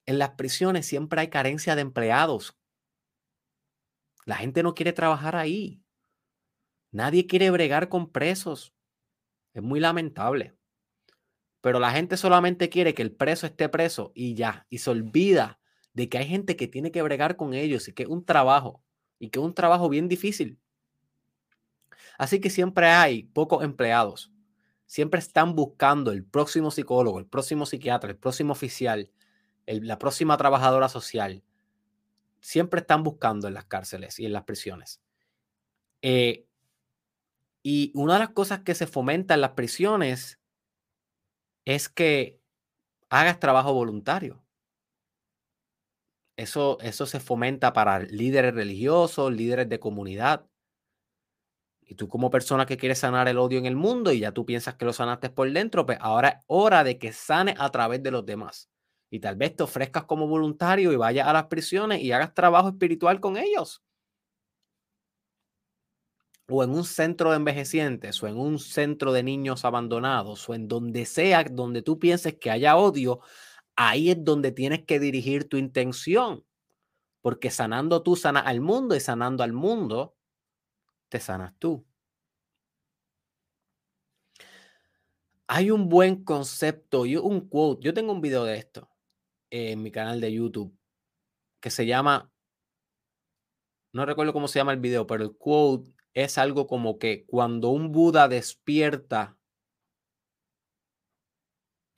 en 0.07 0.19
las 0.19 0.31
prisiones, 0.31 0.87
siempre 0.87 1.21
hay 1.21 1.29
carencia 1.29 1.77
de 1.77 1.83
empleados. 1.83 2.57
La 4.25 4.37
gente 4.37 4.65
no 4.65 4.75
quiere 4.75 4.93
trabajar 4.93 5.37
ahí. 5.37 5.81
Nadie 6.93 7.29
quiere 7.29 7.51
bregar 7.51 7.89
con 7.89 8.11
presos. 8.11 8.75
Es 9.55 9.63
muy 9.63 9.79
lamentable. 9.79 10.57
Pero 11.61 11.79
la 11.79 11.93
gente 11.93 12.17
solamente 12.17 12.69
quiere 12.69 12.95
que 12.95 13.03
el 13.03 13.15
preso 13.15 13.47
esté 13.47 13.69
preso 13.69 14.11
y 14.15 14.35
ya, 14.35 14.67
y 14.71 14.79
se 14.79 14.91
olvida 14.91 15.60
de 15.93 16.09
que 16.09 16.19
hay 16.19 16.27
gente 16.27 16.57
que 16.57 16.69
tiene 16.69 16.93
que 16.93 17.03
bregar 17.03 17.37
con 17.37 17.55
ellos 17.55 17.89
y 17.89 17.93
que 17.93 18.05
es 18.05 18.09
un 18.09 18.25
trabajo, 18.25 18.83
y 19.19 19.31
que 19.31 19.39
es 19.39 19.45
un 19.45 19.55
trabajo 19.55 19.89
bien 19.89 20.09
difícil. 20.09 20.59
Así 22.19 22.41
que 22.41 22.51
siempre 22.51 22.87
hay 22.89 23.25
pocos 23.25 23.65
empleados 23.65 24.31
siempre 24.91 25.21
están 25.21 25.55
buscando 25.55 26.11
el 26.11 26.25
próximo 26.25 26.73
psicólogo, 26.73 27.21
el 27.21 27.27
próximo 27.27 27.65
psiquiatra, 27.65 28.11
el 28.11 28.17
próximo 28.17 28.51
oficial, 28.51 29.09
la 29.65 30.01
próxima 30.01 30.37
trabajadora 30.37 30.89
social. 30.89 31.45
Siempre 32.41 32.81
están 32.81 33.05
buscando 33.05 33.47
en 33.47 33.55
las 33.55 33.67
cárceles 33.67 34.19
y 34.19 34.27
en 34.27 34.33
las 34.33 34.43
prisiones. 34.43 35.01
Eh, 36.03 36.45
y 37.63 37.93
una 37.95 38.15
de 38.15 38.19
las 38.19 38.31
cosas 38.31 38.63
que 38.65 38.75
se 38.75 38.89
fomenta 38.89 39.35
en 39.35 39.43
las 39.43 39.53
prisiones 39.53 40.41
es 41.65 41.89
que 41.89 42.41
hagas 43.11 43.39
trabajo 43.39 43.73
voluntario. 43.73 44.40
Eso, 46.41 46.79
eso 46.81 47.05
se 47.05 47.21
fomenta 47.21 47.75
para 47.75 47.99
líderes 47.99 48.55
religiosos, 48.55 49.31
líderes 49.31 49.69
de 49.69 49.79
comunidad. 49.79 50.47
Y 51.83 51.97
tú 51.97 52.09
como 52.09 52.31
persona 52.31 52.65
que 52.65 52.79
quieres 52.79 53.01
sanar 53.01 53.29
el 53.29 53.37
odio 53.37 53.59
en 53.59 53.67
el 53.67 53.77
mundo 53.77 54.11
y 54.11 54.21
ya 54.21 54.33
tú 54.33 54.47
piensas 54.47 54.77
que 54.77 54.87
lo 54.87 54.95
sanaste 54.95 55.29
por 55.29 55.53
dentro, 55.53 55.85
pues 55.85 55.99
ahora 56.01 56.29
es 56.31 56.45
hora 56.47 56.83
de 56.83 56.99
que 56.99 57.13
sane 57.13 57.55
a 57.59 57.69
través 57.71 58.03
de 58.03 58.11
los 58.11 58.25
demás. 58.25 58.71
Y 59.11 59.21
tal 59.21 59.37
vez 59.37 59.55
te 59.55 59.65
ofrezcas 59.65 60.05
como 60.05 60.29
voluntario 60.29 60.93
y 60.93 60.97
vayas 60.97 61.29
a 61.29 61.35
las 61.35 61.45
prisiones 61.45 62.01
y 62.01 62.11
hagas 62.11 62.33
trabajo 62.33 62.71
espiritual 62.71 63.21
con 63.21 63.37
ellos. 63.37 63.83
O 66.49 66.65
en 66.65 66.71
un 66.71 66.85
centro 66.85 67.31
de 67.31 67.37
envejecientes, 67.37 68.23
o 68.23 68.29
en 68.29 68.39
un 68.39 68.59
centro 68.59 69.13
de 69.13 69.23
niños 69.23 69.67
abandonados, 69.67 70.49
o 70.49 70.55
en 70.55 70.69
donde 70.69 71.05
sea 71.05 71.45
donde 71.45 71.83
tú 71.83 71.99
pienses 71.99 72.39
que 72.39 72.51
haya 72.51 72.77
odio, 72.77 73.21
ahí 73.89 74.11
es 74.11 74.23
donde 74.23 74.53
tienes 74.53 74.85
que 74.85 75.01
dirigir 75.01 75.49
tu 75.49 75.57
intención. 75.57 76.45
Porque 77.23 77.51
sanando 77.51 78.03
tú 78.03 78.15
sanas 78.15 78.47
al 78.47 78.61
mundo 78.61 78.95
y 78.95 79.01
sanando 79.01 79.43
al 79.43 79.55
mundo, 79.55 80.17
te 81.09 81.19
sanas 81.19 81.55
tú. 81.59 81.87
Hay 85.47 85.71
un 85.71 85.89
buen 85.89 86.25
concepto 86.25 87.07
y 87.07 87.17
un 87.17 87.49
quote. 87.49 87.83
Yo 87.83 87.95
tengo 87.95 88.13
un 88.13 88.21
video 88.21 88.45
de 88.45 88.59
esto 88.59 88.91
en 89.49 89.83
mi 89.83 89.91
canal 89.91 90.21
de 90.21 90.33
YouTube 90.33 90.77
que 91.61 91.71
se 91.71 91.87
llama, 91.87 92.31
no 93.93 94.05
recuerdo 94.07 94.33
cómo 94.33 94.47
se 94.47 94.59
llama 94.59 94.73
el 94.73 94.81
video, 94.81 95.07
pero 95.07 95.25
el 95.25 95.37
quote 95.37 95.91
es 96.13 96.37
algo 96.37 96.67
como 96.67 96.99
que 96.99 97.25
cuando 97.27 97.71
un 97.71 97.93
Buda 97.93 98.29
despierta, 98.29 99.39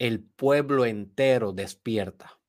el 0.02 0.20
pueblo 0.20 0.84
entero 0.84 1.52
despierta. 1.52 2.40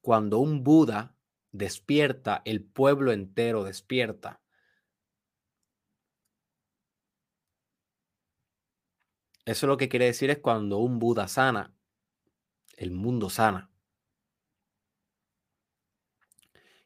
Cuando 0.00 0.38
un 0.38 0.64
Buda 0.64 1.14
despierta, 1.52 2.40
el 2.46 2.64
pueblo 2.64 3.12
entero 3.12 3.64
despierta. 3.64 4.40
Eso 9.44 9.66
lo 9.66 9.76
que 9.76 9.90
quiere 9.90 10.06
decir 10.06 10.30
es 10.30 10.38
cuando 10.38 10.78
un 10.78 10.98
Buda 10.98 11.28
sana, 11.28 11.76
el 12.78 12.92
mundo 12.92 13.28
sana. 13.28 13.70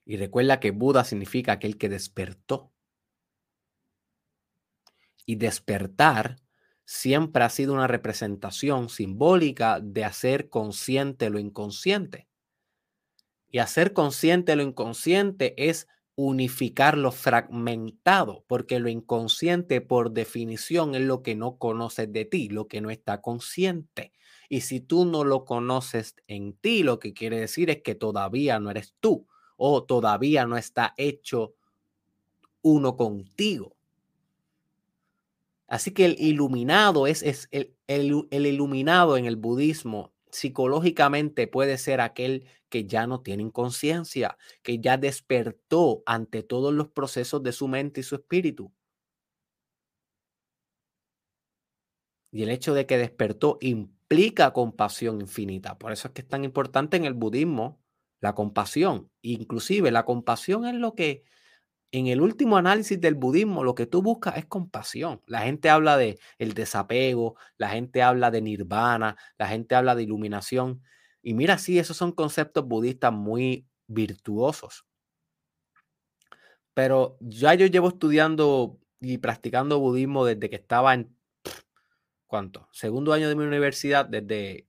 Y 0.05 0.17
recuerda 0.17 0.59
que 0.59 0.73
Buda 0.73 1.05
significa 1.05 1.53
aquel 1.53 1.79
que 1.79 1.89
despertó. 1.89 2.70
Y 5.27 5.37
despertar 5.37 6.37
siempre 6.85 7.45
ha 7.45 7.51
sido 7.51 7.73
una 7.75 7.87
representación 7.87 8.89
simbólica 8.89 9.81
de 9.81 10.05
hacer 10.05 10.49
consciente 10.49 11.31
lo 11.31 11.39
inconsciente. 11.39 12.27
Y 13.49 13.59
hacer 13.59 13.93
consciente 13.93 14.57
lo 14.57 14.63
inconsciente 14.63 15.55
es 15.69 15.89
unificar 16.15 16.99
lo 16.99 17.13
fragmentado, 17.13 18.45
porque 18.47 18.79
lo 18.79 18.89
inconsciente 18.89 19.81
por 19.81 20.13
definición 20.13 20.95
es 20.95 21.03
lo 21.03 21.23
que 21.23 21.35
no 21.35 21.57
conoces 21.57 22.13
de 22.13 22.25
ti, 22.25 22.49
lo 22.49 22.69
que 22.69 22.81
no 22.81 22.91
está 22.91 23.23
consciente. 23.23 24.13
Y 24.49 24.63
si 24.63 24.81
tú 24.81 25.05
no 25.05 25.25
lo 25.25 25.45
conoces 25.45 26.17
en 26.27 26.53
ti, 26.55 26.83
lo 26.83 26.99
que 26.99 27.15
quiere 27.15 27.39
decir 27.41 27.71
es 27.71 27.83
que 27.83 27.95
todavía 27.95 28.59
no 28.61 28.71
eres 28.71 28.95
tú 29.01 29.27
o 29.57 29.85
todavía 29.85 30.45
no 30.47 30.57
está 30.57 30.93
hecho 30.97 31.55
uno 32.63 32.97
contigo. 32.97 33.77
Así 35.71 35.93
que 35.93 36.05
el 36.05 36.17
iluminado 36.21 37.07
es, 37.07 37.23
es 37.23 37.49
el, 37.53 37.77
el, 37.87 38.47
iluminado 38.47 39.17
en 39.17 39.25
el 39.25 39.37
budismo 39.37 40.13
psicológicamente 40.33 41.47
puede 41.47 41.79
ser 41.79 42.01
aquel 42.01 42.45
que 42.69 42.87
ya 42.87 43.07
no 43.07 43.23
tiene 43.23 43.45
inconsciencia, 43.45 44.37
que 44.63 44.81
ya 44.81 44.97
despertó 44.99 46.03
ante 46.07 46.43
todos 46.43 46.75
los 46.75 46.89
procesos 46.89 47.43
de 47.45 47.53
su 47.53 47.69
mente 47.69 48.01
y 48.01 48.03
su 48.03 48.17
espíritu. 48.17 48.73
Y 52.33 52.43
el 52.43 52.51
hecho 52.51 52.75
de 52.75 52.87
que 52.87 52.99
despertó 52.99 53.59
implica 53.61 54.53
compasión 54.53 55.21
infinita. 55.21 55.79
Por 55.79 55.93
eso 55.93 56.09
es 56.09 56.15
que 56.15 56.23
es 56.23 56.29
tan 56.29 56.45
importante 56.45 56.97
en 56.97 57.05
el 57.05 57.15
budismo 57.15 57.81
la 58.21 58.35
compasión. 58.35 59.11
Inclusive 59.23 59.93
la 59.93 60.05
compasión 60.05 60.67
es 60.67 60.75
lo 60.75 60.95
que 60.95 61.25
en 61.93 62.07
el 62.07 62.21
último 62.21 62.57
análisis 62.57 63.01
del 63.01 63.15
budismo 63.15 63.65
lo 63.65 63.75
que 63.75 63.87
tú 63.87 64.03
buscas 64.03 64.37
es 64.37 64.47
compasión. 64.47 65.21
La 65.27 65.41
gente 65.43 65.71
habla 65.71 65.97
de 65.97 66.19
el 66.39 66.55
desapego, 66.55 67.37
la 67.59 67.71
gente 67.71 68.03
habla 68.03 68.31
de 68.31 68.43
nirvana, 68.43 69.17
la 69.39 69.49
gente 69.49 69.75
habla 69.75 69.95
de 69.95 70.05
iluminación. 70.05 70.83
Y 71.23 71.35
mira, 71.35 71.59
sí, 71.59 71.79
esos 71.79 71.97
son 71.97 72.13
conceptos 72.13 72.67
budistas 72.67 73.13
muy 73.13 73.67
virtuosos. 73.89 74.87
Pero 76.75 77.17
ya 77.21 77.55
yo 77.55 77.67
llevo 77.67 77.89
estudiando 77.89 78.79
y 79.01 79.19
practicando 79.19 79.81
budismo 79.81 80.25
desde 80.25 80.49
que 80.51 80.57
estaba 80.57 80.95
en, 80.95 81.17
¿cuánto? 82.27 82.69
Segundo 82.73 83.13
año 83.13 83.29
de 83.29 83.37
mi 83.37 83.45
universidad, 83.45 84.07
desde, 84.07 84.69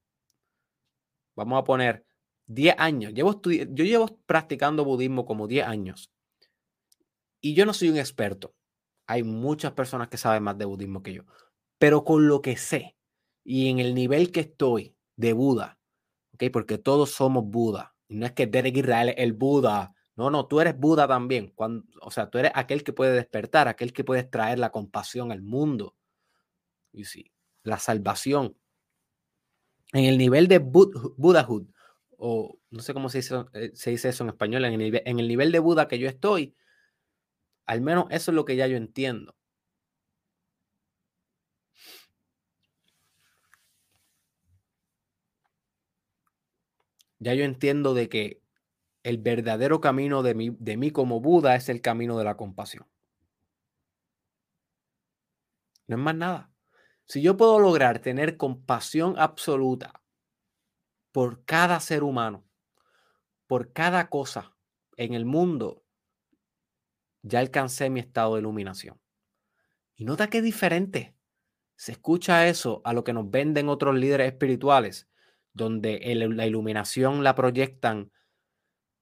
vamos 1.35 1.59
a 1.59 1.63
poner, 1.63 2.05
10 2.47 2.75
años. 2.77 3.13
Llevo 3.13 3.41
yo 3.43 3.85
llevo 3.85 4.19
practicando 4.25 4.83
budismo 4.85 5.25
como 5.25 5.47
10 5.47 5.67
años. 5.67 6.10
Y 7.41 7.55
yo 7.55 7.65
no 7.65 7.73
soy 7.73 7.89
un 7.89 7.97
experto. 7.97 8.53
Hay 9.07 9.23
muchas 9.23 9.73
personas 9.73 10.07
que 10.07 10.17
saben 10.17 10.43
más 10.43 10.57
de 10.57 10.65
budismo 10.65 11.03
que 11.03 11.13
yo. 11.13 11.23
Pero 11.79 12.05
con 12.05 12.27
lo 12.27 12.41
que 12.41 12.55
sé 12.55 12.95
y 13.43 13.69
en 13.69 13.79
el 13.79 13.95
nivel 13.95 14.31
que 14.31 14.41
estoy 14.41 14.95
de 15.15 15.33
Buda, 15.33 15.79
¿ok? 16.35 16.43
Porque 16.53 16.77
todos 16.77 17.11
somos 17.11 17.45
Buda. 17.45 17.95
Y 18.07 18.15
no 18.15 18.25
es 18.25 18.33
que 18.33 18.45
Derek 18.45 18.77
Israel 18.77 19.09
es 19.09 19.15
el 19.17 19.33
Buda. 19.33 19.95
No, 20.15 20.29
no, 20.29 20.47
tú 20.47 20.61
eres 20.61 20.77
Buda 20.77 21.07
también. 21.07 21.51
Cuando, 21.55 21.85
o 22.01 22.11
sea, 22.11 22.29
tú 22.29 22.37
eres 22.37 22.51
aquel 22.53 22.83
que 22.83 22.93
puede 22.93 23.13
despertar, 23.13 23.67
aquel 23.67 23.93
que 23.93 24.03
puede 24.03 24.23
traer 24.23 24.59
la 24.59 24.71
compasión 24.71 25.31
al 25.31 25.41
mundo. 25.41 25.95
Y 26.91 27.05
sí, 27.05 27.31
la 27.63 27.79
salvación. 27.79 28.55
En 29.93 30.05
el 30.05 30.17
nivel 30.17 30.47
de 30.47 30.59
Budahood, 30.59 31.67
o 32.17 32.59
no 32.69 32.81
sé 32.81 32.93
cómo 32.93 33.09
se 33.09 33.17
dice, 33.19 33.43
eh, 33.53 33.71
se 33.73 33.89
dice 33.89 34.09
eso 34.09 34.23
en 34.23 34.29
español, 34.29 34.63
en 34.65 34.79
el, 34.79 35.01
en 35.05 35.19
el 35.19 35.27
nivel 35.27 35.51
de 35.51 35.59
Buda 35.59 35.87
que 35.87 35.99
yo 35.99 36.07
estoy, 36.07 36.55
al 37.71 37.79
menos 37.79 38.07
eso 38.09 38.31
es 38.31 38.35
lo 38.35 38.43
que 38.43 38.57
ya 38.57 38.67
yo 38.67 38.75
entiendo. 38.75 39.33
Ya 47.19 47.33
yo 47.33 47.45
entiendo 47.45 47.93
de 47.93 48.09
que 48.09 48.41
el 49.03 49.19
verdadero 49.19 49.79
camino 49.79 50.21
de 50.21 50.35
mí, 50.35 50.49
de 50.59 50.75
mí 50.75 50.91
como 50.91 51.21
Buda 51.21 51.55
es 51.55 51.69
el 51.69 51.79
camino 51.79 52.17
de 52.17 52.25
la 52.25 52.35
compasión. 52.35 52.85
No 55.87 55.95
es 55.95 56.01
más 56.01 56.15
nada. 56.15 56.51
Si 57.05 57.21
yo 57.21 57.37
puedo 57.37 57.57
lograr 57.57 57.99
tener 57.99 58.35
compasión 58.35 59.17
absoluta 59.17 60.03
por 61.13 61.45
cada 61.45 61.79
ser 61.79 62.03
humano, 62.03 62.43
por 63.47 63.71
cada 63.71 64.09
cosa 64.09 64.57
en 64.97 65.13
el 65.13 65.23
mundo, 65.23 65.80
ya 67.21 67.39
alcancé 67.39 67.89
mi 67.89 67.99
estado 67.99 68.35
de 68.35 68.41
iluminación. 68.41 68.99
Y 69.95 70.05
nota 70.05 70.29
qué 70.29 70.41
diferente. 70.41 71.15
Se 71.75 71.91
escucha 71.91 72.47
eso 72.47 72.81
a 72.83 72.93
lo 72.93 73.03
que 73.03 73.13
nos 73.13 73.29
venden 73.29 73.69
otros 73.69 73.95
líderes 73.95 74.31
espirituales, 74.31 75.07
donde 75.53 75.99
la 76.15 76.45
iluminación 76.45 77.23
la 77.23 77.35
proyectan 77.35 78.11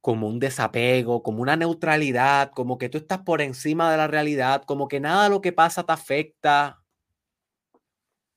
como 0.01 0.27
un 0.27 0.39
desapego, 0.39 1.23
como 1.23 1.41
una 1.41 1.55
neutralidad, 1.55 2.51
como 2.51 2.77
que 2.77 2.89
tú 2.89 2.97
estás 2.99 3.19
por 3.19 3.41
encima 3.41 3.91
de 3.91 3.97
la 3.97 4.07
realidad, 4.07 4.63
como 4.63 4.87
que 4.87 4.99
nada 4.99 5.25
de 5.25 5.29
lo 5.29 5.41
que 5.41 5.51
pasa 5.51 5.85
te 5.85 5.91
afecta. 5.91 6.81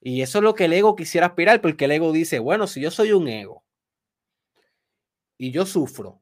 Y 0.01 0.23
eso 0.23 0.39
es 0.39 0.45
lo 0.45 0.55
que 0.55 0.65
el 0.65 0.73
ego 0.73 0.97
quisiera 0.97 1.29
aspirar, 1.29 1.61
porque 1.61 1.85
el 1.85 1.93
ego 1.93 2.13
dice, 2.13 2.41
bueno, 2.41 2.67
si 2.67 2.81
yo 2.81 2.91
soy 2.91 3.13
un 3.13 3.29
ego 3.29 3.65
y 5.39 5.53
yo 5.53 5.67
sufro, 5.67 6.22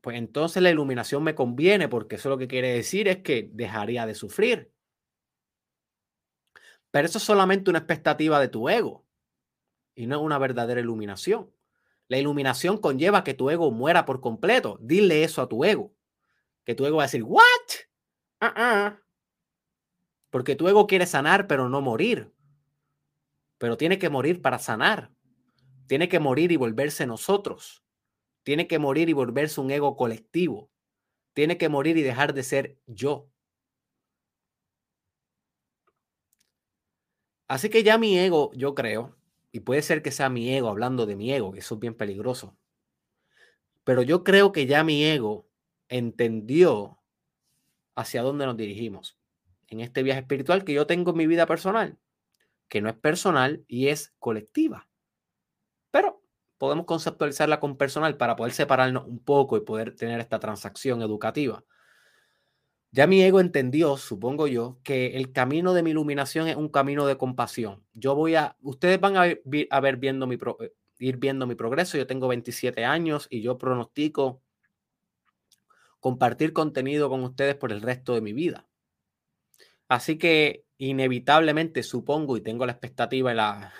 pues 0.00 0.16
entonces 0.16 0.62
la 0.62 0.70
iluminación 0.70 1.22
me 1.22 1.34
conviene, 1.34 1.88
porque 1.88 2.16
eso 2.16 2.28
lo 2.28 2.38
que 2.38 2.48
quiere 2.48 2.72
decir 2.72 3.08
es 3.08 3.18
que 3.18 3.50
dejaría 3.52 4.06
de 4.06 4.14
sufrir. 4.14 4.72
Pero 6.90 7.06
eso 7.06 7.18
es 7.18 7.24
solamente 7.24 7.70
una 7.70 7.78
expectativa 7.78 8.40
de 8.40 8.48
tu 8.48 8.68
ego 8.68 9.06
y 9.94 10.06
no 10.06 10.16
es 10.16 10.22
una 10.22 10.38
verdadera 10.38 10.80
iluminación. 10.80 11.50
La 12.08 12.18
iluminación 12.18 12.78
conlleva 12.78 13.22
que 13.22 13.34
tu 13.34 13.50
ego 13.50 13.70
muera 13.70 14.04
por 14.04 14.20
completo. 14.20 14.78
Dile 14.80 15.22
eso 15.22 15.42
a 15.42 15.48
tu 15.48 15.64
ego. 15.64 15.94
Que 16.64 16.74
tu 16.74 16.84
ego 16.86 16.96
va 16.96 17.04
a 17.04 17.06
decir, 17.06 17.22
¿what? 17.22 17.42
Uh-uh. 18.40 18.98
Porque 20.30 20.56
tu 20.56 20.68
ego 20.68 20.86
quiere 20.86 21.06
sanar, 21.06 21.46
pero 21.46 21.68
no 21.68 21.80
morir. 21.80 22.32
Pero 23.58 23.76
tiene 23.76 23.98
que 23.98 24.08
morir 24.08 24.42
para 24.42 24.58
sanar. 24.58 25.12
Tiene 25.86 26.08
que 26.08 26.18
morir 26.18 26.50
y 26.50 26.56
volverse 26.56 27.06
nosotros. 27.06 27.84
Tiene 28.42 28.66
que 28.68 28.78
morir 28.78 29.08
y 29.08 29.12
volverse 29.14 29.60
un 29.60 29.70
ego 29.70 29.96
colectivo. 29.96 30.70
Tiene 31.34 31.58
que 31.58 31.68
morir 31.68 31.96
y 31.98 32.02
dejar 32.02 32.34
de 32.34 32.42
ser 32.44 32.78
yo. 32.86 33.30
Así 37.48 37.68
que 37.68 37.82
ya 37.82 37.98
mi 37.98 38.18
ego, 38.18 38.50
yo 38.54 38.74
creo, 38.74 39.14
y 39.52 39.60
puede 39.60 39.82
ser 39.82 40.00
que 40.02 40.10
sea 40.10 40.30
mi 40.30 40.50
ego 40.54 40.68
hablando 40.70 41.04
de 41.06 41.16
mi 41.16 41.32
ego, 41.32 41.52
que 41.52 41.58
eso 41.58 41.74
es 41.74 41.80
bien 41.80 41.94
peligroso, 41.94 42.56
pero 43.84 44.02
yo 44.02 44.24
creo 44.24 44.52
que 44.52 44.66
ya 44.66 44.84
mi 44.84 45.04
ego 45.04 45.48
entendió 45.88 46.98
hacia 47.96 48.22
dónde 48.22 48.46
nos 48.46 48.56
dirigimos 48.58 49.18
en 49.68 49.80
este 49.80 50.02
viaje 50.02 50.20
espiritual 50.22 50.64
que 50.64 50.74
yo 50.74 50.86
tengo 50.86 51.12
en 51.12 51.18
mi 51.18 51.28
vida 51.28 51.46
personal, 51.46 51.98
que 52.68 52.82
no 52.82 52.90
es 52.90 52.96
personal 52.96 53.64
y 53.68 53.88
es 53.88 54.14
colectiva. 54.20 54.89
Podemos 56.60 56.84
conceptualizarla 56.84 57.58
con 57.58 57.78
personal 57.78 58.18
para 58.18 58.36
poder 58.36 58.52
separarnos 58.52 59.06
un 59.06 59.18
poco 59.18 59.56
y 59.56 59.62
poder 59.62 59.96
tener 59.96 60.20
esta 60.20 60.38
transacción 60.38 61.00
educativa. 61.00 61.64
Ya 62.90 63.06
mi 63.06 63.22
ego 63.22 63.40
entendió, 63.40 63.96
supongo 63.96 64.46
yo, 64.46 64.78
que 64.82 65.16
el 65.16 65.32
camino 65.32 65.72
de 65.72 65.82
mi 65.82 65.92
iluminación 65.92 66.48
es 66.48 66.56
un 66.56 66.68
camino 66.68 67.06
de 67.06 67.16
compasión. 67.16 67.82
Yo 67.94 68.14
voy 68.14 68.34
a, 68.34 68.58
ustedes 68.60 69.00
van 69.00 69.16
a, 69.16 69.80
ver, 69.80 69.96
viendo 69.96 70.26
mi, 70.26 70.34
eh, 70.34 70.74
ir 70.98 71.16
viendo 71.16 71.46
mi 71.46 71.54
progreso. 71.54 71.96
Yo 71.96 72.06
tengo 72.06 72.28
27 72.28 72.84
años 72.84 73.26
y 73.30 73.40
yo 73.40 73.56
pronostico 73.56 74.42
compartir 75.98 76.52
contenido 76.52 77.08
con 77.08 77.24
ustedes 77.24 77.54
por 77.54 77.72
el 77.72 77.80
resto 77.80 78.12
de 78.12 78.20
mi 78.20 78.34
vida. 78.34 78.68
Así 79.88 80.18
que 80.18 80.66
inevitablemente 80.76 81.82
supongo 81.82 82.36
y 82.36 82.42
tengo 82.42 82.66
la 82.66 82.72
expectativa 82.72 83.32
y 83.32 83.34
la, 83.34 83.72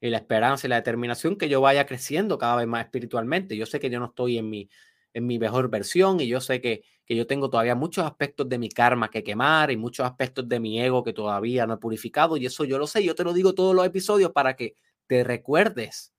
y 0.00 0.10
la 0.10 0.18
esperanza 0.18 0.66
y 0.66 0.70
la 0.70 0.76
determinación 0.76 1.36
que 1.36 1.48
yo 1.48 1.60
vaya 1.60 1.86
creciendo 1.86 2.38
cada 2.38 2.56
vez 2.56 2.66
más 2.66 2.84
espiritualmente. 2.84 3.56
Yo 3.56 3.66
sé 3.66 3.80
que 3.80 3.90
yo 3.90 3.98
no 4.00 4.06
estoy 4.06 4.38
en 4.38 4.50
mi 4.50 4.68
en 5.16 5.26
mi 5.26 5.38
mejor 5.38 5.70
versión 5.70 6.20
y 6.20 6.28
yo 6.28 6.42
sé 6.42 6.60
que, 6.60 6.84
que 7.06 7.16
yo 7.16 7.26
tengo 7.26 7.48
todavía 7.48 7.74
muchos 7.74 8.04
aspectos 8.04 8.50
de 8.50 8.58
mi 8.58 8.68
karma 8.68 9.08
que 9.10 9.24
quemar 9.24 9.70
y 9.70 9.78
muchos 9.78 10.04
aspectos 10.04 10.46
de 10.46 10.60
mi 10.60 10.78
ego 10.78 11.02
que 11.02 11.14
todavía 11.14 11.66
no 11.66 11.72
he 11.72 11.78
purificado 11.78 12.36
y 12.36 12.44
eso 12.44 12.64
yo 12.64 12.76
lo 12.78 12.86
sé, 12.86 13.02
yo 13.02 13.14
te 13.14 13.24
lo 13.24 13.32
digo 13.32 13.54
todos 13.54 13.74
los 13.74 13.86
episodios 13.86 14.32
para 14.32 14.56
que 14.56 14.74
te 15.06 15.24
recuerdes 15.24 16.12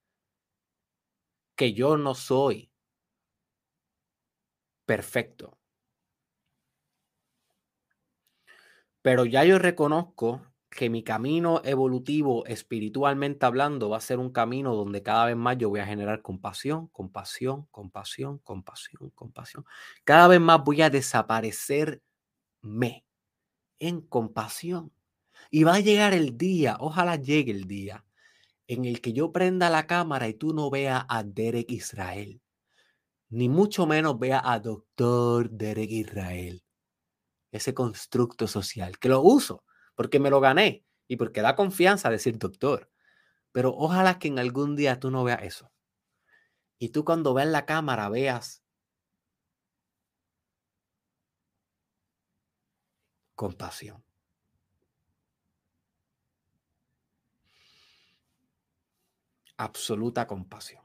que 1.55 1.73
yo 1.73 1.95
no 1.95 2.15
soy 2.15 2.71
perfecto. 4.87 5.59
Pero 9.03 9.25
ya 9.25 9.43
yo 9.45 9.59
reconozco 9.59 10.41
que 10.69 10.89
mi 10.89 11.03
camino 11.03 11.61
evolutivo, 11.63 12.45
espiritualmente 12.45 13.45
hablando, 13.45 13.89
va 13.89 13.97
a 13.97 14.01
ser 14.01 14.19
un 14.19 14.31
camino 14.31 14.75
donde 14.75 15.01
cada 15.01 15.25
vez 15.25 15.35
más 15.37 15.57
yo 15.57 15.69
voy 15.69 15.79
a 15.79 15.85
generar 15.85 16.21
compasión, 16.21 16.87
compasión, 16.87 17.67
compasión, 17.71 18.39
compasión, 18.39 19.09
compasión. 19.11 19.65
Cada 20.03 20.27
vez 20.27 20.41
más 20.41 20.63
voy 20.63 20.81
a 20.81 20.89
desaparecerme 20.89 22.01
en 23.79 24.01
compasión. 24.01 24.91
Y 25.51 25.63
va 25.63 25.75
a 25.75 25.79
llegar 25.79 26.13
el 26.13 26.37
día, 26.37 26.77
ojalá 26.79 27.15
llegue 27.15 27.51
el 27.51 27.65
día, 27.65 28.03
en 28.67 28.85
el 28.85 29.01
que 29.01 29.13
yo 29.13 29.31
prenda 29.31 29.69
la 29.69 29.87
cámara 29.87 30.27
y 30.27 30.33
tú 30.33 30.53
no 30.53 30.69
veas 30.69 31.05
a 31.07 31.23
Derek 31.23 31.71
Israel, 31.71 32.41
ni 33.29 33.47
mucho 33.49 33.85
menos 33.87 34.19
vea 34.19 34.41
a 34.43 34.59
Doctor 34.59 35.49
Derek 35.49 35.91
Israel, 35.91 36.63
ese 37.51 37.73
constructo 37.73 38.47
social, 38.47 38.99
que 38.99 39.09
lo 39.09 39.21
uso 39.21 39.63
porque 39.97 40.19
me 40.19 40.29
lo 40.29 40.39
gané 40.39 40.85
y 41.07 41.17
porque 41.17 41.41
da 41.41 41.55
confianza 41.55 42.11
decir 42.11 42.37
doctor. 42.37 42.89
Pero 43.51 43.73
ojalá 43.75 44.19
que 44.19 44.27
en 44.27 44.37
algún 44.37 44.75
día 44.75 44.99
tú 44.99 45.09
no 45.09 45.23
veas 45.23 45.41
eso. 45.41 45.71
Y 46.77 46.89
tú 46.89 47.03
cuando 47.03 47.33
veas 47.33 47.49
la 47.49 47.65
cámara 47.65 48.07
veas 48.07 48.63
compasión. 53.35 54.03
Absoluta 59.57 60.27
compasión. 60.27 60.83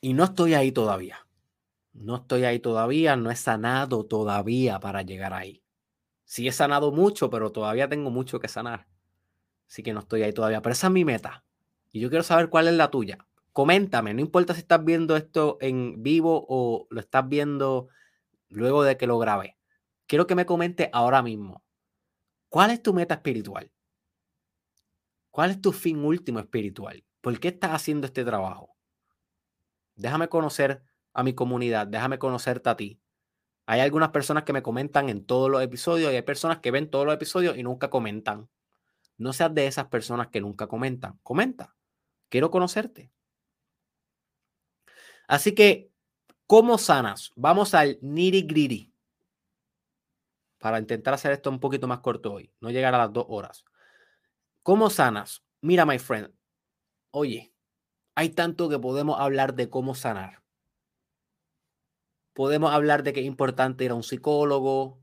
Y 0.00 0.14
no 0.14 0.24
estoy 0.24 0.54
ahí 0.54 0.72
todavía. 0.72 1.27
No 1.92 2.16
estoy 2.16 2.44
ahí 2.44 2.60
todavía, 2.60 3.16
no 3.16 3.30
he 3.30 3.36
sanado 3.36 4.06
todavía 4.06 4.80
para 4.80 5.02
llegar 5.02 5.32
ahí. 5.32 5.62
Sí 6.24 6.46
he 6.46 6.52
sanado 6.52 6.92
mucho, 6.92 7.30
pero 7.30 7.52
todavía 7.52 7.88
tengo 7.88 8.10
mucho 8.10 8.38
que 8.38 8.48
sanar. 8.48 8.86
Así 9.68 9.82
que 9.82 9.92
no 9.92 10.00
estoy 10.00 10.22
ahí 10.22 10.32
todavía. 10.32 10.62
Pero 10.62 10.72
esa 10.72 10.88
es 10.88 10.92
mi 10.92 11.04
meta. 11.04 11.44
Y 11.90 12.00
yo 12.00 12.08
quiero 12.10 12.22
saber 12.22 12.50
cuál 12.50 12.68
es 12.68 12.74
la 12.74 12.90
tuya. 12.90 13.18
Coméntame, 13.52 14.14
no 14.14 14.20
importa 14.20 14.54
si 14.54 14.60
estás 14.60 14.84
viendo 14.84 15.16
esto 15.16 15.58
en 15.60 16.02
vivo 16.02 16.46
o 16.48 16.86
lo 16.90 17.00
estás 17.00 17.28
viendo 17.28 17.88
luego 18.48 18.82
de 18.84 18.96
que 18.96 19.06
lo 19.06 19.18
grabé. 19.18 19.56
Quiero 20.06 20.26
que 20.26 20.34
me 20.34 20.46
comente 20.46 20.90
ahora 20.92 21.22
mismo. 21.22 21.64
¿Cuál 22.48 22.70
es 22.70 22.82
tu 22.82 22.94
meta 22.94 23.14
espiritual? 23.14 23.70
¿Cuál 25.30 25.50
es 25.50 25.60
tu 25.60 25.72
fin 25.72 26.04
último 26.04 26.38
espiritual? 26.38 27.04
¿Por 27.20 27.38
qué 27.40 27.48
estás 27.48 27.72
haciendo 27.72 28.06
este 28.06 28.24
trabajo? 28.24 28.76
Déjame 29.96 30.28
conocer 30.28 30.82
a 31.18 31.24
mi 31.24 31.34
comunidad, 31.34 31.88
déjame 31.88 32.20
conocerte 32.20 32.70
a 32.70 32.76
ti. 32.76 33.00
Hay 33.66 33.80
algunas 33.80 34.10
personas 34.10 34.44
que 34.44 34.52
me 34.52 34.62
comentan 34.62 35.08
en 35.08 35.26
todos 35.26 35.50
los 35.50 35.60
episodios 35.60 36.12
y 36.12 36.14
hay 36.14 36.22
personas 36.22 36.60
que 36.60 36.70
ven 36.70 36.88
todos 36.88 37.06
los 37.06 37.12
episodios 37.12 37.56
y 37.56 37.64
nunca 37.64 37.90
comentan. 37.90 38.48
No 39.16 39.32
seas 39.32 39.52
de 39.52 39.66
esas 39.66 39.86
personas 39.88 40.28
que 40.28 40.40
nunca 40.40 40.68
comentan. 40.68 41.18
Comenta. 41.24 41.74
Quiero 42.28 42.52
conocerte. 42.52 43.10
Así 45.26 45.56
que, 45.56 45.90
¿cómo 46.46 46.78
sanas? 46.78 47.32
Vamos 47.34 47.74
al 47.74 47.98
nitty 48.00 48.42
gritty. 48.42 48.94
Para 50.58 50.78
intentar 50.78 51.14
hacer 51.14 51.32
esto 51.32 51.50
un 51.50 51.58
poquito 51.58 51.88
más 51.88 51.98
corto 51.98 52.34
hoy, 52.34 52.52
no 52.60 52.70
llegar 52.70 52.94
a 52.94 52.98
las 52.98 53.12
dos 53.12 53.26
horas. 53.28 53.64
¿Cómo 54.62 54.88
sanas? 54.88 55.42
Mira, 55.62 55.84
my 55.84 55.98
friend. 55.98 56.32
Oye, 57.10 57.52
hay 58.14 58.28
tanto 58.28 58.68
que 58.68 58.78
podemos 58.78 59.18
hablar 59.18 59.54
de 59.54 59.68
cómo 59.68 59.96
sanar. 59.96 60.44
Podemos 62.38 62.72
hablar 62.72 63.02
de 63.02 63.12
que 63.12 63.18
es 63.18 63.26
importante 63.26 63.82
ir 63.82 63.90
a 63.90 63.96
un 63.96 64.04
psicólogo, 64.04 65.00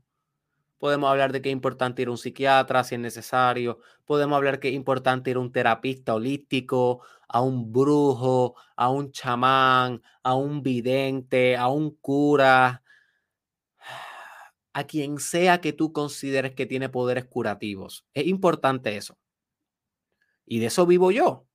Podemos 0.78 1.10
hablar 1.10 1.32
de 1.32 1.42
que 1.42 1.50
es 1.50 1.52
importante 1.52 2.00
ir 2.00 2.08
a 2.08 2.12
un 2.12 2.16
psiquiatra 2.16 2.82
si 2.82 2.94
es 2.94 3.00
necesario. 3.00 3.80
Podemos 4.06 4.36
hablar 4.36 4.58
que 4.58 4.68
es 4.68 4.74
importante 4.74 5.30
ir 5.30 5.36
a 5.36 5.40
un 5.40 5.52
terapista 5.52 6.14
holístico, 6.14 7.02
a 7.28 7.42
un 7.42 7.70
brujo, 7.70 8.54
a 8.74 8.88
un 8.88 9.12
chamán, 9.12 10.02
a 10.22 10.34
un 10.34 10.62
vidente, 10.62 11.56
a 11.56 11.68
un 11.68 11.90
cura, 11.96 12.82
a 14.72 14.84
quien 14.84 15.18
sea 15.18 15.60
que 15.60 15.74
tú 15.74 15.92
consideres 15.92 16.54
que 16.54 16.64
tiene 16.64 16.88
poderes 16.88 17.26
curativos. 17.26 18.06
Es 18.14 18.26
importante 18.26 18.96
eso. 18.96 19.18
Y 20.46 20.60
de 20.60 20.66
eso 20.66 20.86
vivo 20.86 21.10
yo. 21.10 21.46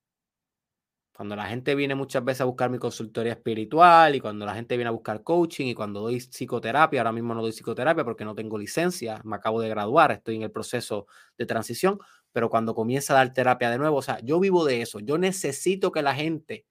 Cuando 1.14 1.36
la 1.36 1.46
gente 1.48 1.76
viene 1.76 1.94
muchas 1.94 2.24
veces 2.24 2.42
a 2.42 2.46
buscar 2.46 2.70
mi 2.70 2.80
consultoría 2.80 3.34
espiritual 3.34 4.16
y 4.16 4.22
cuando 4.22 4.46
la 4.46 4.56
gente 4.56 4.78
viene 4.78 4.88
a 4.88 4.92
buscar 4.92 5.24
coaching 5.24 5.68
y 5.68 5.76
cuando 5.76 6.00
doy 6.02 6.20
psicoterapia, 6.20 7.02
ahora 7.02 7.12
mismo 7.12 7.34
no 7.34 7.42
doy 7.42 7.52
psicoterapia 7.52 8.04
porque 8.06 8.26
no 8.26 8.34
tengo 8.34 8.58
licencia, 8.58 9.22
me 9.24 9.36
acabo 9.36 9.62
de 9.62 9.70
graduar, 9.70 10.12
estoy 10.12 10.38
en 10.38 10.44
el 10.44 10.52
proceso 10.52 11.08
de 11.38 11.46
transición, 11.46 12.00
pero 12.32 12.50
cuando 12.50 12.74
comienza 12.74 13.14
a 13.14 13.18
dar 13.18 13.34
terapia 13.34 13.70
de 13.70 13.78
nuevo, 13.78 13.98
o 13.98 14.02
sea, 14.02 14.20
yo 14.22 14.40
vivo 14.40 14.66
de 14.66 14.82
eso, 14.82 15.00
yo 15.00 15.18
necesito 15.18 15.92
que 15.92 16.02
la 16.02 16.16
gente 16.16 16.66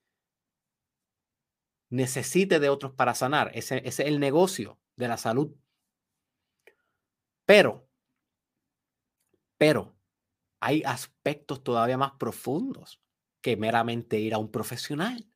necesite 1.91 2.61
de 2.61 2.68
otros 2.70 2.93
para 2.93 3.14
sanar, 3.14 3.51
ese, 3.55 3.78
ese 3.78 4.03
es 4.03 4.09
el 4.09 4.20
negocio 4.20 4.78
de 4.97 5.09
la 5.09 5.16
salud. 5.16 5.53
Pero, 7.45 7.86
pero, 9.59 9.95
hay 10.61 10.82
aspectos 10.84 11.62
todavía 11.62 11.99
más 11.99 12.12
profundos 12.12 12.99
que 13.41 13.57
meramente 13.57 14.18
ir 14.18 14.34
a 14.34 14.38
un 14.38 14.51
profesional. 14.51 15.26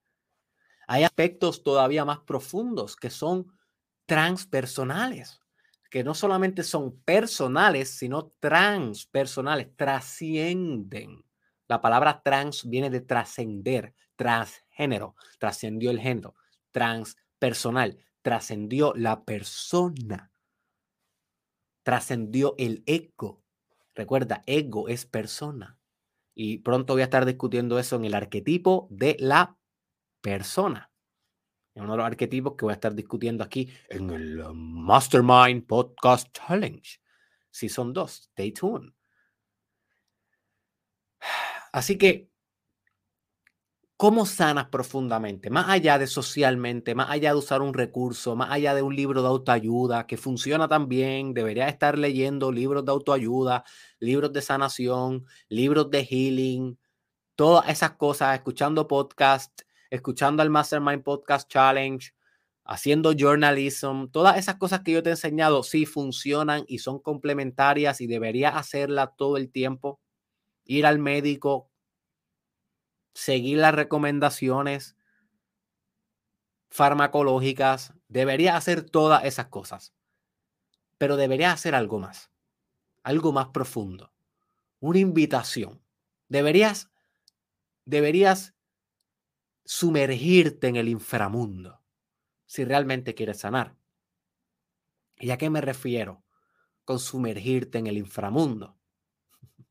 Hay 0.86 1.04
aspectos 1.04 1.62
todavía 1.62 2.04
más 2.04 2.20
profundos 2.20 2.96
que 2.96 3.10
son 3.10 3.52
transpersonales, 4.06 5.40
que 5.90 6.04
no 6.04 6.14
solamente 6.14 6.62
son 6.62 7.00
personales, 7.00 7.90
sino 7.90 8.32
transpersonales, 8.40 9.74
trascienden. 9.76 11.24
La 11.68 11.80
palabra 11.80 12.20
trans 12.22 12.68
viene 12.68 12.90
de 12.90 13.00
trascender, 13.00 13.94
transgénero, 14.16 15.16
trascendió 15.38 15.90
el 15.90 16.00
género, 16.00 16.34
transpersonal, 16.70 17.98
trascendió 18.20 18.92
la 18.94 19.24
persona, 19.24 20.30
trascendió 21.82 22.54
el 22.58 22.82
ego. 22.86 23.42
Recuerda, 23.94 24.42
ego 24.46 24.88
es 24.88 25.06
persona. 25.06 25.78
Y 26.34 26.58
pronto 26.58 26.94
voy 26.94 27.02
a 27.02 27.04
estar 27.04 27.24
discutiendo 27.24 27.78
eso 27.78 27.96
en 27.96 28.04
el 28.04 28.14
arquetipo 28.14 28.88
de 28.90 29.16
la 29.20 29.56
persona. 30.20 30.90
Es 31.74 31.82
uno 31.82 31.92
de 31.92 31.98
los 31.98 32.06
arquetipos 32.06 32.54
que 32.56 32.64
voy 32.64 32.72
a 32.72 32.74
estar 32.74 32.94
discutiendo 32.94 33.44
aquí 33.44 33.72
en 33.88 34.10
el 34.10 34.42
Mastermind 34.52 35.66
Podcast 35.66 36.28
Challenge. 36.32 37.00
Si 37.50 37.68
son 37.68 37.92
dos, 37.92 38.28
stay 38.30 38.52
tuned. 38.52 38.92
Así 41.72 41.98
que, 41.98 42.30
¿cómo 44.04 44.26
sanas 44.26 44.68
profundamente? 44.68 45.48
Más 45.48 45.70
allá 45.70 45.98
de 45.98 46.06
socialmente, 46.06 46.94
más 46.94 47.08
allá 47.08 47.30
de 47.30 47.38
usar 47.38 47.62
un 47.62 47.72
recurso, 47.72 48.36
más 48.36 48.50
allá 48.50 48.74
de 48.74 48.82
un 48.82 48.94
libro 48.94 49.22
de 49.22 49.28
autoayuda 49.28 50.06
que 50.06 50.18
funciona 50.18 50.68
también, 50.68 51.32
debería 51.32 51.70
estar 51.70 51.98
leyendo 51.98 52.52
libros 52.52 52.84
de 52.84 52.92
autoayuda, 52.92 53.64
libros 54.00 54.30
de 54.34 54.42
sanación, 54.42 55.24
libros 55.48 55.90
de 55.90 56.04
healing, 56.04 56.78
todas 57.34 57.70
esas 57.70 57.92
cosas, 57.92 58.34
escuchando 58.34 58.86
podcast, 58.88 59.62
escuchando 59.88 60.42
el 60.42 60.50
Mastermind 60.50 61.02
Podcast 61.02 61.50
Challenge, 61.50 62.12
haciendo 62.66 63.14
journalism, 63.14 64.08
todas 64.12 64.36
esas 64.36 64.56
cosas 64.56 64.82
que 64.82 64.92
yo 64.92 65.02
te 65.02 65.08
he 65.08 65.12
enseñado 65.12 65.62
sí 65.62 65.86
funcionan 65.86 66.64
y 66.68 66.80
son 66.80 66.98
complementarias 66.98 68.02
y 68.02 68.06
debería 68.06 68.50
hacerla 68.50 69.14
todo 69.16 69.38
el 69.38 69.50
tiempo. 69.50 69.98
Ir 70.66 70.84
al 70.84 70.98
médico, 70.98 71.70
seguir 73.14 73.58
las 73.58 73.74
recomendaciones 73.74 74.96
farmacológicas, 76.68 77.94
debería 78.08 78.56
hacer 78.56 78.82
todas 78.82 79.24
esas 79.24 79.46
cosas, 79.46 79.94
pero 80.98 81.16
debería 81.16 81.52
hacer 81.52 81.74
algo 81.74 81.98
más 81.98 82.34
algo 83.04 83.32
más 83.32 83.48
profundo, 83.48 84.12
una 84.80 84.98
invitación. 84.98 85.80
Deberías, 86.28 86.90
deberías 87.84 88.54
sumergirte 89.64 90.66
en 90.66 90.76
el 90.76 90.88
inframundo 90.88 91.80
si 92.46 92.64
realmente 92.64 93.14
quieres 93.14 93.38
sanar. 93.40 93.76
¿Y 95.16 95.30
a 95.30 95.38
qué 95.38 95.48
me 95.50 95.60
refiero 95.60 96.24
con 96.84 96.98
sumergirte 96.98 97.78
en 97.78 97.86
el 97.86 97.98
inframundo? 97.98 98.76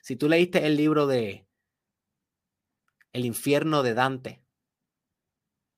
Si 0.00 0.14
tú 0.14 0.28
leíste 0.28 0.64
el 0.64 0.76
libro 0.76 1.08
de 1.08 1.45
El 3.16 3.24
infierno 3.24 3.82
de 3.82 3.94
Dante, 3.94 4.42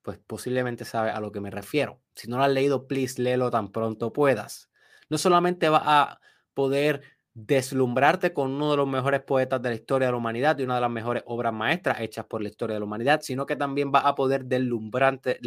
pues 0.03 0.18
posiblemente 0.18 0.84
sabes 0.84 1.14
a 1.14 1.20
lo 1.20 1.30
que 1.30 1.41
me 1.41 1.53
refiero. 1.53 2.03
Si 2.16 2.26
no 2.26 2.36
lo 2.36 2.43
has 2.43 2.51
leído, 2.51 2.89
please 2.89 3.22
léelo 3.22 3.49
tan 3.49 3.70
pronto 3.70 4.12
puedas. 4.12 4.72
No 5.09 5.18
solamente 5.18 5.68
va 5.68 5.82
a 5.84 6.20
poder 6.53 7.01
deslumbrarte 7.34 8.32
con 8.32 8.51
uno 8.51 8.72
de 8.72 8.78
los 8.78 8.89
mejores 8.89 9.22
poetas 9.22 9.62
de 9.62 9.68
la 9.68 9.76
historia 9.76 10.09
de 10.09 10.12
la 10.14 10.18
humanidad 10.18 10.59
y 10.59 10.64
una 10.64 10.74
de 10.74 10.80
las 10.80 10.91
mejores 10.91 11.22
obras 11.26 11.53
maestras 11.53 12.01
hechas 12.01 12.26
por 12.26 12.43
la 12.43 12.49
historia 12.49 12.74
de 12.74 12.80
la 12.80 12.86
humanidad, 12.86 13.20
sino 13.22 13.47
que 13.47 13.55
también 13.55 13.93
vas 13.93 14.05
a 14.05 14.16
poder 14.16 14.45
deslumbrarte, 14.45 15.39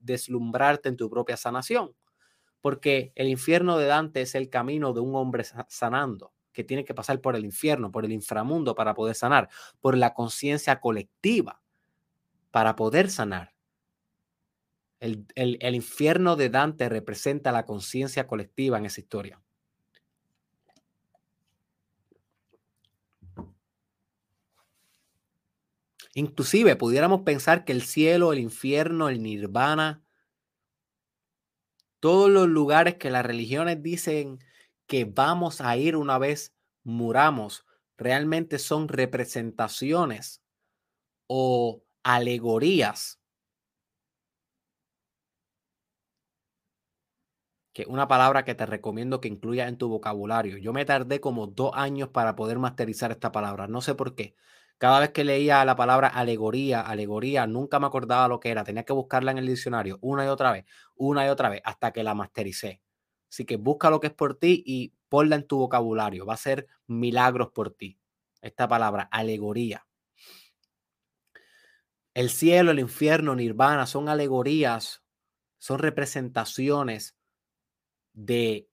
deslumbrarte 0.00 0.88
en 0.88 0.96
tu 0.96 1.10
propia 1.10 1.36
sanación. 1.36 1.94
Porque 2.62 3.12
el 3.14 3.28
infierno 3.28 3.76
de 3.76 3.84
Dante 3.84 4.22
es 4.22 4.34
el 4.34 4.48
camino 4.48 4.94
de 4.94 5.00
un 5.00 5.14
hombre 5.14 5.44
sanando, 5.68 6.32
que 6.56 6.64
tiene 6.64 6.86
que 6.86 6.94
pasar 6.94 7.20
por 7.20 7.36
el 7.36 7.44
infierno, 7.44 7.92
por 7.92 8.06
el 8.06 8.12
inframundo 8.12 8.74
para 8.74 8.94
poder 8.94 9.14
sanar, 9.14 9.50
por 9.82 9.94
la 9.94 10.14
conciencia 10.14 10.80
colectiva 10.80 11.60
para 12.50 12.74
poder 12.74 13.10
sanar. 13.10 13.54
El, 14.98 15.26
el 15.34 15.74
infierno 15.74 16.34
de 16.36 16.48
Dante 16.48 16.88
representa 16.88 17.52
la 17.52 17.66
conciencia 17.66 18.26
colectiva 18.26 18.78
en 18.78 18.86
esa 18.86 19.02
historia. 19.02 19.38
Inclusive 26.14 26.76
pudiéramos 26.76 27.20
pensar 27.20 27.66
que 27.66 27.72
el 27.72 27.82
cielo, 27.82 28.32
el 28.32 28.38
infierno, 28.38 29.10
el 29.10 29.22
nirvana, 29.22 30.02
todos 32.00 32.30
los 32.30 32.48
lugares 32.48 32.94
que 32.94 33.10
las 33.10 33.26
religiones 33.26 33.82
dicen 33.82 34.38
que 34.86 35.04
vamos 35.04 35.60
a 35.60 35.76
ir 35.76 35.96
una 35.96 36.18
vez 36.18 36.54
muramos, 36.84 37.66
realmente 37.96 38.58
son 38.58 38.88
representaciones 38.88 40.42
o 41.28 41.82
alegorías. 42.04 43.20
Que 47.72 47.84
una 47.86 48.08
palabra 48.08 48.44
que 48.44 48.54
te 48.54 48.64
recomiendo 48.66 49.20
que 49.20 49.28
incluyas 49.28 49.68
en 49.68 49.76
tu 49.76 49.88
vocabulario. 49.88 50.56
Yo 50.56 50.72
me 50.72 50.84
tardé 50.86 51.20
como 51.20 51.46
dos 51.46 51.72
años 51.74 52.08
para 52.08 52.34
poder 52.34 52.58
masterizar 52.58 53.10
esta 53.12 53.32
palabra. 53.32 53.66
No 53.68 53.82
sé 53.82 53.94
por 53.94 54.14
qué. 54.14 54.34
Cada 54.78 55.00
vez 55.00 55.10
que 55.10 55.24
leía 55.24 55.64
la 55.64 55.76
palabra 55.76 56.08
alegoría, 56.08 56.80
alegoría, 56.80 57.46
nunca 57.46 57.78
me 57.78 57.86
acordaba 57.86 58.28
lo 58.28 58.40
que 58.40 58.50
era. 58.50 58.64
Tenía 58.64 58.84
que 58.84 58.92
buscarla 58.94 59.30
en 59.32 59.38
el 59.38 59.46
diccionario 59.46 59.98
una 60.00 60.24
y 60.24 60.28
otra 60.28 60.52
vez, 60.52 60.64
una 60.96 61.26
y 61.26 61.28
otra 61.28 61.48
vez, 61.50 61.60
hasta 61.64 61.92
que 61.92 62.02
la 62.02 62.14
mastericé. 62.14 62.80
Así 63.28 63.44
que 63.44 63.56
busca 63.56 63.90
lo 63.90 64.00
que 64.00 64.08
es 64.08 64.12
por 64.12 64.38
ti 64.38 64.62
y 64.66 64.92
ponla 65.08 65.36
en 65.36 65.46
tu 65.46 65.58
vocabulario. 65.58 66.26
Va 66.26 66.34
a 66.34 66.38
ser 66.38 66.66
milagros 66.86 67.50
por 67.52 67.70
ti. 67.72 67.98
Esta 68.40 68.68
palabra, 68.68 69.08
alegoría. 69.10 69.86
El 72.14 72.30
cielo, 72.30 72.70
el 72.70 72.78
infierno, 72.78 73.34
nirvana, 73.34 73.86
son 73.86 74.08
alegorías, 74.08 75.02
son 75.58 75.78
representaciones 75.78 77.16
de 78.12 78.68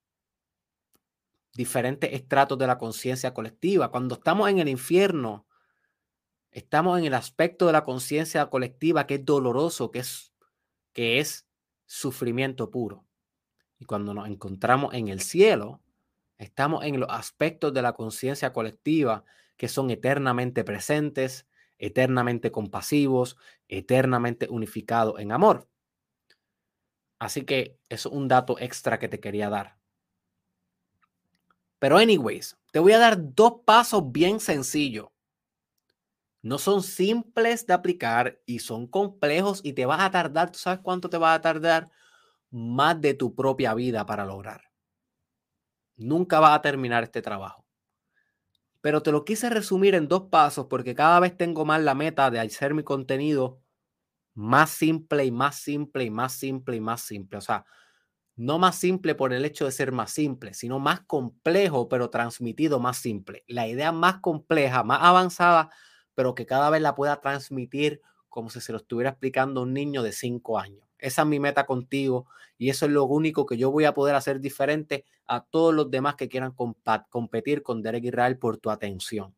diferentes 1.53 2.13
estratos 2.13 2.57
de 2.57 2.67
la 2.67 2.77
conciencia 2.77 3.33
colectiva. 3.33 3.91
Cuando 3.91 4.15
estamos 4.15 4.49
en 4.49 4.59
el 4.59 4.69
infierno, 4.69 5.45
Estamos 6.53 6.99
en 6.99 7.05
el 7.05 7.15
aspecto 7.15 7.65
de 7.65 7.73
la 7.73 7.83
conciencia 7.83 8.45
colectiva 8.51 9.07
que 9.07 9.15
es 9.15 9.25
doloroso, 9.25 9.89
que 9.89 9.99
es, 9.99 10.33
que 10.93 11.19
es 11.19 11.47
sufrimiento 11.87 12.69
puro. 12.69 13.05
Y 13.83 13.85
cuando 13.85 14.13
nos 14.13 14.29
encontramos 14.29 14.93
en 14.93 15.09
el 15.09 15.19
cielo, 15.19 15.81
estamos 16.37 16.85
en 16.85 17.01
los 17.01 17.09
aspectos 17.09 17.73
de 17.73 17.81
la 17.81 17.91
conciencia 17.91 18.53
colectiva 18.53 19.25
que 19.57 19.67
son 19.67 19.91
eternamente 19.91 20.63
presentes, 20.63 21.47
eternamente 21.77 22.49
compasivos, 22.49 23.35
eternamente 23.67 24.47
unificados 24.49 25.19
en 25.19 25.33
amor. 25.33 25.67
Así 27.19 27.43
que 27.43 27.77
es 27.89 28.05
un 28.05 28.29
dato 28.29 28.57
extra 28.57 28.99
que 28.99 29.09
te 29.09 29.19
quería 29.19 29.49
dar. 29.49 29.75
Pero 31.77 31.97
anyways, 31.97 32.57
te 32.71 32.79
voy 32.79 32.93
a 32.93 32.99
dar 32.99 33.17
dos 33.35 33.63
pasos 33.65 34.13
bien 34.13 34.39
sencillos. 34.39 35.07
No 36.41 36.57
son 36.57 36.83
simples 36.83 37.67
de 37.67 37.73
aplicar 37.73 38.39
y 38.45 38.59
son 38.59 38.87
complejos 38.87 39.59
y 39.61 39.73
te 39.73 39.85
vas 39.85 39.99
a 39.99 40.09
tardar, 40.09 40.53
¿tú 40.53 40.59
sabes 40.59 40.79
cuánto 40.81 41.09
te 41.09 41.17
va 41.17 41.33
a 41.33 41.41
tardar? 41.41 41.91
Más 42.53 43.01
de 43.01 43.15
tu 43.15 43.35
propia 43.35 43.73
vida 43.73 44.05
para 44.05 44.23
lograr. 44.25 44.61
Nunca 46.09 46.39
vas 46.39 46.55
a 46.55 46.61
terminar 46.61 47.01
este 47.03 47.23
trabajo. 47.23 47.65
Pero 48.81 49.01
te 49.01 49.11
lo 49.11 49.23
quise 49.23 49.49
resumir 49.49 49.95
en 49.95 50.07
dos 50.07 50.23
pasos 50.29 50.67
porque 50.69 50.95
cada 50.95 51.19
vez 51.19 51.37
tengo 51.37 51.65
más 51.65 51.81
la 51.81 51.95
meta 51.95 52.29
de 52.31 52.39
hacer 52.39 52.73
mi 52.73 52.83
contenido 52.83 53.61
más 54.35 54.71
simple 54.71 55.25
y 55.25 55.31
más 55.31 55.57
simple 55.57 56.05
y 56.05 56.11
más 56.11 56.33
simple 56.33 56.77
y 56.77 56.81
más 56.81 57.01
simple. 57.01 57.37
O 57.39 57.41
sea, 57.41 57.65
no 58.37 58.59
más 58.59 58.77
simple 58.77 59.15
por 59.15 59.33
el 59.33 59.45
hecho 59.45 59.65
de 59.65 59.71
ser 59.73 59.91
más 59.93 60.11
simple, 60.11 60.53
sino 60.53 60.79
más 60.79 61.01
complejo, 61.01 61.89
pero 61.89 62.09
transmitido 62.09 62.79
más 62.79 62.97
simple. 62.97 63.43
La 63.47 63.67
idea 63.67 63.91
más 63.93 64.19
compleja, 64.21 64.83
más 64.83 64.99
avanzada, 65.03 65.69
pero 66.15 66.35
que 66.35 66.45
cada 66.47 66.69
vez 66.71 66.81
la 66.81 66.95
pueda 66.95 67.21
transmitir 67.21 68.01
como 68.29 68.49
si 68.49 68.61
se 68.61 68.71
lo 68.73 68.79
estuviera 68.79 69.11
explicando 69.11 69.63
un 69.63 69.73
niño 69.73 70.03
de 70.03 70.13
cinco 70.13 70.59
años. 70.59 70.87
Esa 71.03 71.23
es 71.23 71.27
mi 71.27 71.37
meta 71.37 71.65
contigo 71.65 72.27
y 72.57 72.69
eso 72.69 72.85
es 72.85 72.91
lo 72.93 73.03
único 73.03 73.45
que 73.45 73.57
yo 73.57 73.69
voy 73.71 73.83
a 73.83 73.93
poder 73.93 74.15
hacer 74.15 74.39
diferente 74.39 75.03
a 75.27 75.43
todos 75.43 75.73
los 75.73 75.91
demás 75.91 76.15
que 76.15 76.29
quieran 76.29 76.55
competir 77.09 77.61
con 77.61 77.81
Derek 77.81 78.05
Israel 78.05 78.37
por 78.39 78.57
tu 78.57 78.69
atención. 78.69 79.35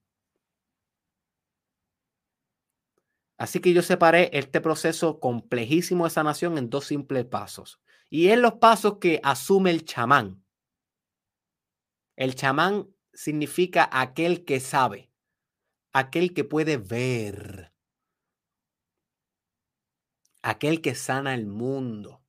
Así 3.38 3.59
que 3.61 3.74
yo 3.74 3.82
separé 3.82 4.30
este 4.32 4.61
proceso 4.61 5.20
complejísimo 5.20 6.03
de 6.03 6.11
sanación 6.11 6.59
en 6.59 6.70
dos 6.70 6.86
simples 6.86 7.26
pasos. 7.26 7.82
Y 8.11 8.30
en 8.30 8.43
los 8.43 8.53
pasos 8.53 8.99
que 8.99 9.20
asume 9.24 9.72
el 9.72 9.86
chamán. 9.86 10.45
El 12.16 12.36
chamán 12.36 12.88
significa 13.11 13.89
aquel 13.91 14.45
que 14.45 14.59
sabe, 14.59 15.09
aquel 15.93 16.36
que 16.36 16.43
puede 16.43 16.78
ver, 16.78 17.74
aquel 20.45 20.79
que 20.79 20.93
sana 20.93 21.33
el 21.33 21.47
mundo. 21.47 22.21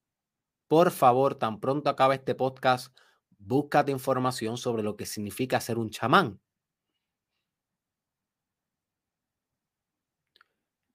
Por 0.68 0.90
favor, 0.90 1.34
tan 1.34 1.60
pronto 1.60 1.90
acabe 1.90 2.14
este 2.14 2.34
podcast, 2.34 2.96
búscate 3.36 3.92
información 3.92 4.56
sobre 4.56 4.82
lo 4.82 4.96
que 4.96 5.04
significa 5.04 5.60
ser 5.60 5.76
un 5.76 5.90
chamán. 5.90 6.40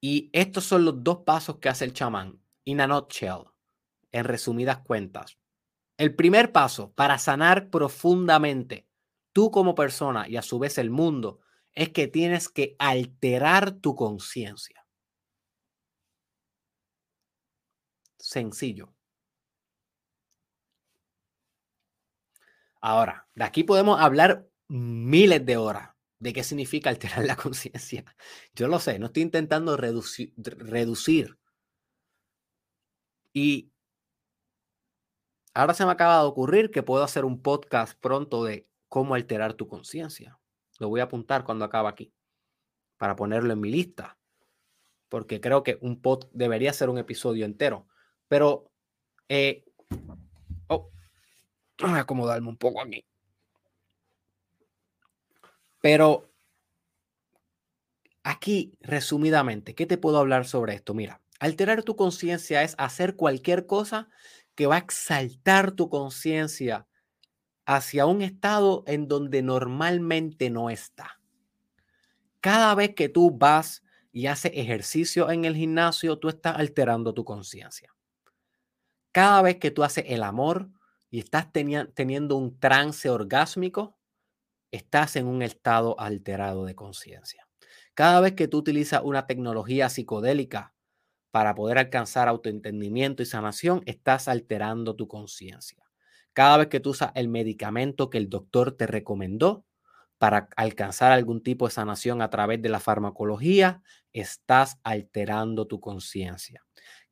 Y 0.01 0.32
estos 0.34 0.63
son 0.63 0.84
los 0.84 1.03
dos 1.03 1.19
pasos 1.19 1.59
que 1.59 1.69
hace 1.69 1.86
el 1.86 1.93
chamán, 1.93 2.41
in 2.65 2.82
a 2.82 2.88
nutshell, 2.88 3.43
en 4.11 4.26
resumidas 4.26 4.80
cuentas. 4.80 5.38
El 5.99 6.15
primer 6.15 6.51
paso 6.51 6.91
para 6.93 7.19
sanar 7.19 7.69
profundamente 7.69 8.88
tú 9.32 9.51
como 9.51 9.76
persona 9.76 10.28
y 10.28 10.38
a 10.38 10.41
su 10.41 10.57
vez 10.57 10.80
el 10.80 10.89
mundo 10.89 11.41
es 11.74 11.89
que 11.89 12.07
tienes 12.07 12.49
que 12.49 12.76
alterar 12.80 13.74
tu 13.74 13.95
conciencia. 13.95 14.80
Sencillo. 18.22 18.93
Ahora, 22.80 23.28
de 23.36 23.43
aquí 23.43 23.63
podemos 23.63 23.99
hablar 23.99 24.47
miles 24.67 25.45
de 25.45 25.57
horas 25.57 25.89
de 26.19 26.34
qué 26.34 26.43
significa 26.43 26.89
alterar 26.89 27.26
la 27.26 27.36
conciencia. 27.38 28.05
Yo 28.53 28.67
lo 28.67 28.80
sé, 28.80 28.99
no 28.99 29.07
estoy 29.07 29.24
intentando 29.24 29.76
reducir. 29.76 31.38
Y 33.34 33.72
ahora 35.53 35.74
se 35.74 35.86
me 35.86 35.91
acaba 35.91 36.19
de 36.22 36.28
ocurrir 36.28 36.72
que 36.72 36.84
puedo 36.84 37.03
hacer 37.03 37.26
un 37.26 37.41
podcast 37.41 37.99
pronto 37.99 38.43
de 38.43 38.67
cómo 38.88 39.15
alterar 39.15 39.53
tu 39.53 39.67
conciencia. 39.67 40.39
Lo 40.80 40.89
voy 40.89 40.99
a 40.99 41.03
apuntar 41.05 41.43
cuando 41.43 41.65
acabe 41.65 41.89
aquí 41.89 42.13
para 42.97 43.15
ponerlo 43.15 43.53
en 43.53 43.59
mi 43.59 43.72
lista, 43.72 44.19
porque 45.09 45.41
creo 45.41 45.63
que 45.63 45.80
un 45.82 46.01
pod 46.01 46.26
debería 46.34 46.72
ser 46.72 46.89
un 46.89 46.99
episodio 46.99 47.45
entero. 47.45 47.88
Pero, 48.32 48.71
eh, 49.27 49.65
oh, 50.67 50.89
voy 51.82 51.89
a 51.97 51.99
acomodarme 51.99 52.47
un 52.47 52.55
poco 52.55 52.82
aquí. 52.82 53.03
Pero 55.82 56.32
aquí, 58.23 58.77
resumidamente, 58.79 59.75
¿qué 59.75 59.86
te 59.86 59.97
puedo 59.97 60.17
hablar 60.17 60.45
sobre 60.45 60.75
esto? 60.75 60.93
Mira, 60.93 61.19
alterar 61.41 61.84
tu 61.84 61.97
conciencia 61.97 62.63
es 62.63 62.73
hacer 62.77 63.17
cualquier 63.17 63.65
cosa 63.65 64.07
que 64.55 64.65
va 64.65 64.75
a 64.75 64.79
exaltar 64.79 65.73
tu 65.73 65.89
conciencia 65.89 66.88
hacia 67.65 68.05
un 68.05 68.21
estado 68.21 68.86
en 68.88 69.09
donde 69.09 69.41
normalmente 69.41 70.49
no 70.49 70.69
está. 70.69 71.19
Cada 72.39 72.75
vez 72.75 72.95
que 72.95 73.09
tú 73.09 73.29
vas 73.29 73.84
y 74.13 74.27
haces 74.27 74.53
ejercicio 74.55 75.29
en 75.32 75.43
el 75.43 75.57
gimnasio, 75.57 76.17
tú 76.17 76.29
estás 76.29 76.55
alterando 76.55 77.13
tu 77.13 77.25
conciencia. 77.25 77.91
Cada 79.12 79.41
vez 79.41 79.57
que 79.57 79.72
tú 79.72 79.84
haces 79.84 80.05
el 80.07 80.24
amor 80.24 80.70
y 81.09 81.20
estás 81.20 81.47
teniendo 81.51 82.38
un 82.38 82.59
trance 82.59 83.09
orgásmico, 83.09 83.97
estás 84.72 85.16
en 85.18 85.28
un 85.28 85.41
estado 85.41 85.99
alterado 85.99 86.66
de 86.66 86.76
conciencia. 86.76 87.47
Cada 87.95 88.22
vez 88.22 88.34
que 88.34 88.47
tú 88.47 88.59
utilizas 88.59 89.01
una 89.03 89.28
tecnología 89.28 89.89
psicodélica 89.89 90.74
para 91.32 91.55
poder 91.55 91.78
alcanzar 91.80 92.28
autoentendimiento 92.28 93.24
y 93.24 93.28
sanación, 93.28 93.84
estás 93.86 94.28
alterando 94.28 94.95
tu 94.95 95.07
conciencia. 95.07 95.84
Cada 96.34 96.57
vez 96.57 96.68
que 96.68 96.80
tú 96.80 96.91
usas 96.91 97.12
el 97.16 97.30
medicamento 97.30 98.09
que 98.09 98.18
el 98.20 98.30
doctor 98.30 98.74
te 98.74 98.88
recomendó 98.88 99.66
para 100.18 100.49
alcanzar 100.57 101.12
algún 101.12 101.43
tipo 101.43 101.68
de 101.68 101.74
sanación 101.74 102.22
a 102.22 102.30
través 102.30 102.62
de 102.62 102.70
la 102.70 102.80
farmacología, 102.80 103.84
estás 104.14 104.80
alterando 104.84 105.68
tu 105.68 105.80
conciencia. 105.82 106.64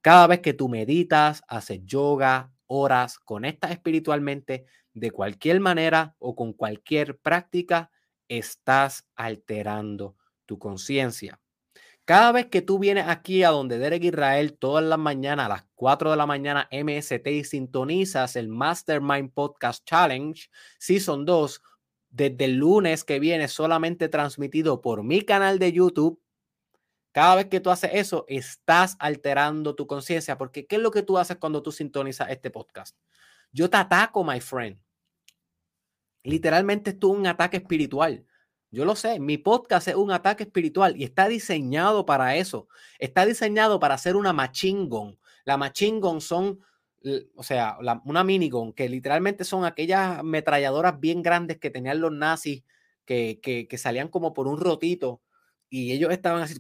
Cada 0.01 0.27
vez 0.27 0.39
que 0.39 0.53
tú 0.53 0.69
meditas, 0.69 1.43
haces 1.47 1.81
yoga, 1.83 2.53
oras, 2.67 3.19
conectas 3.19 3.71
espiritualmente, 3.71 4.65
de 4.93 5.11
cualquier 5.11 5.59
manera 5.59 6.15
o 6.19 6.35
con 6.35 6.53
cualquier 6.53 7.17
práctica, 7.17 7.91
estás 8.27 9.05
alterando 9.15 10.15
tu 10.45 10.57
conciencia. 10.59 11.39
Cada 12.05 12.31
vez 12.31 12.47
que 12.47 12.63
tú 12.63 12.79
vienes 12.79 13.07
aquí 13.07 13.43
a 13.43 13.49
donde 13.49 13.77
Derek 13.77 14.03
Israel 14.03 14.57
todas 14.57 14.83
las 14.83 14.97
mañanas 14.97 15.45
a 15.45 15.49
las 15.49 15.65
4 15.75 16.09
de 16.09 16.17
la 16.17 16.25
mañana 16.25 16.67
MST 16.71 17.27
y 17.27 17.43
sintonizas 17.43 18.35
el 18.35 18.47
Mastermind 18.47 19.31
Podcast 19.31 19.85
Challenge 19.85 20.49
Season 20.79 21.23
2 21.23 21.61
desde 22.09 22.45
el 22.45 22.55
lunes 22.55 23.03
que 23.03 23.19
viene 23.19 23.47
solamente 23.47 24.09
transmitido 24.09 24.81
por 24.81 25.03
mi 25.03 25.21
canal 25.21 25.59
de 25.59 25.71
YouTube. 25.71 26.19
Cada 27.11 27.35
vez 27.35 27.47
que 27.47 27.59
tú 27.59 27.71
haces 27.71 27.91
eso, 27.93 28.25
estás 28.27 28.95
alterando 28.99 29.75
tu 29.75 29.87
conciencia, 29.87 30.37
porque 30.37 30.67
¿qué 30.67 30.75
es 30.75 30.81
lo 30.81 30.91
que 30.91 31.01
tú 31.01 31.17
haces 31.17 31.37
cuando 31.37 31.63
tú 31.63 31.71
sintonizas 31.71 32.29
este 32.29 32.51
podcast? 32.51 32.95
Yo 33.51 33.69
te 33.69 33.77
ataco, 33.77 34.23
my 34.23 34.39
friend. 34.39 34.79
Literalmente 36.23 36.91
es 36.91 37.03
un 37.03 37.25
ataque 37.25 37.57
espiritual. 37.57 38.25
Yo 38.71 38.85
lo 38.85 38.95
sé, 38.95 39.19
mi 39.19 39.39
podcast 39.39 39.87
es 39.87 39.95
un 39.95 40.11
ataque 40.11 40.43
espiritual 40.43 40.95
y 40.95 41.03
está 41.03 41.27
diseñado 41.27 42.05
para 42.05 42.35
eso. 42.35 42.67
Está 42.99 43.25
diseñado 43.25 43.79
para 43.79 43.95
hacer 43.95 44.15
una 44.15 44.31
machingon. 44.31 45.17
La 45.45 45.57
machingon 45.57 46.21
son, 46.21 46.59
o 47.35 47.41
sea, 47.41 47.79
una 48.05 48.23
minigon, 48.23 48.73
que 48.73 48.87
literalmente 48.87 49.43
son 49.45 49.65
aquellas 49.65 50.23
metralladoras 50.23 50.99
bien 50.99 51.23
grandes 51.23 51.57
que 51.57 51.71
tenían 51.71 51.99
los 51.99 52.11
nazis, 52.11 52.63
que, 53.05 53.39
que 53.41 53.77
salían 53.79 54.09
como 54.09 54.33
por 54.33 54.47
un 54.47 54.59
rotito 54.59 55.23
y 55.69 55.91
ellos 55.91 56.11
estaban 56.11 56.41
así 56.41 56.55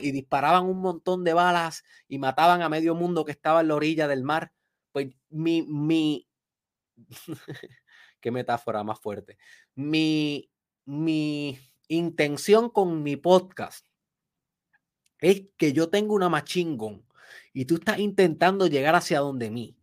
y 0.00 0.12
disparaban 0.12 0.64
un 0.66 0.80
montón 0.80 1.24
de 1.24 1.34
balas 1.34 1.84
y 2.08 2.18
mataban 2.18 2.62
a 2.62 2.68
medio 2.68 2.94
mundo 2.94 3.24
que 3.24 3.32
estaba 3.32 3.60
en 3.60 3.68
la 3.68 3.74
orilla 3.74 4.08
del 4.08 4.22
mar. 4.22 4.52
Pues 4.92 5.08
mi, 5.30 5.62
mi, 5.62 6.28
qué 8.20 8.30
metáfora 8.30 8.84
más 8.84 9.00
fuerte. 9.00 9.38
Mi, 9.74 10.50
mi 10.84 11.58
intención 11.88 12.70
con 12.70 13.02
mi 13.02 13.16
podcast 13.16 13.86
es 15.20 15.44
que 15.56 15.72
yo 15.72 15.88
tengo 15.88 16.14
una 16.14 16.28
machingón 16.28 17.06
y 17.52 17.64
tú 17.64 17.76
estás 17.76 17.98
intentando 17.98 18.66
llegar 18.66 18.94
hacia 18.94 19.20
donde 19.20 19.50
mí. 19.50 19.76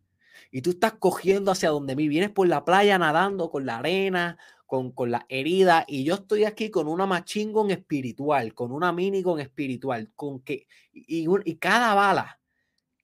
Y 0.51 0.61
tú 0.61 0.71
estás 0.71 0.93
cogiendo 0.93 1.51
hacia 1.51 1.69
donde 1.69 1.95
mí. 1.95 2.07
Vienes 2.07 2.31
por 2.31 2.47
la 2.47 2.65
playa 2.65 2.97
nadando 2.97 3.51
con 3.51 3.65
la 3.67 3.77
arena, 3.77 4.37
con, 4.69 4.91
con 4.91 5.09
la 5.09 5.25
herida. 5.29 5.83
Y 5.87 6.03
yo 6.03 6.13
estoy 6.13 6.45
aquí 6.45 6.69
con 6.69 6.87
una 6.87 7.07
machingón 7.07 7.71
espiritual, 7.71 8.53
con 8.53 8.71
una 8.71 8.93
minigon 8.93 9.39
espiritual. 9.39 10.11
Con 10.15 10.41
que, 10.41 10.67
y, 10.93 11.25
y 11.45 11.55
cada 11.55 11.95
bala, 11.95 12.39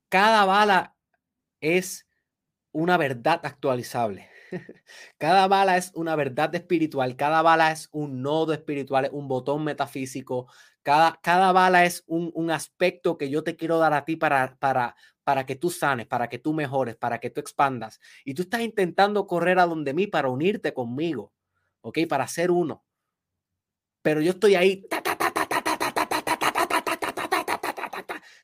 cada 0.07 0.45
bala 0.45 0.95
es 1.59 2.07
una 2.71 2.97
verdad 2.97 3.41
actualizable. 3.43 4.29
Cada 5.17 5.47
bala 5.47 5.75
es 5.75 5.91
una 5.95 6.15
verdad 6.15 6.53
espiritual, 6.53 7.15
cada 7.15 7.41
bala 7.41 7.71
es 7.71 7.89
un 7.91 8.21
nodo 8.21 8.53
espiritual, 8.53 9.09
un 9.11 9.27
botón 9.27 9.63
metafísico, 9.63 10.47
cada, 10.83 11.19
cada 11.23 11.51
bala 11.51 11.83
es 11.83 12.03
un, 12.05 12.31
un, 12.35 12.51
aspecto 12.51 13.17
que 13.17 13.29
yo 13.31 13.43
te 13.43 13.55
quiero 13.55 13.79
dar 13.79 13.93
a 13.93 14.05
ti 14.05 14.15
para, 14.15 14.55
para, 14.59 14.95
para 15.23 15.45
que 15.47 15.55
tú 15.55 15.71
sanes, 15.71 16.05
para 16.05 16.29
que 16.29 16.37
tú 16.37 16.53
mejores, 16.53 16.95
para 16.95 17.19
que 17.19 17.31
tú 17.31 17.41
expandas. 17.41 17.99
Y 18.23 18.35
tú 18.35 18.43
estás 18.43 18.61
intentando 18.61 19.25
correr 19.25 19.57
a 19.57 19.65
donde 19.65 19.95
mí 19.95 20.05
para 20.05 20.29
unirte 20.29 20.73
conmigo, 20.75 21.33
¿ok? 21.85 21.99
Para 22.09 22.27
ser 22.27 22.49
uno. 22.49 22.83
Pero 24.01 24.21
yo 24.21 24.31
estoy 24.31 24.55
ahí 24.55 24.87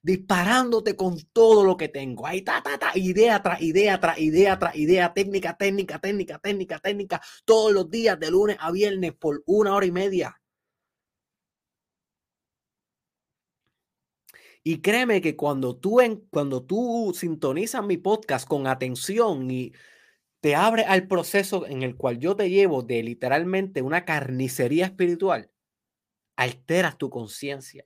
disparándote 0.04 0.96
con 0.96 1.20
todo 1.34 1.64
lo 1.64 1.76
que 1.78 1.88
tengo. 1.88 2.26
Ahí, 2.26 2.42
ta, 2.42 2.62
ta, 2.62 2.78
ta, 2.78 2.92
idea 2.96 3.42
tras 3.42 3.62
idea, 3.62 4.00
tras 4.00 4.20
idea, 4.20 4.60
tras 4.60 4.76
idea, 4.76 5.14
técnica, 5.14 5.58
técnica, 5.58 6.00
técnica, 6.00 6.39
técnica, 6.39 6.80
técnica, 6.80 7.22
todos 7.46 7.74
los 7.74 7.89
días, 7.89 8.20
de 8.20 8.32
lunes 8.32 8.58
a 8.60 8.72
viernes, 8.72 9.14
por 9.14 9.44
una 9.46 9.76
hora 9.76 9.86
y 9.86 9.92
media. 9.92 10.39
Y 14.64 14.82
créeme 14.82 15.22
que 15.22 15.36
cuando 15.36 15.76
tú, 15.76 16.00
en, 16.02 16.18
cuando 16.30 16.64
tú 16.64 17.12
sintonizas 17.16 17.84
mi 17.84 17.98
podcast 17.98 18.48
con 18.48 18.68
atención 18.68 19.50
y 19.50 19.74
te 20.42 20.56
abres 20.56 20.88
al 20.88 21.08
proceso 21.08 21.66
en 21.68 21.84
el 21.84 21.96
cual 21.96 22.20
yo 22.20 22.36
te 22.36 22.50
llevo 22.50 22.82
de 22.82 23.04
literalmente 23.04 23.82
una 23.82 24.06
carnicería 24.06 24.86
espiritual, 24.86 25.52
alteras 26.36 26.98
tu 26.98 27.10
conciencia. 27.10 27.86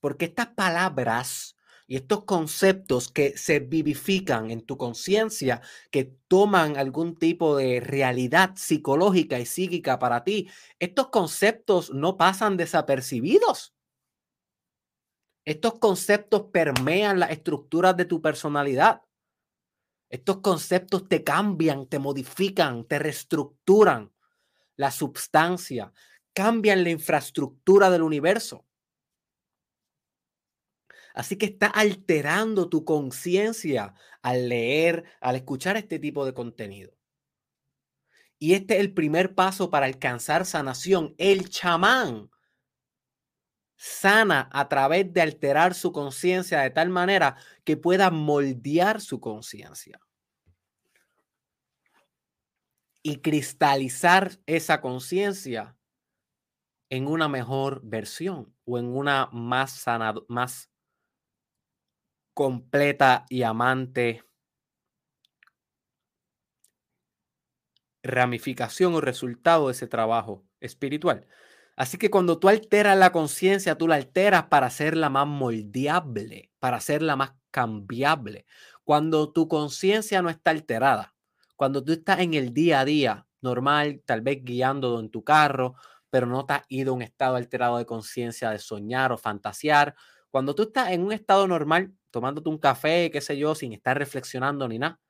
Porque 0.00 0.26
estas 0.26 0.48
palabras 0.48 1.56
y 1.86 1.96
estos 1.96 2.24
conceptos 2.24 3.10
que 3.10 3.36
se 3.36 3.60
vivifican 3.60 4.50
en 4.50 4.62
tu 4.62 4.76
conciencia, 4.76 5.62
que 5.90 6.16
toman 6.28 6.76
algún 6.76 7.16
tipo 7.16 7.56
de 7.56 7.80
realidad 7.80 8.52
psicológica 8.56 9.40
y 9.40 9.46
psíquica 9.46 9.98
para 9.98 10.24
ti, 10.24 10.48
estos 10.78 11.08
conceptos 11.08 11.92
no 11.92 12.16
pasan 12.16 12.56
desapercibidos. 12.56 13.74
Estos 15.44 15.78
conceptos 15.78 16.44
permean 16.52 17.18
las 17.18 17.30
estructuras 17.30 17.96
de 17.96 18.04
tu 18.04 18.20
personalidad. 18.20 19.02
Estos 20.12 20.42
conceptos 20.42 21.08
te 21.08 21.24
cambian, 21.24 21.86
te 21.86 21.98
modifican, 21.98 22.84
te 22.84 22.98
reestructuran 22.98 24.12
la 24.76 24.90
substancia, 24.90 25.90
cambian 26.34 26.84
la 26.84 26.90
infraestructura 26.90 27.88
del 27.88 28.02
universo. 28.02 28.66
Así 31.14 31.36
que 31.36 31.46
está 31.46 31.68
alterando 31.68 32.68
tu 32.68 32.84
conciencia 32.84 33.94
al 34.20 34.50
leer, 34.50 35.04
al 35.22 35.36
escuchar 35.36 35.78
este 35.78 35.98
tipo 35.98 36.26
de 36.26 36.34
contenido. 36.34 36.94
Y 38.38 38.52
este 38.52 38.74
es 38.74 38.80
el 38.80 38.92
primer 38.92 39.34
paso 39.34 39.70
para 39.70 39.86
alcanzar 39.86 40.44
sanación. 40.44 41.14
El 41.16 41.48
chamán 41.48 42.30
sana 43.82 44.48
a 44.52 44.68
través 44.68 45.12
de 45.12 45.20
alterar 45.20 45.74
su 45.74 45.90
conciencia 45.90 46.60
de 46.60 46.70
tal 46.70 46.88
manera 46.88 47.36
que 47.64 47.76
pueda 47.76 48.12
moldear 48.12 49.00
su 49.00 49.18
conciencia 49.20 49.98
y 53.02 53.16
cristalizar 53.16 54.38
esa 54.46 54.80
conciencia 54.80 55.76
en 56.90 57.08
una 57.08 57.26
mejor 57.28 57.80
versión 57.82 58.54
o 58.64 58.78
en 58.78 58.86
una 58.96 59.28
más 59.32 59.72
sana, 59.72 60.14
más 60.28 60.70
completa 62.34 63.24
y 63.28 63.42
amante 63.42 64.22
ramificación 68.04 68.94
o 68.94 69.00
resultado 69.00 69.66
de 69.66 69.72
ese 69.72 69.86
trabajo 69.86 70.44
espiritual. 70.60 71.26
Así 71.76 71.96
que 71.98 72.10
cuando 72.10 72.38
tú 72.38 72.48
alteras 72.48 72.96
la 72.98 73.12
conciencia, 73.12 73.76
tú 73.76 73.88
la 73.88 73.96
alteras 73.96 74.44
para 74.44 74.66
hacerla 74.66 75.08
más 75.08 75.26
moldeable, 75.26 76.50
para 76.58 76.76
hacerla 76.76 77.16
más 77.16 77.32
cambiable. 77.50 78.46
Cuando 78.84 79.32
tu 79.32 79.48
conciencia 79.48 80.22
no 80.22 80.28
está 80.28 80.50
alterada, 80.50 81.14
cuando 81.56 81.82
tú 81.82 81.92
estás 81.92 82.20
en 82.20 82.34
el 82.34 82.52
día 82.52 82.80
a 82.80 82.84
día 82.84 83.26
normal, 83.40 84.02
tal 84.04 84.20
vez 84.20 84.44
guiando 84.44 85.00
en 85.00 85.10
tu 85.10 85.24
carro, 85.24 85.74
pero 86.10 86.26
no 86.26 86.44
te 86.44 86.54
has 86.54 86.62
ido 86.68 86.92
a 86.92 86.96
un 86.96 87.02
estado 87.02 87.36
alterado 87.36 87.78
de 87.78 87.86
conciencia 87.86 88.50
de 88.50 88.58
soñar 88.58 89.12
o 89.12 89.18
fantasear, 89.18 89.94
cuando 90.30 90.54
tú 90.54 90.64
estás 90.64 90.90
en 90.90 91.02
un 91.02 91.12
estado 91.12 91.46
normal, 91.46 91.92
tomándote 92.10 92.48
un 92.48 92.58
café, 92.58 93.10
qué 93.10 93.20
sé 93.20 93.36
yo, 93.38 93.54
sin 93.54 93.72
estar 93.72 93.98
reflexionando 93.98 94.68
ni 94.68 94.78
nada, 94.78 95.00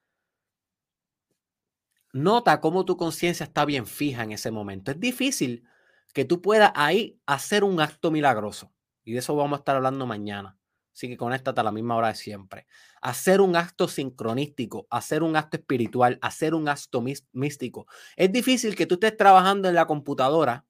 nota 2.13 2.61
cómo 2.61 2.85
tu 2.85 2.97
conciencia 2.97 3.45
está 3.45 3.65
bien 3.65 3.87
fija 3.87 4.23
en 4.23 4.33
ese 4.33 4.51
momento. 4.51 4.91
Es 4.91 5.01
difícil 5.01 5.65
que 6.13 6.25
tú 6.25 6.43
puedas 6.43 6.73
ahí 6.75 7.19
hacer 7.27 7.65
un 7.65 7.81
acto 7.81 8.11
milagroso. 8.11 8.73
Y 9.05 9.13
de 9.13 9.19
eso 9.19 9.35
vamos 9.35 9.57
a 9.57 9.61
estar 9.61 9.77
hablando 9.77 10.07
mañana. 10.07 10.59
Así 10.95 11.09
que 11.09 11.17
conéctate 11.17 11.61
a 11.61 11.65
la 11.65 11.73
misma 11.73 11.97
hora 11.97 12.09
de 12.09 12.15
siempre. 12.15 12.67
Hacer 13.01 13.41
un 13.41 13.57
acto 13.57 13.89
sincronístico, 13.89 14.87
hacer 14.91 15.23
un 15.23 15.37
acto 15.37 15.57
espiritual, 15.57 16.19
hacer 16.21 16.55
un 16.55 16.69
acto 16.69 17.03
místico. 17.33 17.87
Es 18.17 18.31
difícil 18.31 18.77
que 18.77 18.87
tú 18.87 18.95
estés 18.95 19.17
trabajando 19.17 19.69
en 19.69 19.75
la 19.75 19.87
computadora, 19.87 20.67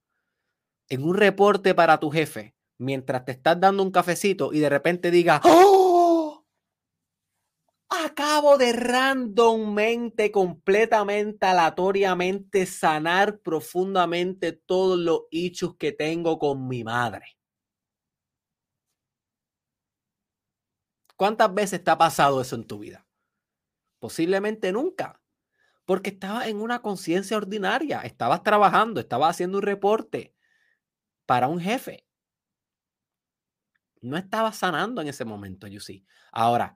en 0.87 1.03
un 1.03 1.15
reporte 1.15 1.75
para 1.75 1.99
tu 1.99 2.09
jefe, 2.09 2.55
mientras 2.77 3.25
te 3.25 3.33
estás 3.33 3.59
dando 3.59 3.83
un 3.83 3.91
cafecito 3.91 4.53
y 4.53 4.59
de 4.59 4.69
repente 4.69 5.11
diga, 5.11 5.41
¡Oh! 5.43 5.82
Acabo 7.95 8.57
de 8.57 8.73
randommente, 8.73 10.31
completamente, 10.31 11.45
aleatoriamente 11.45 12.65
sanar 12.65 13.39
profundamente 13.39 14.51
todos 14.51 14.97
los 14.97 15.21
hechos 15.29 15.75
que 15.77 15.91
tengo 15.91 16.39
con 16.39 16.67
mi 16.67 16.83
madre. 16.83 17.37
¿Cuántas 21.15 21.53
veces 21.53 21.83
te 21.83 21.91
ha 21.91 21.97
pasado 21.97 22.41
eso 22.41 22.55
en 22.55 22.65
tu 22.65 22.79
vida? 22.79 23.05
Posiblemente 23.99 24.71
nunca, 24.71 25.21
porque 25.85 26.11
estabas 26.11 26.47
en 26.47 26.61
una 26.61 26.81
conciencia 26.81 27.37
ordinaria, 27.37 28.01
estabas 28.01 28.43
trabajando, 28.43 28.99
estabas 28.99 29.31
haciendo 29.31 29.59
un 29.59 29.63
reporte 29.63 30.35
para 31.25 31.47
un 31.47 31.59
jefe 31.59 32.05
no 34.01 34.17
estabas 34.17 34.57
sanando 34.57 35.01
en 35.01 35.07
ese 35.07 35.25
momento, 35.25 35.67
yo 35.67 35.79
sí. 35.79 36.05
Ahora, 36.31 36.75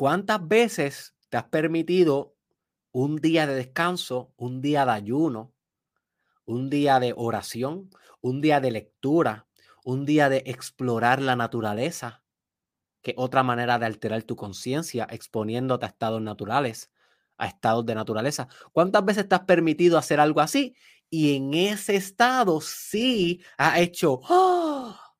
¿cuántas 0.00 0.48
veces 0.48 1.14
te 1.28 1.36
has 1.36 1.44
permitido 1.44 2.34
un 2.90 3.16
día 3.16 3.46
de 3.46 3.54
descanso, 3.54 4.32
un 4.38 4.62
día 4.62 4.86
de 4.86 4.92
ayuno, 4.92 5.52
un 6.46 6.70
día 6.70 6.98
de 7.00 7.12
oración, 7.14 7.90
un 8.22 8.40
día 8.40 8.60
de 8.60 8.70
lectura, 8.70 9.46
un 9.84 10.06
día 10.06 10.30
de 10.30 10.42
explorar 10.46 11.20
la 11.20 11.36
naturaleza, 11.36 12.24
que 13.02 13.12
otra 13.18 13.42
manera 13.42 13.78
de 13.78 13.84
alterar 13.84 14.22
tu 14.22 14.36
conciencia, 14.36 15.06
exponiéndote 15.10 15.84
a 15.84 15.90
estados 15.90 16.22
naturales, 16.22 16.90
a 17.36 17.46
estados 17.46 17.84
de 17.84 17.94
naturaleza. 17.94 18.48
¿Cuántas 18.72 19.04
veces 19.04 19.28
te 19.28 19.34
has 19.34 19.44
permitido 19.44 19.98
hacer 19.98 20.18
algo 20.18 20.40
así? 20.40 20.74
Y 21.10 21.36
en 21.36 21.52
ese 21.52 21.96
estado 21.96 22.62
sí 22.62 23.42
ha 23.58 23.78
hecho, 23.78 24.22
¡ah! 24.30 25.12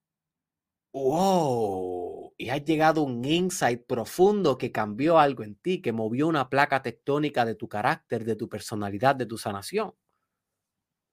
wow, 0.95 2.20
y 2.41 2.49
has 2.49 2.65
llegado 2.65 3.03
un 3.03 3.23
insight 3.23 3.85
profundo 3.87 4.57
que 4.57 4.73
cambió 4.73 5.19
algo 5.19 5.43
en 5.43 5.57
ti, 5.57 5.83
que 5.83 5.93
movió 5.93 6.27
una 6.27 6.49
placa 6.49 6.81
tectónica 6.83 7.45
de 7.45 7.55
tu 7.55 7.69
carácter, 7.69 8.25
de 8.25 8.35
tu 8.35 8.49
personalidad, 8.49 9.15
de 9.15 9.27
tu 9.27 9.37
sanación. 9.37 9.93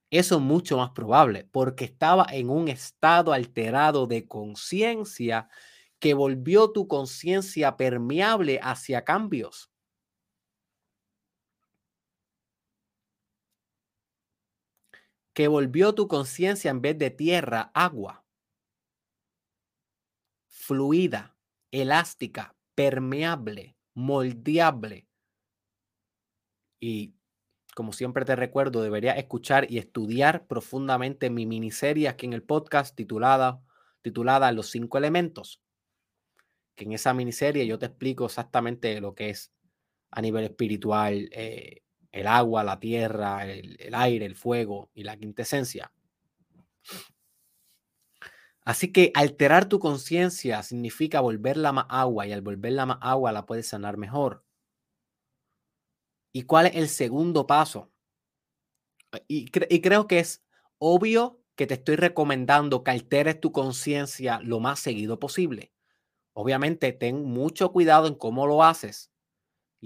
Eso 0.09 0.35
es 0.37 0.41
mucho 0.41 0.77
más 0.77 0.91
probable 0.91 1.49
porque 1.51 1.83
estaba 1.83 2.27
en 2.31 2.49
un 2.49 2.69
estado 2.69 3.33
alterado 3.33 4.07
de 4.07 4.25
conciencia 4.25 5.49
que 5.99 6.13
volvió 6.13 6.71
tu 6.71 6.87
conciencia 6.87 7.75
permeable 7.75 8.61
hacia 8.63 9.03
cambios. 9.03 9.69
Que 15.33 15.49
volvió 15.49 15.93
tu 15.93 16.07
conciencia 16.07 16.71
en 16.71 16.81
vez 16.81 16.97
de 16.97 17.11
tierra, 17.11 17.69
agua 17.73 18.26
fluida, 20.67 21.33
elástica, 21.71 22.53
permeable, 22.75 23.77
moldeable. 23.93 25.07
Y 26.81 27.15
como 27.73 27.93
siempre 27.93 28.25
te 28.25 28.35
recuerdo, 28.35 28.81
debería 28.81 29.13
escuchar 29.13 29.71
y 29.71 29.77
estudiar 29.77 30.45
profundamente 30.45 31.29
mi 31.29 31.45
miniserie 31.45 32.09
aquí 32.09 32.25
en 32.25 32.33
el 32.33 32.43
podcast 32.43 32.97
titulada, 32.97 33.63
titulada 34.01 34.51
Los 34.51 34.69
cinco 34.69 34.97
elementos. 34.97 35.61
Que 36.75 36.83
en 36.83 36.91
esa 36.91 37.13
miniserie 37.13 37.65
yo 37.65 37.79
te 37.79 37.85
explico 37.85 38.25
exactamente 38.25 38.99
lo 38.99 39.15
que 39.15 39.29
es 39.29 39.53
a 40.11 40.21
nivel 40.21 40.43
espiritual 40.43 41.29
eh, 41.31 41.81
el 42.11 42.27
agua, 42.27 42.65
la 42.65 42.77
tierra, 42.77 43.49
el, 43.49 43.77
el 43.79 43.95
aire, 43.95 44.25
el 44.25 44.35
fuego 44.35 44.91
y 44.93 45.03
la 45.03 45.15
quintesencia. 45.15 45.93
Así 48.67 48.91
que 48.91 49.11
alterar 49.15 49.67
tu 49.67 49.79
conciencia 49.79 50.61
significa 50.61 51.21
volverla 51.21 51.71
más 51.73 51.85
agua 51.89 52.27
y 52.27 52.33
al 52.33 52.41
volverla 52.43 52.85
más 52.85 52.99
agua 53.01 53.31
la 53.31 53.47
puedes 53.47 53.67
sanar 53.67 53.97
mejor. 53.97 54.43
¿Y 56.31 56.43
cuál 56.43 56.67
es 56.67 56.75
el 56.75 56.87
segundo 56.87 57.45
paso? 57.47 57.91
Y, 59.27 59.49
y 59.69 59.81
creo 59.81 60.07
que 60.07 60.19
es 60.19 60.43
obvio 60.79 61.41
que 61.55 61.67
te 61.67 61.75
estoy 61.75 61.95
recomendando 61.95 62.83
que 62.83 62.91
alteres 62.91 63.39
tu 63.39 63.51
conciencia 63.51 64.39
lo 64.43 64.59
más 64.59 64.79
seguido 64.79 65.19
posible. 65.19 65.71
Obviamente, 66.33 66.93
ten 66.93 67.23
mucho 67.25 67.71
cuidado 67.73 68.07
en 68.07 68.15
cómo 68.15 68.47
lo 68.47 68.63
haces. 68.63 69.11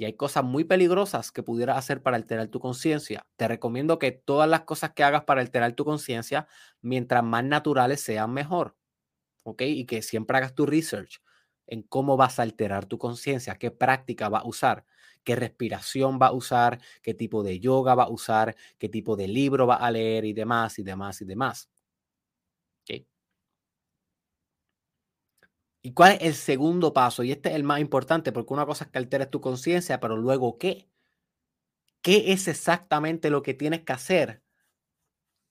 Y 0.02 0.06
hay 0.06 0.14
cosas 0.14 0.44
muy 0.44 0.64
peligrosas 0.64 1.32
que 1.32 1.44
pudieras 1.44 1.78
hacer 1.78 2.02
para 2.02 2.18
alterar 2.18 2.48
tu 2.48 2.60
conciencia. 2.60 3.28
Te 3.36 3.48
recomiendo 3.48 4.00
que 4.00 4.12
todas 4.12 4.50
las 4.50 4.62
cosas 4.62 4.94
que 4.94 5.04
hagas 5.04 5.26
para 5.26 5.42
alterar 5.42 5.74
tu 5.74 5.86
conciencia, 5.86 6.48
mientras 6.82 7.24
más 7.24 7.44
naturales 7.44 8.02
sean, 8.02 8.34
mejor. 8.34 8.76
¿Ok? 9.44 9.64
Y 9.64 9.86
que 9.86 10.04
siempre 10.04 10.38
hagas 10.38 10.56
tu 10.56 10.68
research 10.68 11.22
en 11.68 11.84
cómo 11.84 12.18
vas 12.18 12.40
a 12.40 12.44
alterar 12.44 12.88
tu 12.88 13.00
conciencia, 13.00 13.58
qué 13.58 13.72
práctica 13.72 14.30
va 14.30 14.40
a 14.40 14.48
usar, 14.48 14.86
qué 15.24 15.36
respiración 15.36 16.20
va 16.22 16.28
a 16.30 16.34
usar, 16.34 16.80
qué 17.04 17.16
tipo 17.16 17.44
de 17.44 17.60
yoga 17.60 17.96
va 17.96 18.06
a 18.06 18.10
usar, 18.10 18.56
qué 18.80 18.90
tipo 18.90 19.16
de 19.18 19.28
libro 19.28 19.68
va 19.68 19.78
a 19.78 19.92
leer 19.92 20.26
y 20.26 20.34
demás 20.34 20.80
y 20.80 20.84
demás 20.84 21.22
y 21.22 21.26
demás. 21.26 21.71
¿Y 25.84 25.94
cuál 25.94 26.14
es 26.14 26.22
el 26.22 26.36
segundo 26.36 26.94
paso? 26.94 27.24
Y 27.24 27.32
este 27.32 27.50
es 27.50 27.56
el 27.56 27.64
más 27.64 27.80
importante 27.80 28.32
porque 28.32 28.54
una 28.54 28.66
cosa 28.66 28.86
es 28.86 28.92
que 28.92 29.00
alteres 29.00 29.32
tu 29.32 29.42
conciencia, 29.42 30.00
pero 30.00 30.16
luego 30.16 30.58
¿qué? 30.60 30.88
¿Qué 32.04 32.32
es 32.34 32.48
exactamente 32.48 33.30
lo 33.30 33.42
que 33.42 33.54
tienes 33.54 33.82
que 33.82 33.94
hacer 33.94 34.44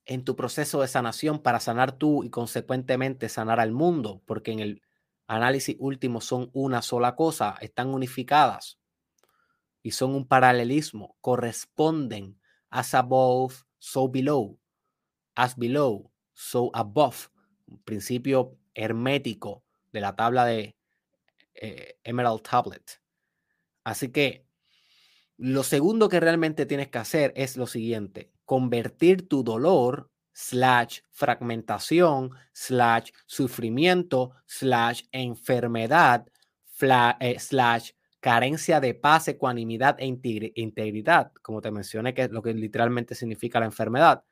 en 0.05 0.25
tu 0.25 0.37
proceso 0.37 0.81
de 0.81 0.89
sanación 0.89 1.41
para 1.41 1.61
sanar 1.61 1.93
tú 1.93 2.23
y 2.25 2.31
consecuentemente 2.31 3.29
sanar 3.29 3.59
al 3.59 3.73
mundo? 3.73 4.23
Porque 4.25 4.53
en 4.53 4.61
el 4.61 4.83
análisis 5.27 5.77
último 5.81 6.21
son 6.21 6.51
una 6.53 6.83
sola 6.83 7.17
cosa, 7.17 7.57
están 7.61 7.89
unificadas 7.89 8.79
y 9.83 9.93
son 9.93 10.15
un 10.15 10.27
paralelismo, 10.27 11.17
corresponden 11.21 12.41
as 12.69 12.95
above, 12.95 13.65
so 13.79 14.09
below, 14.09 14.59
as 15.35 15.57
below, 15.57 16.13
so 16.35 16.71
above, 16.75 17.31
un 17.67 17.83
principio 17.83 18.57
hermético 18.75 19.65
de 19.93 20.01
la 20.01 20.17
tabla 20.17 20.45
de 20.45 20.77
eh, 21.55 21.99
Emerald 22.05 22.43
Tablet. 22.43 23.01
Así 23.85 24.11
que 24.11 24.47
lo 25.37 25.63
segundo 25.63 26.09
que 26.09 26.21
realmente 26.21 26.67
tienes 26.67 26.89
que 26.89 26.99
hacer 26.99 27.33
es 27.35 27.57
lo 27.57 27.67
siguiente, 27.67 28.31
convertir 28.45 29.29
tu 29.29 29.43
dolor 29.43 30.11
slash 30.33 31.01
fragmentación 31.11 32.31
slash 32.53 33.11
sufrimiento 33.27 34.33
slash 34.47 35.03
enfermedad 35.13 36.27
eh, 37.21 37.39
slash 37.39 37.91
carencia 38.21 38.81
de 38.81 38.95
paz, 38.95 39.29
ecuanimidad 39.29 39.97
e 39.99 40.07
integridad, 40.07 41.33
como 41.43 41.61
te 41.61 41.71
mencioné, 41.71 42.15
que 42.15 42.23
es 42.23 42.31
lo 42.31 42.43
que 42.43 42.53
literalmente 42.55 43.15
significa 43.15 43.61
la 43.61 43.67
enfermedad, 43.67 44.25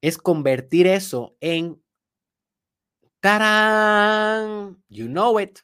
es 0.00 0.18
convertir 0.18 0.86
eso 0.86 1.36
en 1.40 1.82
¡Tarán! 3.26 4.80
You 4.88 5.08
know 5.08 5.40
it. 5.40 5.58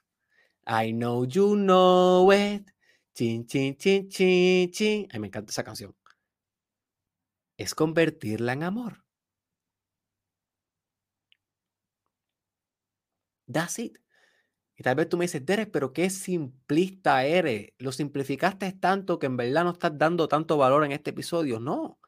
I 0.66 0.90
know 0.92 1.24
you 1.24 1.54
know 1.54 2.32
it. 2.32 2.68
Chin, 3.14 3.46
chin, 3.46 3.76
chin, 3.76 4.08
chin, 4.08 4.68
chin. 4.72 5.06
Ay, 5.12 5.20
me 5.20 5.28
encanta 5.28 5.52
esa 5.52 5.62
canción. 5.62 5.94
Es 7.56 7.76
convertirla 7.76 8.54
en 8.54 8.64
amor. 8.64 9.04
That's 13.46 13.78
it. 13.78 13.98
Y 14.76 14.82
tal 14.82 14.96
vez 14.96 15.08
tú 15.08 15.16
me 15.16 15.26
dices, 15.26 15.46
Derek, 15.46 15.70
pero 15.70 15.92
qué 15.92 16.10
simplista 16.10 17.24
eres. 17.24 17.74
Lo 17.78 17.92
simplificaste 17.92 18.72
tanto 18.72 19.20
que 19.20 19.26
en 19.26 19.36
verdad 19.36 19.62
no 19.62 19.70
estás 19.70 19.96
dando 19.96 20.26
tanto 20.26 20.56
valor 20.56 20.84
en 20.84 20.90
este 20.90 21.10
episodio. 21.10 21.60
No. 21.60 22.00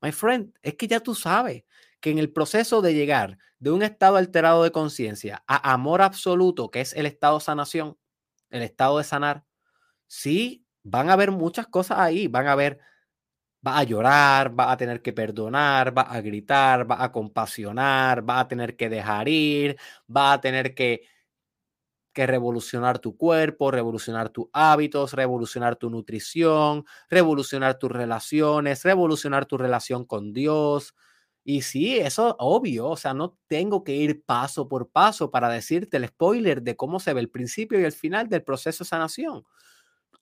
My 0.00 0.12
friend, 0.12 0.54
es 0.62 0.74
que 0.76 0.86
ya 0.86 1.00
tú 1.00 1.16
sabes 1.16 1.64
que 2.04 2.10
en 2.10 2.18
el 2.18 2.30
proceso 2.30 2.82
de 2.82 2.92
llegar 2.92 3.38
de 3.58 3.70
un 3.70 3.82
estado 3.82 4.16
alterado 4.16 4.62
de 4.62 4.70
conciencia 4.70 5.42
a 5.46 5.72
amor 5.72 6.02
absoluto, 6.02 6.70
que 6.70 6.82
es 6.82 6.92
el 6.92 7.06
estado 7.06 7.40
sanación, 7.40 7.96
el 8.50 8.60
estado 8.60 8.98
de 8.98 9.04
sanar, 9.04 9.46
sí, 10.06 10.66
van 10.82 11.08
a 11.08 11.14
haber 11.14 11.30
muchas 11.30 11.66
cosas 11.66 11.98
ahí, 11.98 12.28
van 12.28 12.46
a 12.46 12.52
haber, 12.52 12.78
va 13.66 13.78
a 13.78 13.84
llorar, 13.84 14.60
va 14.60 14.70
a 14.70 14.76
tener 14.76 15.00
que 15.00 15.14
perdonar, 15.14 15.96
va 15.96 16.02
a 16.02 16.20
gritar, 16.20 16.90
va 16.90 17.02
a 17.02 17.10
compasionar, 17.10 18.28
va 18.28 18.40
a 18.40 18.48
tener 18.48 18.76
que 18.76 18.90
dejar 18.90 19.26
ir, 19.26 19.78
va 20.14 20.34
a 20.34 20.42
tener 20.42 20.74
que, 20.74 21.08
que 22.12 22.26
revolucionar 22.26 22.98
tu 22.98 23.16
cuerpo, 23.16 23.70
revolucionar 23.70 24.28
tus 24.28 24.48
hábitos, 24.52 25.14
revolucionar 25.14 25.76
tu 25.76 25.88
nutrición, 25.88 26.84
revolucionar 27.08 27.78
tus 27.78 27.90
relaciones, 27.90 28.84
revolucionar 28.84 29.46
tu 29.46 29.56
relación 29.56 30.04
con 30.04 30.34
Dios, 30.34 30.94
y 31.44 31.62
sí, 31.62 31.96
eso 31.98 32.28
es 32.30 32.34
obvio, 32.38 32.88
o 32.88 32.96
sea, 32.96 33.14
no 33.14 33.36
tengo 33.48 33.84
que 33.84 33.94
ir 33.94 34.22
paso 34.24 34.68
por 34.68 34.88
paso 34.90 35.30
para 35.30 35.48
decirte 35.50 35.98
el 35.98 36.08
spoiler 36.08 36.62
de 36.62 36.76
cómo 36.76 37.00
se 37.00 37.12
ve 37.14 37.20
el 37.20 37.30
principio 37.30 37.78
y 37.80 37.84
el 37.84 37.92
final 37.92 38.28
del 38.28 38.42
proceso 38.42 38.84
de 38.84 38.88
sanación. 38.88 39.44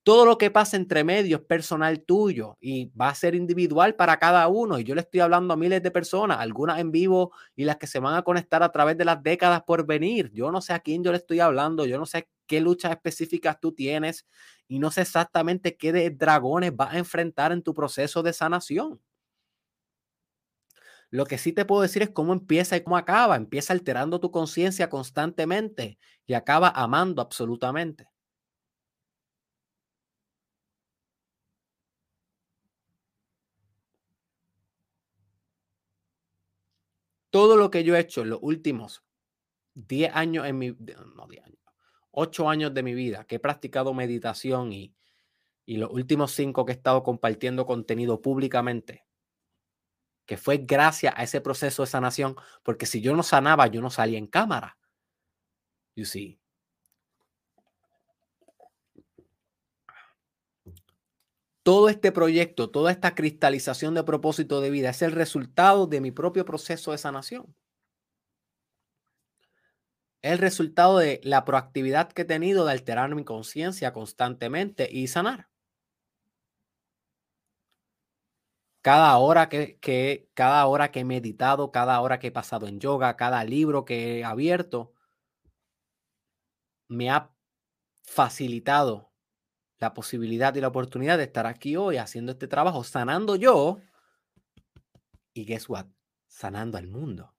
Todo 0.04 0.26
lo 0.26 0.36
que 0.36 0.50
pasa 0.50 0.76
entre 0.76 1.04
medio 1.04 1.36
es 1.36 1.42
personal 1.44 2.02
tuyo 2.04 2.56
y 2.60 2.86
va 3.00 3.08
a 3.10 3.14
ser 3.14 3.36
individual 3.36 3.94
para 3.94 4.16
cada 4.18 4.48
uno. 4.48 4.80
Y 4.80 4.84
yo 4.84 4.96
le 4.96 5.02
estoy 5.02 5.20
hablando 5.20 5.54
a 5.54 5.56
miles 5.56 5.80
de 5.82 5.92
personas, 5.92 6.38
algunas 6.40 6.80
en 6.80 6.90
vivo 6.90 7.32
y 7.54 7.64
las 7.64 7.76
que 7.76 7.86
se 7.86 8.00
van 8.00 8.16
a 8.16 8.22
conectar 8.22 8.64
a 8.64 8.72
través 8.72 8.98
de 8.98 9.04
las 9.04 9.22
décadas 9.22 9.62
por 9.62 9.86
venir. 9.86 10.30
Yo 10.34 10.50
no 10.50 10.60
sé 10.60 10.72
a 10.72 10.80
quién 10.80 11.04
yo 11.04 11.12
le 11.12 11.18
estoy 11.18 11.38
hablando, 11.38 11.86
yo 11.86 11.98
no 11.98 12.06
sé 12.06 12.28
qué 12.48 12.60
luchas 12.60 12.90
específicas 12.90 13.60
tú 13.60 13.72
tienes 13.72 14.26
y 14.66 14.80
no 14.80 14.90
sé 14.90 15.02
exactamente 15.02 15.76
qué 15.76 16.10
dragones 16.10 16.74
vas 16.74 16.94
a 16.94 16.98
enfrentar 16.98 17.52
en 17.52 17.62
tu 17.62 17.72
proceso 17.72 18.24
de 18.24 18.32
sanación. 18.32 19.00
Lo 21.12 21.26
que 21.26 21.36
sí 21.36 21.52
te 21.52 21.66
puedo 21.66 21.82
decir 21.82 22.00
es 22.02 22.08
cómo 22.10 22.32
empieza 22.32 22.74
y 22.74 22.82
cómo 22.82 22.96
acaba. 22.96 23.36
Empieza 23.36 23.74
alterando 23.74 24.18
tu 24.18 24.30
conciencia 24.30 24.88
constantemente 24.88 25.98
y 26.26 26.32
acaba 26.32 26.70
amando 26.70 27.20
absolutamente. 27.20 28.08
Todo 37.30 37.56
lo 37.56 37.70
que 37.70 37.84
yo 37.84 37.94
he 37.94 38.00
hecho 38.00 38.22
en 38.22 38.30
los 38.30 38.38
últimos 38.40 39.04
10 39.74 40.14
años 40.14 40.46
en 40.46 40.58
mi, 40.58 40.70
no 40.70 41.26
10 41.28 41.44
años, 41.44 41.60
8 42.10 42.48
años 42.48 42.74
de 42.74 42.82
mi 42.82 42.94
vida, 42.94 43.24
que 43.24 43.36
he 43.36 43.40
practicado 43.40 43.94
meditación 43.94 44.72
y, 44.72 44.94
y 45.66 45.78
los 45.78 45.90
últimos 45.92 46.32
5 46.32 46.66
que 46.66 46.72
he 46.72 46.76
estado 46.76 47.02
compartiendo 47.02 47.66
contenido 47.66 48.22
públicamente, 48.22 49.04
que 50.26 50.36
fue 50.36 50.58
gracias 50.58 51.14
a 51.16 51.22
ese 51.22 51.40
proceso 51.40 51.82
de 51.82 51.88
sanación, 51.88 52.36
porque 52.62 52.86
si 52.86 53.00
yo 53.00 53.14
no 53.14 53.22
sanaba, 53.22 53.66
yo 53.66 53.80
no 53.80 53.90
salía 53.90 54.18
en 54.18 54.26
cámara. 54.26 54.78
You 55.94 56.04
see. 56.04 56.38
Todo 61.62 61.88
este 61.88 62.10
proyecto, 62.10 62.70
toda 62.70 62.90
esta 62.90 63.14
cristalización 63.14 63.94
de 63.94 64.02
propósito 64.02 64.60
de 64.60 64.70
vida 64.70 64.90
es 64.90 65.00
el 65.02 65.12
resultado 65.12 65.86
de 65.86 66.00
mi 66.00 66.10
propio 66.10 66.44
proceso 66.44 66.90
de 66.90 66.98
sanación. 66.98 67.54
Es 70.22 70.32
el 70.32 70.38
resultado 70.38 70.98
de 70.98 71.20
la 71.22 71.44
proactividad 71.44 72.10
que 72.10 72.22
he 72.22 72.24
tenido 72.24 72.64
de 72.64 72.72
alterar 72.72 73.14
mi 73.14 73.24
conciencia 73.24 73.92
constantemente 73.92 74.88
y 74.90 75.06
sanar. 75.06 75.51
Cada 78.82 79.16
hora 79.18 79.48
que, 79.48 80.28
cada 80.34 80.66
hora 80.66 80.90
que 80.90 81.00
he 81.00 81.04
meditado, 81.04 81.70
cada 81.70 82.00
hora 82.00 82.18
que 82.18 82.28
he 82.28 82.32
pasado 82.32 82.66
en 82.66 82.80
yoga, 82.80 83.16
cada 83.16 83.44
libro 83.44 83.84
que 83.84 84.18
he 84.18 84.24
abierto, 84.24 84.92
me 86.88 87.10
ha 87.10 87.30
facilitado 88.02 89.12
la 89.78 89.94
posibilidad 89.94 90.54
y 90.54 90.60
la 90.60 90.68
oportunidad 90.68 91.16
de 91.16 91.24
estar 91.24 91.46
aquí 91.46 91.76
hoy 91.76 91.96
haciendo 91.96 92.32
este 92.32 92.48
trabajo, 92.48 92.84
sanando 92.84 93.36
yo 93.36 93.80
y 95.32 95.44
guess 95.44 95.68
what? 95.68 95.86
Sanando 96.26 96.76
al 96.76 96.88
mundo. 96.88 97.31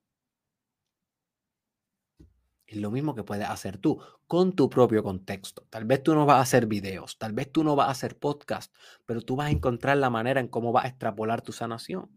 Es 2.74 2.82
lo 2.82 2.90
mismo 2.90 3.14
que 3.14 3.24
puedes 3.24 3.48
hacer 3.48 3.78
tú 3.78 4.02
con 4.26 4.54
tu 4.56 4.68
propio 4.68 5.04
contexto. 5.04 5.68
Tal 5.70 5.86
vez 5.86 6.02
tú 6.02 6.16
no 6.16 6.26
vas 6.26 6.38
a 6.38 6.42
hacer 6.42 6.66
videos, 6.66 7.20
tal 7.20 7.32
vez 7.32 7.52
tú 7.52 7.64
no 7.64 7.76
vas 7.76 7.88
a 7.88 7.92
hacer 7.92 8.18
podcast, 8.18 8.74
pero 9.06 9.22
tú 9.22 9.36
vas 9.36 9.50
a 9.50 9.52
encontrar 9.52 9.98
la 9.98 10.10
manera 10.10 10.40
en 10.40 10.48
cómo 10.48 10.72
vas 10.72 10.86
a 10.86 10.88
extrapolar 10.88 11.44
tu 11.44 11.52
sanación. 11.52 12.10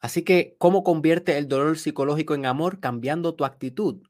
Así 0.00 0.22
que, 0.22 0.54
¿cómo 0.58 0.84
convierte 0.84 1.36
el 1.36 1.48
dolor 1.48 1.76
psicológico 1.76 2.36
en 2.36 2.46
amor? 2.46 2.78
Cambiando 2.78 3.34
tu 3.34 3.44
actitud. 3.44 4.02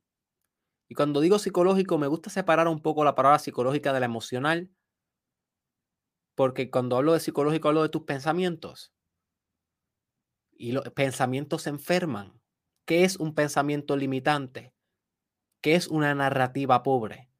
Y 0.88 0.94
cuando 0.94 1.20
digo 1.20 1.38
psicológico, 1.38 1.96
me 1.96 2.08
gusta 2.08 2.28
separar 2.28 2.68
un 2.68 2.80
poco 2.80 3.04
la 3.04 3.14
palabra 3.14 3.38
psicológica 3.38 3.94
de 3.94 4.00
la 4.00 4.06
emocional, 4.06 4.70
porque 6.34 6.70
cuando 6.70 6.96
hablo 6.98 7.14
de 7.14 7.20
psicológico 7.20 7.68
hablo 7.68 7.82
de 7.82 7.88
tus 7.88 8.02
pensamientos 8.02 8.92
y 10.56 10.72
los 10.72 10.88
pensamientos 10.90 11.62
se 11.62 11.70
enferman. 11.70 12.40
¿Qué 12.84 13.04
es 13.04 13.16
un 13.16 13.34
pensamiento 13.34 13.96
limitante? 13.96 14.74
¿Qué 15.60 15.74
es 15.74 15.88
una 15.88 16.14
narrativa 16.14 16.82
pobre? 16.82 17.30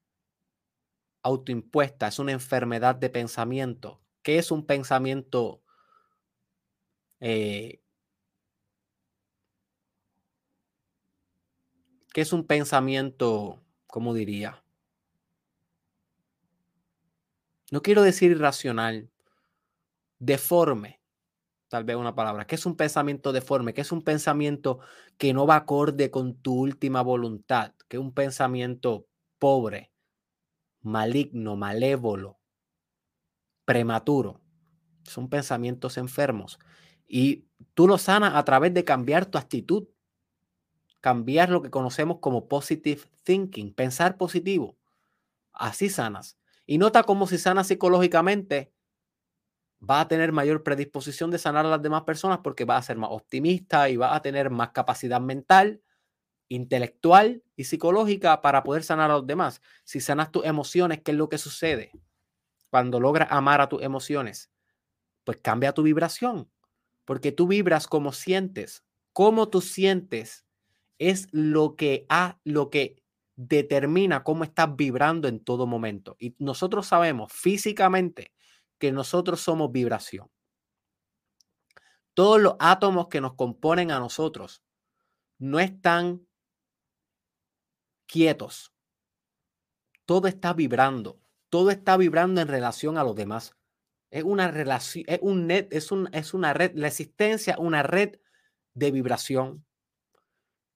Autoimpuesta, 1.22 2.08
es 2.08 2.18
una 2.18 2.32
enfermedad 2.32 2.94
de 2.94 3.10
pensamiento. 3.10 4.02
¿Qué 4.22 4.38
es 4.38 4.50
un 4.50 4.66
pensamiento 4.66 5.62
eh, 7.20 7.80
¿Qué 12.14 12.20
es 12.20 12.32
un 12.32 12.46
pensamiento, 12.46 13.60
cómo 13.88 14.14
diría? 14.14 14.64
No 17.72 17.82
quiero 17.82 18.02
decir 18.02 18.30
irracional, 18.30 19.10
deforme, 20.20 21.00
tal 21.74 21.82
vez 21.82 21.96
una 21.96 22.14
palabra. 22.14 22.46
¿Qué 22.46 22.54
es 22.54 22.66
un 22.66 22.76
pensamiento 22.76 23.32
deforme? 23.32 23.74
¿Qué 23.74 23.80
es 23.80 23.90
un 23.90 24.02
pensamiento 24.02 24.78
que 25.18 25.32
no 25.32 25.44
va 25.44 25.56
acorde 25.56 26.08
con 26.08 26.36
tu 26.36 26.54
última 26.54 27.02
voluntad? 27.02 27.72
¿Qué 27.88 27.96
es 27.96 28.00
un 28.00 28.12
pensamiento 28.12 29.08
pobre, 29.40 29.90
maligno, 30.82 31.56
malévolo, 31.56 32.38
prematuro? 33.64 34.40
Son 35.02 35.28
pensamientos 35.28 35.96
enfermos. 35.98 36.60
Y 37.08 37.46
tú 37.74 37.88
lo 37.88 37.98
sanas 37.98 38.36
a 38.36 38.44
través 38.44 38.72
de 38.72 38.84
cambiar 38.84 39.26
tu 39.26 39.36
actitud 39.36 39.88
cambiar 41.00 41.50
lo 41.50 41.60
que 41.60 41.70
conocemos 41.70 42.18
como 42.20 42.46
positive 42.46 43.02
thinking, 43.24 43.74
pensar 43.74 44.16
positivo. 44.16 44.78
Así 45.52 45.90
sanas. 45.90 46.38
Y 46.66 46.78
nota 46.78 47.02
cómo 47.02 47.26
si 47.26 47.36
sanas 47.36 47.66
psicológicamente, 47.66 48.72
va 49.88 50.00
a 50.00 50.08
tener 50.08 50.32
mayor 50.32 50.62
predisposición 50.62 51.30
de 51.30 51.38
sanar 51.38 51.66
a 51.66 51.70
las 51.70 51.82
demás 51.82 52.02
personas 52.02 52.38
porque 52.42 52.64
va 52.64 52.76
a 52.76 52.82
ser 52.82 52.96
más 52.96 53.10
optimista 53.12 53.88
y 53.88 53.96
va 53.96 54.14
a 54.14 54.22
tener 54.22 54.50
más 54.50 54.70
capacidad 54.70 55.20
mental, 55.20 55.82
intelectual 56.48 57.42
y 57.56 57.64
psicológica 57.64 58.42
para 58.42 58.62
poder 58.62 58.82
sanar 58.82 59.10
a 59.10 59.14
los 59.14 59.26
demás. 59.26 59.62
Si 59.84 60.00
sanas 60.00 60.30
tus 60.30 60.44
emociones, 60.44 61.00
¿qué 61.02 61.12
es 61.12 61.16
lo 61.16 61.28
que 61.28 61.38
sucede? 61.38 61.90
Cuando 62.70 63.00
logras 63.00 63.28
amar 63.30 63.60
a 63.60 63.68
tus 63.68 63.82
emociones, 63.82 64.50
pues 65.24 65.38
cambia 65.42 65.72
tu 65.72 65.82
vibración, 65.82 66.50
porque 67.04 67.32
tú 67.32 67.46
vibras 67.46 67.86
como 67.86 68.12
sientes. 68.12 68.84
Cómo 69.12 69.48
tú 69.48 69.60
sientes 69.60 70.44
es 70.98 71.28
lo 71.32 71.76
que, 71.76 72.04
ha, 72.08 72.40
lo 72.44 72.68
que 72.70 73.02
determina 73.36 74.24
cómo 74.24 74.44
estás 74.44 74.74
vibrando 74.76 75.28
en 75.28 75.40
todo 75.40 75.66
momento. 75.66 76.16
Y 76.18 76.34
nosotros 76.38 76.86
sabemos 76.86 77.32
físicamente 77.32 78.33
que 78.84 78.92
nosotros 78.92 79.40
somos 79.40 79.72
vibración. 79.72 80.30
Todos 82.12 82.38
los 82.38 82.56
átomos 82.58 83.08
que 83.08 83.22
nos 83.22 83.32
componen 83.32 83.90
a 83.90 83.98
nosotros 83.98 84.62
no 85.38 85.58
están 85.58 86.28
quietos. 88.04 88.74
Todo 90.04 90.28
está 90.28 90.52
vibrando. 90.52 91.18
Todo 91.48 91.70
está 91.70 91.96
vibrando 91.96 92.42
en 92.42 92.48
relación 92.48 92.98
a 92.98 93.04
los 93.04 93.14
demás. 93.14 93.56
Es 94.10 94.22
una 94.22 94.50
relación, 94.50 95.06
es 95.08 95.18
un 95.22 95.46
net, 95.46 95.72
es, 95.72 95.90
un, 95.90 96.10
es 96.12 96.34
una 96.34 96.52
red, 96.52 96.72
la 96.74 96.88
existencia, 96.88 97.56
una 97.58 97.82
red 97.82 98.16
de 98.74 98.90
vibración. 98.90 99.64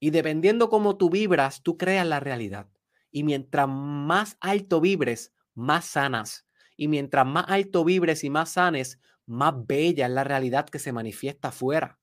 Y 0.01 0.13
dependiendo 0.13 0.71
cómo 0.71 0.97
tú 0.97 1.11
vibras, 1.11 1.63
tú 1.63 1.77
creas 1.77 2.07
la 2.07 2.21
realidad. 2.21 2.71
Y 3.11 3.23
mientras 3.23 3.69
más 3.69 4.39
alto 4.41 4.81
vibres, 4.81 5.35
más 5.53 5.85
sanas. 5.85 6.48
Y 6.79 6.87
mientras 6.87 7.27
más 7.27 7.45
alto 7.49 7.85
vibres 7.85 8.23
y 8.23 8.31
más 8.31 8.53
sanes, 8.53 9.01
más 9.27 9.53
bella 9.67 10.07
es 10.07 10.13
la 10.13 10.23
realidad 10.23 10.67
que 10.69 10.79
se 10.79 10.93
manifiesta 10.93 11.49
afuera. 11.49 11.99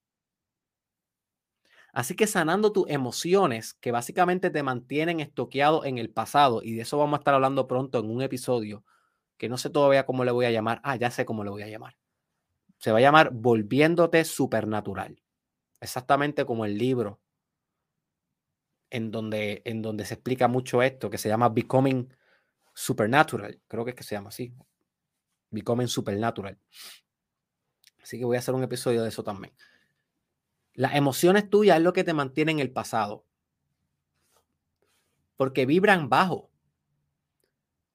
Así 1.93 2.13
que 2.13 2.27
sanando 2.27 2.73
tus 2.73 2.89
emociones, 2.89 3.73
que 3.73 3.93
básicamente 3.93 4.49
te 4.49 4.63
mantienen 4.63 5.21
estoqueado 5.21 5.85
en 5.85 5.97
el 5.97 6.09
pasado, 6.09 6.61
y 6.61 6.73
de 6.73 6.81
eso 6.81 6.97
vamos 6.97 7.17
a 7.17 7.21
estar 7.21 7.33
hablando 7.33 7.67
pronto 7.67 7.99
en 7.99 8.09
un 8.09 8.21
episodio, 8.21 8.83
que 9.37 9.47
no 9.47 9.57
sé 9.57 9.69
todavía 9.69 10.05
cómo 10.05 10.25
le 10.25 10.31
voy 10.31 10.45
a 10.45 10.51
llamar. 10.51 10.81
Ah, 10.83 10.97
ya 10.97 11.09
sé 11.09 11.23
cómo 11.25 11.45
le 11.45 11.51
voy 11.51 11.63
a 11.63 11.69
llamar. 11.69 11.95
Se 12.79 12.91
va 12.91 12.97
a 12.97 13.01
llamar 13.01 13.31
Volviéndote 13.31 14.25
Supernatural. 14.25 15.21
Exactamente 15.79 16.45
como 16.45 16.65
el 16.65 16.77
libro 16.77 17.21
en 18.89 19.09
donde, 19.11 19.61
en 19.63 19.81
donde 19.81 20.03
se 20.03 20.15
explica 20.15 20.49
mucho 20.49 20.81
esto, 20.81 21.09
que 21.09 21.17
se 21.17 21.29
llama 21.29 21.47
Becoming 21.47 22.09
Supernatural. 22.75 23.59
Creo 23.67 23.85
que 23.85 23.91
es 23.91 23.95
que 23.95 24.03
se 24.03 24.15
llama 24.15 24.29
así. 24.29 24.53
Becoming 25.49 25.87
Supernatural. 25.87 26.59
Así 28.03 28.19
que 28.19 28.25
voy 28.25 28.35
a 28.35 28.39
hacer 28.39 28.53
un 28.53 28.63
episodio 28.63 29.01
de 29.01 29.09
eso 29.09 29.23
también. 29.23 29.55
Las 30.73 30.93
emociones 30.95 31.49
tuyas 31.49 31.77
es 31.77 31.83
lo 31.83 31.93
que 31.93 32.03
te 32.03 32.13
mantiene 32.13 32.51
en 32.51 32.59
el 32.59 32.71
pasado. 32.71 33.25
Porque 35.37 35.65
vibran 35.65 36.09
bajo. 36.09 36.51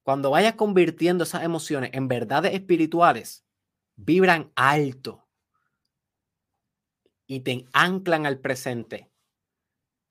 Cuando 0.03 0.31
vayas 0.31 0.55
convirtiendo 0.55 1.25
esas 1.25 1.45
emociones 1.45 1.91
en 1.93 2.09
verdades 2.09 2.55
espirituales, 2.55 3.45
vibran 3.97 4.51
alto 4.57 5.29
y 7.27 7.41
te 7.41 7.67
anclan 7.73 8.25
al 8.25 8.41
presente 8.41 9.10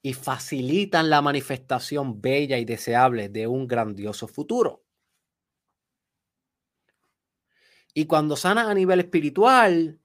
y 0.01 0.13
facilitan 0.13 1.09
la 1.09 1.21
manifestación 1.21 2.21
bella 2.21 2.57
y 2.57 2.65
deseable 2.65 3.30
de 3.30 3.47
un 3.47 3.67
grandioso 3.67 4.27
futuro. 4.27 4.84
Y 7.93 8.05
cuando 8.05 8.35
sanas 8.35 8.67
a 8.67 8.73
nivel 8.73 8.99
espiritual, 8.99 9.99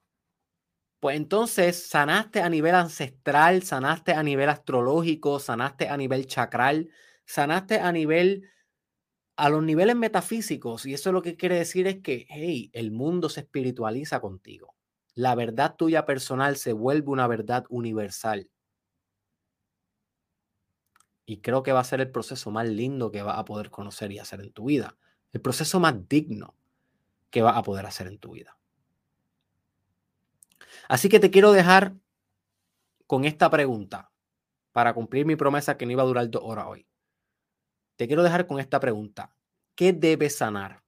pues 1.00 1.16
entonces 1.16 1.86
sanaste 1.88 2.40
a 2.40 2.48
nivel 2.48 2.74
ancestral, 2.74 3.62
sanaste 3.62 4.12
a 4.12 4.22
nivel 4.22 4.48
astrológico, 4.48 5.38
sanaste 5.38 5.88
a 5.88 5.96
nivel 5.96 6.26
chakral, 6.26 6.90
sanaste 7.26 7.78
a 7.78 7.92
nivel, 7.92 8.48
a 9.36 9.50
los 9.50 9.62
niveles 9.64 9.96
metafísicos. 9.96 10.86
Y 10.86 10.94
eso 10.94 11.12
lo 11.12 11.22
que 11.22 11.36
quiere 11.36 11.56
decir 11.56 11.86
es 11.88 12.02
que, 12.02 12.26
hey, 12.30 12.70
el 12.74 12.92
mundo 12.92 13.28
se 13.30 13.40
espiritualiza 13.42 14.20
contigo. 14.20 14.76
La 15.14 15.34
verdad 15.36 15.76
tuya 15.76 16.06
personal 16.06 16.56
se 16.56 16.72
vuelve 16.74 17.10
una 17.10 17.26
verdad 17.28 17.64
universal. 17.70 18.50
Y 21.26 21.38
creo 21.38 21.62
que 21.62 21.72
va 21.72 21.80
a 21.80 21.84
ser 21.84 22.00
el 22.00 22.10
proceso 22.10 22.50
más 22.50 22.68
lindo 22.68 23.10
que 23.10 23.22
vas 23.22 23.38
a 23.38 23.44
poder 23.44 23.70
conocer 23.70 24.12
y 24.12 24.18
hacer 24.18 24.40
en 24.40 24.52
tu 24.52 24.66
vida. 24.66 24.96
El 25.32 25.40
proceso 25.40 25.80
más 25.80 26.08
digno 26.08 26.54
que 27.30 27.42
vas 27.42 27.56
a 27.56 27.62
poder 27.62 27.86
hacer 27.86 28.06
en 28.06 28.18
tu 28.18 28.32
vida. 28.32 28.58
Así 30.88 31.08
que 31.08 31.20
te 31.20 31.30
quiero 31.30 31.52
dejar 31.52 31.94
con 33.06 33.24
esta 33.24 33.50
pregunta 33.50 34.10
para 34.72 34.92
cumplir 34.94 35.26
mi 35.26 35.36
promesa 35.36 35.76
que 35.76 35.86
no 35.86 35.92
iba 35.92 36.02
a 36.02 36.06
durar 36.06 36.28
dos 36.30 36.42
horas 36.44 36.66
hoy. 36.68 36.86
Te 37.96 38.06
quiero 38.06 38.22
dejar 38.22 38.46
con 38.46 38.58
esta 38.60 38.80
pregunta. 38.80 39.34
¿Qué 39.74 39.92
debes 39.92 40.36
sanar? 40.36 40.82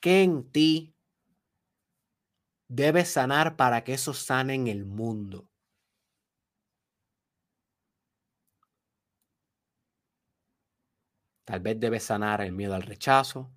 ¿Qué 0.00 0.24
en 0.24 0.50
ti 0.50 0.91
Debes 2.74 3.10
sanar 3.10 3.56
para 3.56 3.84
que 3.84 3.92
eso 3.92 4.14
sane 4.14 4.54
en 4.54 4.66
el 4.66 4.86
mundo. 4.86 5.46
Tal 11.44 11.60
vez 11.60 11.78
debes 11.78 12.04
sanar 12.04 12.40
el 12.40 12.52
miedo 12.52 12.74
al 12.74 12.80
rechazo, 12.80 13.52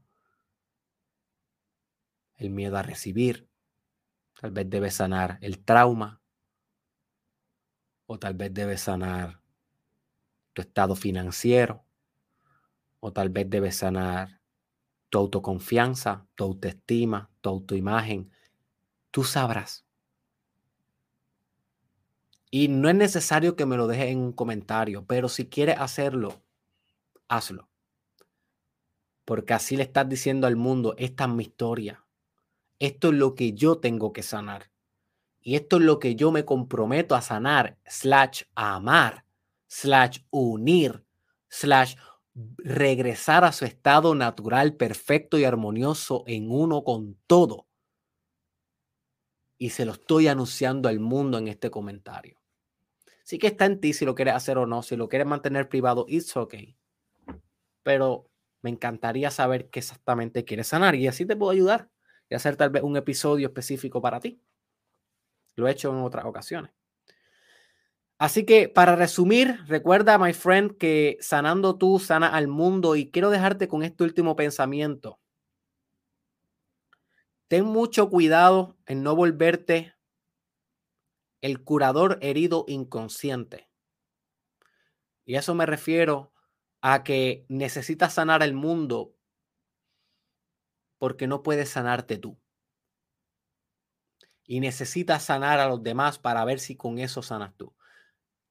el 2.35 2.49
miedo 2.49 2.75
a 2.75 2.81
recibir. 2.81 3.47
Tal 4.37 4.51
vez 4.51 4.69
debes 4.69 4.95
sanar 4.95 5.37
el 5.39 5.63
trauma. 5.63 6.21
O 8.07 8.19
tal 8.19 8.33
vez 8.33 8.53
debes 8.53 8.81
sanar 8.81 9.39
tu 10.51 10.61
estado 10.61 10.93
financiero. 10.97 11.85
O 12.99 13.13
tal 13.13 13.29
vez 13.29 13.49
debes 13.49 13.77
sanar 13.77 14.41
tu 15.09 15.19
autoconfianza, 15.19 16.27
tu 16.35 16.43
autoestima, 16.43 17.31
tu 17.39 17.47
autoimagen, 17.49 18.34
tú 19.15 19.23
sabrás. 19.23 19.85
Y 22.51 22.67
no 22.67 22.89
es 22.89 22.95
necesario 22.95 23.55
que 23.55 23.65
me 23.65 23.77
lo 23.77 23.87
dejes 23.87 24.07
en 24.07 24.19
un 24.19 24.33
comentario, 24.33 25.05
pero 25.05 25.29
si 25.29 25.47
quieres 25.47 25.77
hacerlo, 25.79 26.43
hazlo. 27.29 27.69
Porque 29.23 29.53
así 29.53 29.77
le 29.77 29.83
estás 29.83 30.09
diciendo 30.09 30.47
al 30.47 30.57
mundo, 30.57 30.95
esta 30.97 31.23
es 31.23 31.29
mi 31.29 31.43
historia. 31.43 32.05
Esto 32.77 33.07
es 33.07 33.13
lo 33.13 33.35
que 33.35 33.53
yo 33.53 33.77
tengo 33.77 34.11
que 34.11 34.21
sanar. 34.21 34.69
Y 35.39 35.55
esto 35.55 35.77
es 35.77 35.83
lo 35.83 35.97
que 35.99 36.17
yo 36.17 36.33
me 36.33 36.43
comprometo 36.43 37.15
a 37.15 37.21
sanar, 37.21 37.77
slash 37.85 38.43
amar, 38.53 39.23
slash 39.67 40.19
unir, 40.29 41.05
slash 41.47 41.95
regresar 42.57 43.45
a 43.45 43.53
su 43.53 43.63
estado 43.63 44.13
natural, 44.13 44.75
perfecto 44.75 45.37
y 45.37 45.45
armonioso 45.45 46.25
en 46.27 46.51
uno 46.51 46.83
con 46.83 47.17
todo 47.27 47.65
y 49.57 49.69
se 49.69 49.85
lo 49.85 49.93
estoy 49.93 50.27
anunciando 50.27 50.89
al 50.89 50.99
mundo 50.99 51.37
en 51.37 51.47
este 51.47 51.69
comentario. 51.69 52.39
Sí 53.23 53.39
que 53.39 53.47
está 53.47 53.65
en 53.65 53.79
ti 53.79 53.93
si 53.93 54.05
lo 54.05 54.13
quieres 54.15 54.35
hacer 54.35 54.57
o 54.57 54.65
no, 54.65 54.83
si 54.83 54.95
lo 54.95 55.09
quieres 55.09 55.27
mantener 55.27 55.67
privado, 55.67 56.05
it's 56.07 56.35
okay. 56.37 56.77
Pero 57.83 58.29
me 58.61 58.69
encantaría 58.69 59.31
saber 59.31 59.69
qué 59.69 59.79
exactamente 59.79 60.45
quieres 60.45 60.67
sanar 60.67 60.95
y 60.95 61.07
así 61.07 61.25
te 61.25 61.35
puedo 61.35 61.51
ayudar 61.51 61.89
y 62.29 62.35
hacer 62.35 62.55
tal 62.55 62.69
vez 62.69 62.83
un 62.83 62.97
episodio 62.97 63.47
específico 63.47 64.01
para 64.01 64.19
ti. 64.19 64.41
Lo 65.55 65.67
he 65.67 65.71
hecho 65.71 65.89
en 65.91 66.03
otras 66.03 66.25
ocasiones. 66.25 66.71
Así 68.17 68.45
que 68.45 68.69
para 68.69 68.95
resumir, 68.95 69.59
recuerda, 69.67 70.17
my 70.17 70.33
friend, 70.33 70.77
que 70.77 71.17
sanando 71.19 71.77
tú 71.77 71.99
sana 71.99 72.29
al 72.29 72.47
mundo 72.47 72.95
y 72.95 73.11
quiero 73.11 73.29
dejarte 73.29 73.67
con 73.67 73.83
este 73.83 74.03
último 74.03 74.35
pensamiento. 74.35 75.19
Ten 77.47 77.65
mucho 77.65 78.09
cuidado 78.09 78.77
en 78.85 79.03
no 79.03 79.15
volverte 79.15 79.93
el 81.41 81.63
curador 81.63 82.17
herido 82.21 82.65
inconsciente. 82.67 83.69
Y 85.25 85.35
eso 85.35 85.53
me 85.53 85.65
refiero 85.65 86.33
a 86.81 87.03
que 87.03 87.45
necesitas 87.49 88.13
sanar 88.13 88.41
el 88.41 88.53
mundo 88.53 89.15
porque 90.97 91.27
no 91.27 91.43
puedes 91.43 91.69
sanarte 91.69 92.17
tú. 92.17 92.39
Y 94.43 94.59
necesitas 94.59 95.23
sanar 95.23 95.59
a 95.59 95.67
los 95.67 95.83
demás 95.83 96.19
para 96.19 96.45
ver 96.45 96.59
si 96.59 96.75
con 96.75 96.99
eso 96.99 97.21
sanas 97.21 97.55
tú. 97.57 97.75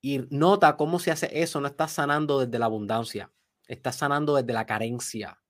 Y 0.00 0.26
nota 0.30 0.76
cómo 0.76 0.98
se 0.98 1.10
hace 1.10 1.42
eso. 1.42 1.60
No 1.60 1.68
estás 1.68 1.92
sanando 1.92 2.40
desde 2.40 2.58
la 2.58 2.66
abundancia, 2.66 3.32
estás 3.66 3.96
sanando 3.96 4.36
desde 4.36 4.52
la 4.52 4.66
carencia. 4.66 5.43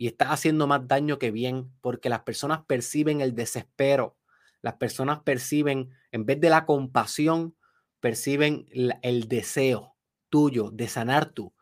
Y 0.00 0.06
estás 0.06 0.28
haciendo 0.28 0.66
más 0.66 0.88
daño 0.88 1.18
que 1.18 1.30
bien 1.30 1.70
porque 1.82 2.08
las 2.08 2.20
personas 2.20 2.64
perciben 2.66 3.20
el 3.20 3.34
desespero. 3.34 4.16
Las 4.62 4.76
personas 4.76 5.20
perciben, 5.24 5.90
en 6.10 6.24
vez 6.24 6.40
de 6.40 6.48
la 6.48 6.64
compasión, 6.64 7.54
perciben 8.00 8.64
el 9.02 9.28
deseo 9.28 9.98
tuyo 10.30 10.70
de 10.70 10.88
sanar 10.88 11.26
tú 11.34 11.52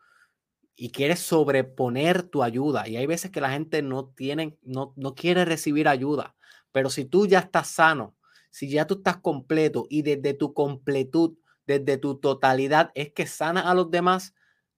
y 0.77 0.91
quieres 0.91 1.19
sobreponer 1.19 2.23
tu 2.23 2.41
ayuda. 2.41 2.87
Y 2.87 2.95
hay 2.95 3.05
veces 3.05 3.29
que 3.29 3.41
la 3.41 3.51
gente 3.51 3.81
no 3.81 4.05
tiene, 4.07 4.57
no, 4.61 4.93
no 4.95 5.15
quiere 5.15 5.43
recibir 5.43 5.89
ayuda. 5.89 6.37
Pero 6.71 6.89
si 6.89 7.03
tú 7.03 7.27
ya 7.27 7.39
estás 7.39 7.67
sano, 7.67 8.15
si 8.51 8.69
ya 8.69 8.87
tú 8.87 8.95
estás 8.99 9.17
completo 9.17 9.85
y 9.89 10.03
desde 10.03 10.33
tu 10.33 10.53
completud, 10.53 11.37
desde 11.67 11.97
tu 11.97 12.21
totalidad, 12.21 12.91
es 12.95 13.11
que 13.11 13.27
sana 13.27 13.69
a 13.69 13.73
los 13.75 13.91
demás, 13.91 14.33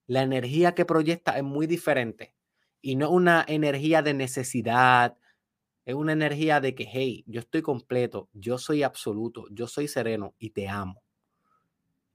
la 0.07 0.23
energía 0.23 0.73
que 0.73 0.85
proyecta 0.85 1.37
es 1.37 1.43
muy 1.43 1.67
diferente. 1.67 2.33
Y 2.81 2.95
no 2.95 3.09
una 3.11 3.45
energía 3.47 4.01
de 4.01 4.13
necesidad, 4.13 5.17
es 5.85 5.95
una 5.95 6.13
energía 6.13 6.61
de 6.61 6.75
que, 6.75 6.85
hey, 6.91 7.23
yo 7.27 7.41
estoy 7.41 7.61
completo, 7.63 8.29
yo 8.33 8.57
soy 8.59 8.83
absoluto, 8.83 9.45
yo 9.51 9.67
soy 9.67 9.87
sereno 9.87 10.35
y 10.39 10.51
te 10.51 10.67
amo 10.69 11.03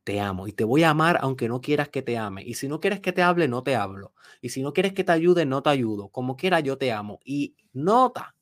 te 0.05 0.21
amo 0.21 0.47
y 0.47 0.53
te 0.53 0.65
voy 0.65 0.85
a 0.85 0.91
amar 0.91 1.19
aunque 1.21 1.49
no 1.49 1.61
quieras 1.61 1.89
que 1.89 2.03
te 2.03 2.17
ame. 2.17 2.43
Y 2.45 2.55
si 2.55 2.69
no 2.69 2.79
quieres 2.81 3.01
que 3.01 3.13
te 3.13 3.23
hable, 3.23 3.49
no 3.49 3.63
te 3.63 3.75
hablo. 3.75 4.15
Y 4.41 4.51
si 4.51 4.63
no 4.63 4.73
quieres 4.73 4.93
que 4.93 5.03
te 5.05 5.13
ayude, 5.13 5.45
no 5.47 5.63
te 5.63 5.71
ayudo. 5.71 6.09
Como 6.11 6.37
quiera, 6.37 6.61
yo 6.61 6.79
te 6.79 6.93
amo. 6.93 7.19
Y 7.25 7.57
nota 7.73 8.37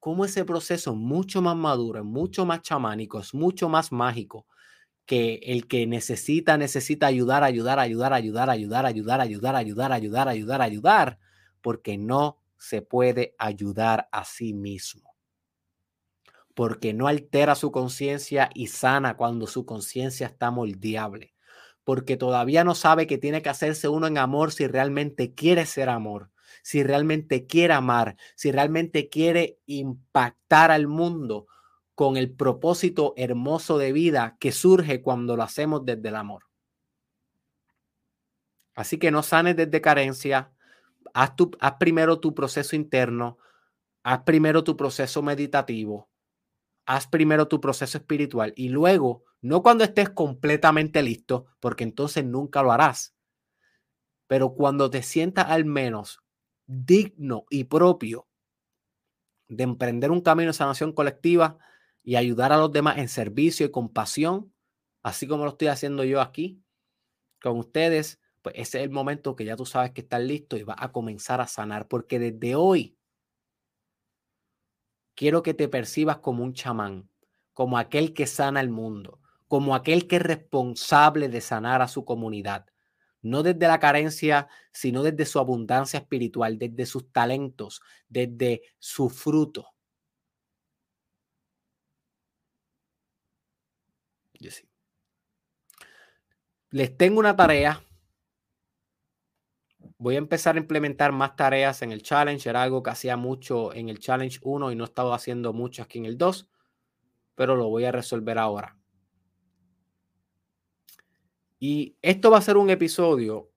cómo 0.00 0.24
ese 0.26 0.44
proceso 0.44 0.92
es 0.92 0.96
mucho 0.98 1.42
más 1.42 1.56
maduro, 1.56 2.00
es 2.00 2.06
mucho 2.06 2.46
más 2.46 2.62
chamánico, 2.62 3.20
es 3.20 3.34
mucho 3.34 3.68
más 3.68 3.92
mágico 3.92 4.46
que 5.06 5.36
el 5.44 5.68
que 5.68 5.86
necesita, 5.86 6.58
necesita 6.58 7.06
ayudar, 7.08 7.44
ayudar, 7.44 7.78
ayudar, 7.80 8.12
ayudar, 8.14 8.50
ayudar, 8.50 8.86
ayudar, 8.86 9.20
ayudar, 9.20 9.56
ayudar, 9.56 9.92
ayudar, 9.92 10.28
ayudar, 10.28 10.62
ayudar, 10.62 11.18
porque 11.60 11.98
no 11.98 12.38
se 12.56 12.82
puede 12.82 13.34
ayudar 13.38 14.08
a 14.12 14.24
sí 14.24 14.52
mismo 14.52 15.10
porque 16.54 16.92
no 16.92 17.08
altera 17.08 17.54
su 17.54 17.72
conciencia 17.72 18.50
y 18.54 18.66
sana 18.66 19.16
cuando 19.16 19.46
su 19.46 19.64
conciencia 19.64 20.26
está 20.26 20.50
moldeable, 20.50 21.34
porque 21.84 22.18
todavía 22.18 22.64
no 22.64 22.74
sabe 22.74 23.06
que 23.06 23.18
tiene 23.18 23.42
que 23.42 23.48
hacerse 23.48 23.88
uno 23.88 24.06
en 24.06 24.18
amor 24.18 24.52
si 24.52 24.66
realmente 24.66 25.34
quiere 25.34 25.64
ser 25.66 25.88
amor, 25.88 26.30
si 26.62 26.82
realmente 26.82 27.46
quiere 27.46 27.74
amar, 27.74 28.16
si 28.34 28.52
realmente 28.52 29.08
quiere 29.08 29.58
impactar 29.64 30.70
al 30.70 30.86
mundo 30.86 31.46
con 31.94 32.16
el 32.16 32.30
propósito 32.30 33.14
hermoso 33.16 33.78
de 33.78 33.92
vida 33.92 34.36
que 34.40 34.52
surge 34.52 35.02
cuando 35.02 35.36
lo 35.36 35.42
hacemos 35.42 35.84
desde 35.84 36.08
el 36.08 36.16
amor. 36.16 36.44
Así 38.74 38.98
que 38.98 39.10
no 39.10 39.22
sanes 39.22 39.56
desde 39.56 39.80
carencia, 39.80 40.52
haz, 41.14 41.32
primero 41.78 42.20
tu 42.20 42.34
proceso 42.34 42.76
interno, 42.76 43.38
haz 44.02 44.22
primero 44.24 44.64
tu 44.64 44.76
proceso 44.76 45.22
meditativo, 45.22 46.10
haz 46.86 47.06
primero 47.06 47.48
tu 47.48 47.60
proceso 47.60 47.98
espiritual 47.98 48.52
y 48.56 48.68
luego, 48.68 49.24
no 49.40 49.62
cuando 49.62 49.84
estés 49.84 50.10
completamente 50.10 51.02
listo, 51.02 51.46
porque 51.60 51.84
entonces 51.84 52.24
nunca 52.24 52.62
lo 52.62 52.72
harás, 52.72 53.14
pero 54.26 54.54
cuando 54.54 54.90
te 54.90 55.02
sientas 55.02 55.46
al 55.48 55.64
menos 55.64 56.22
digno 56.66 57.46
y 57.50 57.64
propio 57.64 58.28
de 59.48 59.64
emprender 59.64 60.10
un 60.10 60.20
camino 60.20 60.50
de 60.50 60.54
sanación 60.54 60.92
colectiva 60.92 61.58
y 62.02 62.16
ayudar 62.16 62.52
a 62.52 62.56
los 62.56 62.70
demás 62.70 62.98
en 62.98 63.08
servicio 63.08 63.66
y 63.66 63.70
compasión, 63.70 64.54
así 65.02 65.26
como 65.26 65.44
lo 65.44 65.50
estoy 65.50 65.68
haciendo 65.68 66.04
yo 66.04 66.20
aquí 66.20 66.62
con 67.42 67.58
ustedes, 67.58 68.20
pues 68.42 68.54
ese 68.56 68.78
es 68.78 68.84
el 68.84 68.90
momento 68.90 69.36
que 69.36 69.44
ya 69.44 69.56
tú 69.56 69.66
sabes 69.66 69.92
que 69.92 70.00
estás 70.00 70.22
listo 70.22 70.56
y 70.56 70.62
vas 70.62 70.78
a 70.80 70.92
comenzar 70.92 71.40
a 71.40 71.46
sanar, 71.46 71.88
porque 71.88 72.18
desde 72.18 72.54
hoy 72.54 72.96
quiero 75.14 75.42
que 75.42 75.54
te 75.54 75.68
percibas 75.68 76.18
como 76.18 76.42
un 76.44 76.54
chamán, 76.54 77.10
como 77.52 77.76
aquel 77.78 78.14
que 78.14 78.26
sana 78.26 78.60
el 78.60 78.70
mundo, 78.70 79.20
como 79.48 79.74
aquel 79.74 80.06
que 80.06 80.16
es 80.16 80.22
responsable 80.22 81.28
de 81.28 81.40
sanar 81.40 81.82
a 81.82 81.88
su 81.88 82.04
comunidad. 82.04 82.66
No 83.22 83.42
desde 83.42 83.68
la 83.68 83.78
carencia, 83.78 84.48
sino 84.72 85.02
desde 85.02 85.26
su 85.26 85.38
abundancia 85.38 85.98
espiritual, 85.98 86.58
desde 86.58 86.86
sus 86.86 87.12
talentos, 87.12 87.82
desde 88.08 88.62
su 88.78 89.10
fruto. 89.10 89.74
Les 96.70 96.96
tengo 96.96 97.18
una 97.18 97.36
tarea 97.36 97.82
voy 100.00 100.14
a 100.14 100.18
empezar 100.18 100.56
a 100.56 100.58
implementar 100.58 101.12
más 101.12 101.36
tareas 101.36 101.82
en 101.82 101.92
el 101.92 102.02
challenge. 102.02 102.48
Era 102.48 102.62
algo 102.62 102.82
que 102.82 102.88
hacía 102.88 103.18
mucho 103.18 103.74
en 103.74 103.90
el 103.90 103.98
challenge 103.98 104.38
1 104.42 104.72
y 104.72 104.74
no 104.74 104.84
estaba 104.84 105.14
haciendo 105.14 105.52
mucho 105.52 105.82
aquí 105.82 105.98
en 105.98 106.06
el 106.06 106.16
2, 106.16 106.48
pero 107.34 107.54
lo 107.54 107.68
voy 107.68 107.84
a 107.84 107.92
resolver 107.92 108.38
ahora. 108.38 108.78
Y 111.58 111.96
esto 112.00 112.30
va 112.30 112.38
a 112.38 112.42
ser 112.42 112.56
un 112.56 112.70
episodio. 112.70 113.50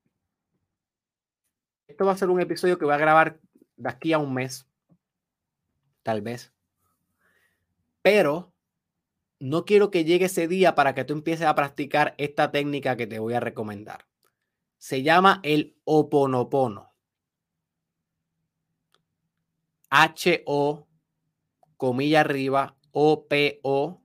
Esto 1.87 2.05
va 2.05 2.11
a 2.11 2.17
ser 2.17 2.29
un 2.29 2.41
episodio 2.41 2.77
que 2.77 2.85
voy 2.85 2.93
a 2.93 2.97
grabar 2.97 3.39
de 3.77 3.89
aquí 3.89 4.11
a 4.11 4.17
un 4.17 4.33
mes, 4.33 4.67
tal 6.03 6.21
vez. 6.21 6.51
Pero 8.01 8.51
no 9.39 9.63
quiero 9.63 9.91
que 9.91 10.03
llegue 10.03 10.25
ese 10.25 10.49
día 10.49 10.75
para 10.75 10.93
que 10.93 11.05
tú 11.05 11.13
empieces 11.13 11.47
a 11.47 11.55
practicar 11.55 12.15
esta 12.17 12.51
técnica 12.51 12.97
que 12.97 13.07
te 13.07 13.19
voy 13.19 13.33
a 13.33 13.39
recomendar 13.39 14.12
se 14.83 15.01
llama 15.01 15.39
el 15.43 15.77
Oponopono. 15.85 16.93
H-O, 19.89 20.89
comilla 21.77 22.19
arriba, 22.19 22.75
O-P-O-N-O-P-O-N-O. 22.91 23.99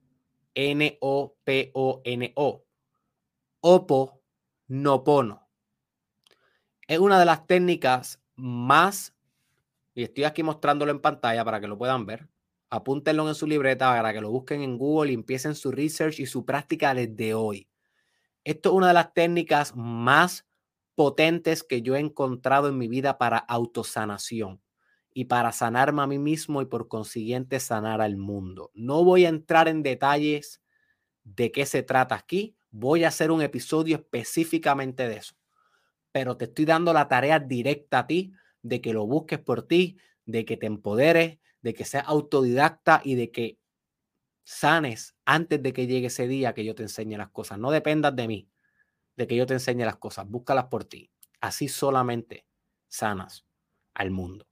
Oponopono. 3.60 5.48
Es 6.86 6.98
una 7.00 7.18
de 7.18 7.24
las 7.24 7.44
técnicas 7.48 8.22
más, 8.36 9.16
y 9.96 10.04
estoy 10.04 10.22
aquí 10.22 10.44
mostrándolo 10.44 10.92
en 10.92 11.00
pantalla 11.00 11.44
para 11.44 11.60
que 11.60 11.66
lo 11.66 11.76
puedan 11.76 12.06
ver. 12.06 12.28
Apúntenlo 12.70 13.28
en 13.28 13.34
su 13.34 13.48
libreta 13.48 13.90
para 13.90 14.12
que 14.12 14.20
lo 14.20 14.30
busquen 14.30 14.62
en 14.62 14.78
Google 14.78 15.10
y 15.10 15.14
empiecen 15.14 15.56
su 15.56 15.72
research 15.72 16.20
y 16.20 16.26
su 16.26 16.44
práctica 16.44 16.94
desde 16.94 17.34
hoy. 17.34 17.68
Esto 18.44 18.68
es 18.68 18.74
una 18.76 18.86
de 18.86 18.94
las 18.94 19.12
técnicas 19.12 19.74
más 19.74 20.47
potentes 20.98 21.62
que 21.62 21.80
yo 21.80 21.94
he 21.94 22.00
encontrado 22.00 22.68
en 22.68 22.76
mi 22.76 22.88
vida 22.88 23.18
para 23.18 23.38
autosanación 23.38 24.60
y 25.14 25.26
para 25.26 25.52
sanarme 25.52 26.02
a 26.02 26.08
mí 26.08 26.18
mismo 26.18 26.60
y 26.60 26.64
por 26.64 26.88
consiguiente 26.88 27.60
sanar 27.60 28.00
al 28.00 28.16
mundo. 28.16 28.72
No 28.74 29.04
voy 29.04 29.24
a 29.24 29.28
entrar 29.28 29.68
en 29.68 29.84
detalles 29.84 30.60
de 31.22 31.52
qué 31.52 31.66
se 31.66 31.84
trata 31.84 32.16
aquí. 32.16 32.56
Voy 32.72 33.04
a 33.04 33.08
hacer 33.08 33.30
un 33.30 33.42
episodio 33.42 33.94
específicamente 33.94 35.06
de 35.06 35.18
eso. 35.18 35.36
Pero 36.10 36.36
te 36.36 36.46
estoy 36.46 36.64
dando 36.64 36.92
la 36.92 37.06
tarea 37.06 37.38
directa 37.38 38.00
a 38.00 38.06
ti 38.08 38.32
de 38.62 38.80
que 38.80 38.92
lo 38.92 39.06
busques 39.06 39.38
por 39.38 39.62
ti, 39.62 39.98
de 40.26 40.44
que 40.44 40.56
te 40.56 40.66
empoderes, 40.66 41.38
de 41.62 41.74
que 41.74 41.84
seas 41.84 42.08
autodidacta 42.08 43.02
y 43.04 43.14
de 43.14 43.30
que 43.30 43.60
sanes 44.42 45.14
antes 45.24 45.62
de 45.62 45.72
que 45.72 45.86
llegue 45.86 46.08
ese 46.08 46.26
día 46.26 46.54
que 46.54 46.64
yo 46.64 46.74
te 46.74 46.82
enseñe 46.82 47.16
las 47.16 47.30
cosas. 47.30 47.56
No 47.56 47.70
dependas 47.70 48.16
de 48.16 48.26
mí 48.26 48.48
de 49.18 49.26
que 49.26 49.34
yo 49.34 49.46
te 49.46 49.54
enseñe 49.54 49.84
las 49.84 49.96
cosas, 49.96 50.28
búscalas 50.28 50.66
por 50.66 50.84
ti. 50.84 51.10
Así 51.40 51.66
solamente 51.66 52.46
sanas 52.86 53.44
al 53.92 54.12
mundo. 54.12 54.46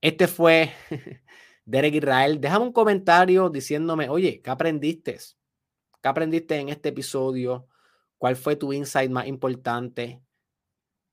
Este 0.00 0.26
fue 0.26 0.72
Derek 1.66 1.94
Israel. 1.94 2.40
Déjame 2.40 2.64
un 2.64 2.72
comentario 2.72 3.50
diciéndome, 3.50 4.08
oye, 4.08 4.40
¿qué 4.40 4.48
aprendiste? 4.48 5.18
¿Qué 6.02 6.08
aprendiste 6.08 6.56
en 6.56 6.70
este 6.70 6.88
episodio? 6.88 7.68
¿Cuál 8.16 8.36
fue 8.36 8.56
tu 8.56 8.72
insight 8.72 9.10
más 9.10 9.26
importante? 9.26 10.22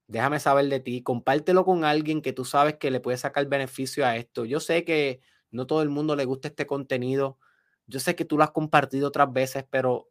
Déjame 0.08 0.40
saber 0.40 0.70
de 0.70 0.80
ti. 0.80 1.04
Compártelo 1.04 1.66
con 1.66 1.84
alguien 1.84 2.22
que 2.22 2.32
tú 2.32 2.46
sabes 2.46 2.76
que 2.78 2.92
le 2.92 3.02
puede 3.02 3.18
sacar 3.18 3.46
beneficio 3.48 4.06
a 4.06 4.16
esto. 4.16 4.46
Yo 4.46 4.62
sé 4.62 4.86
que 4.86 5.20
no 5.52 5.68
todo 5.68 5.82
el 5.82 5.90
mundo 5.90 6.16
le 6.16 6.24
gusta 6.24 6.48
este 6.48 6.66
contenido, 6.66 7.40
Yo 7.88 8.00
sé 8.00 8.16
que 8.16 8.26
tú 8.26 8.38
lo 8.38 8.44
has 8.46 8.52
compartido 8.52 9.10
otras 9.10 9.32
veces, 9.34 9.66
pero 9.70 10.10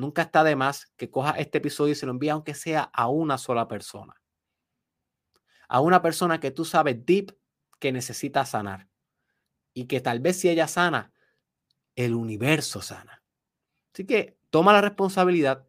nunca 0.00 0.22
está 0.22 0.42
de 0.42 0.56
más 0.56 0.92
que 0.96 1.10
cojas 1.10 1.36
este 1.38 1.58
episodio 1.58 1.92
y 1.92 1.96
se 1.96 2.06
lo 2.06 2.12
envíes, 2.12 2.32
aunque 2.32 2.54
sea 2.54 2.82
a 2.92 3.08
una 3.08 3.38
sola 3.38 3.68
persona. 3.68 4.20
A 5.68 5.80
una 5.80 6.02
persona 6.02 6.40
que 6.40 6.50
tú 6.50 6.64
sabes 6.64 7.04
deep 7.04 7.36
que 7.78 7.92
necesita 7.92 8.44
sanar. 8.44 8.88
Y 9.72 9.84
que 9.84 10.00
tal 10.00 10.20
vez 10.20 10.40
si 10.40 10.48
ella 10.48 10.66
sana, 10.66 11.12
el 11.94 12.14
universo 12.14 12.82
sana. 12.82 13.22
Así 13.92 14.04
que 14.04 14.36
toma 14.50 14.72
la 14.72 14.80
responsabilidad, 14.80 15.66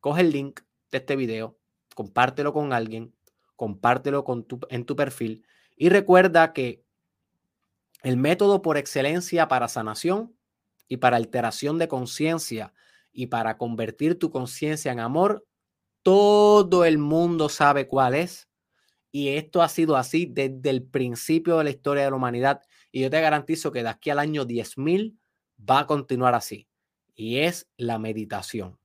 coge 0.00 0.20
el 0.20 0.30
link 0.30 0.60
de 0.90 0.98
este 0.98 1.16
video, 1.16 1.58
compártelo 1.94 2.52
con 2.52 2.72
alguien, 2.72 3.14
compártelo 3.56 4.24
con 4.24 4.46
en 4.70 4.84
tu 4.84 4.96
perfil 4.96 5.44
y 5.76 5.88
recuerda 5.88 6.52
que 6.52 6.84
el 8.02 8.16
método 8.16 8.62
por 8.62 8.76
excelencia 8.76 9.48
para 9.48 9.68
sanación 9.68 10.36
y 10.88 10.98
para 10.98 11.16
alteración 11.16 11.78
de 11.78 11.88
conciencia 11.88 12.74
y 13.12 13.26
para 13.26 13.58
convertir 13.58 14.18
tu 14.18 14.30
conciencia 14.30 14.92
en 14.92 15.00
amor, 15.00 15.46
todo 16.02 16.84
el 16.84 16.98
mundo 16.98 17.48
sabe 17.48 17.86
cuál 17.86 18.14
es. 18.14 18.48
Y 19.10 19.28
esto 19.28 19.62
ha 19.62 19.68
sido 19.68 19.96
así 19.96 20.26
desde 20.26 20.70
el 20.70 20.82
principio 20.82 21.58
de 21.58 21.64
la 21.64 21.70
historia 21.70 22.04
de 22.04 22.10
la 22.10 22.16
humanidad. 22.16 22.62
Y 22.90 23.02
yo 23.02 23.10
te 23.10 23.20
garantizo 23.20 23.70
que 23.70 23.82
de 23.82 23.90
aquí 23.90 24.10
al 24.10 24.18
año 24.18 24.46
10.000 24.46 25.16
va 25.68 25.80
a 25.80 25.86
continuar 25.86 26.34
así. 26.34 26.66
Y 27.14 27.38
es 27.38 27.68
la 27.76 27.98
meditación. 27.98 28.78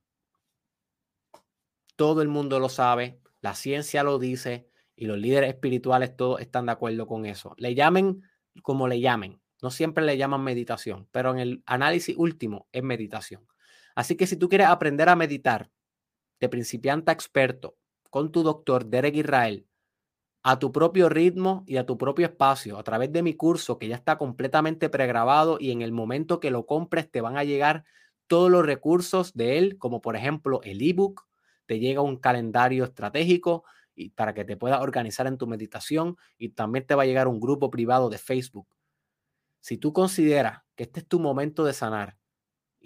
Todo 1.96 2.22
el 2.22 2.28
mundo 2.28 2.60
lo 2.60 2.68
sabe, 2.68 3.18
la 3.40 3.54
ciencia 3.54 4.02
lo 4.02 4.18
dice 4.18 4.68
y 4.94 5.06
los 5.06 5.18
líderes 5.18 5.50
espirituales 5.50 6.16
todos 6.16 6.40
están 6.40 6.66
de 6.66 6.72
acuerdo 6.72 7.06
con 7.06 7.24
eso. 7.24 7.54
Le 7.56 7.74
llamen 7.74 8.22
como 8.62 8.86
le 8.86 9.00
llamen. 9.00 9.40
No 9.62 9.70
siempre 9.70 10.04
le 10.04 10.16
llaman 10.16 10.44
meditación, 10.44 11.08
pero 11.10 11.32
en 11.32 11.38
el 11.38 11.62
análisis 11.66 12.16
último 12.16 12.68
es 12.70 12.82
meditación. 12.82 13.46
Así 13.98 14.14
que 14.14 14.28
si 14.28 14.36
tú 14.36 14.48
quieres 14.48 14.68
aprender 14.68 15.08
a 15.08 15.16
meditar 15.16 15.72
de 16.38 16.48
principiante 16.48 17.10
a 17.10 17.14
experto 17.14 17.76
con 18.10 18.30
tu 18.30 18.44
doctor 18.44 18.86
Derek 18.86 19.16
Israel 19.16 19.66
a 20.44 20.60
tu 20.60 20.70
propio 20.70 21.08
ritmo 21.08 21.64
y 21.66 21.78
a 21.78 21.84
tu 21.84 21.98
propio 21.98 22.26
espacio 22.26 22.78
a 22.78 22.84
través 22.84 23.10
de 23.10 23.24
mi 23.24 23.34
curso 23.34 23.76
que 23.76 23.88
ya 23.88 23.96
está 23.96 24.16
completamente 24.16 24.88
pregrabado 24.88 25.56
y 25.58 25.72
en 25.72 25.82
el 25.82 25.90
momento 25.90 26.38
que 26.38 26.52
lo 26.52 26.64
compres 26.64 27.10
te 27.10 27.22
van 27.22 27.36
a 27.36 27.42
llegar 27.42 27.86
todos 28.28 28.52
los 28.52 28.64
recursos 28.64 29.34
de 29.34 29.58
él, 29.58 29.78
como 29.78 30.00
por 30.00 30.14
ejemplo 30.14 30.60
el 30.62 30.80
ebook, 30.80 31.26
te 31.66 31.80
llega 31.80 32.00
un 32.00 32.18
calendario 32.18 32.84
estratégico 32.84 33.64
y 33.96 34.10
para 34.10 34.32
que 34.32 34.44
te 34.44 34.56
puedas 34.56 34.80
organizar 34.80 35.26
en 35.26 35.38
tu 35.38 35.48
meditación 35.48 36.16
y 36.36 36.50
también 36.50 36.86
te 36.86 36.94
va 36.94 37.02
a 37.02 37.06
llegar 37.06 37.26
un 37.26 37.40
grupo 37.40 37.68
privado 37.68 38.10
de 38.10 38.18
Facebook. 38.18 38.68
Si 39.58 39.76
tú 39.76 39.92
consideras 39.92 40.60
que 40.76 40.84
este 40.84 41.00
es 41.00 41.08
tu 41.08 41.18
momento 41.18 41.64
de 41.64 41.72
sanar 41.72 42.17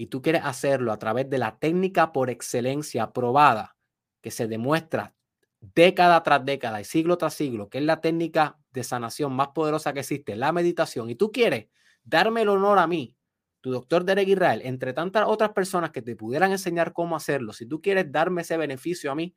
y 0.03 0.09
tú 0.09 0.21
quieres 0.21 0.43
hacerlo 0.45 0.91
a 0.91 0.99
través 0.99 1.31
de 1.31 1.39
la 1.39 1.61
técnica 1.61 2.11
por 2.11 2.29
excelencia 2.29 3.13
probada, 3.13 3.77
que 4.21 4.33
se 4.33 4.49
demuestra 4.49 5.15
década 5.61 6.21
tras 6.25 6.45
década 6.45 6.81
y 6.81 6.85
siglo 6.85 7.19
tras 7.19 7.35
siglo, 7.35 7.69
que 7.71 7.79
es 7.79 7.85
la 7.85 8.01
técnica 8.01 8.59
de 8.73 8.83
sanación 8.83 9.33
más 9.33 9.51
poderosa 9.55 9.93
que 9.93 10.01
existe, 10.01 10.35
la 10.35 10.51
meditación, 10.51 11.09
y 11.09 11.15
tú 11.15 11.31
quieres 11.31 11.69
darme 12.03 12.43
el 12.43 12.49
honor 12.49 12.81
a 12.81 12.89
mí, 12.89 13.17
tu 13.61 13.71
doctor 13.71 14.05
Derek 14.05 14.27
Israel, 14.27 14.63
entre 14.65 14.93
tantas 14.93 15.29
otras 15.29 15.53
personas 15.53 15.93
que 15.93 16.03
te 16.03 16.17
pudieran 16.17 16.51
enseñar 16.51 16.93
cómo 16.93 17.15
hacerlo, 17.15 17.53
si 17.53 17.67
tú 17.67 17.81
quieres 17.81 18.11
darme 18.11 18.43
ese 18.43 18.57
beneficio 18.57 19.13
a 19.13 19.15
mí, 19.15 19.37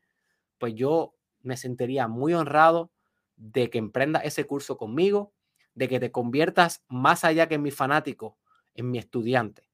pues 0.57 0.73
yo 0.73 1.13
me 1.43 1.57
sentiría 1.57 2.07
muy 2.07 2.33
honrado 2.33 2.91
de 3.35 3.69
que 3.69 3.77
emprendas 3.77 4.25
ese 4.25 4.45
curso 4.45 4.77
conmigo, 4.77 5.31
de 5.75 5.87
que 5.87 5.99
te 5.99 6.11
conviertas 6.11 6.83
más 6.87 7.23
allá 7.23 7.47
que 7.47 7.53
en 7.53 7.61
mi 7.61 7.69
fanático, 7.69 8.39
en 8.73 8.89
mi 8.89 8.97
estudiante 8.97 9.64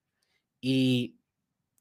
y 0.61 1.17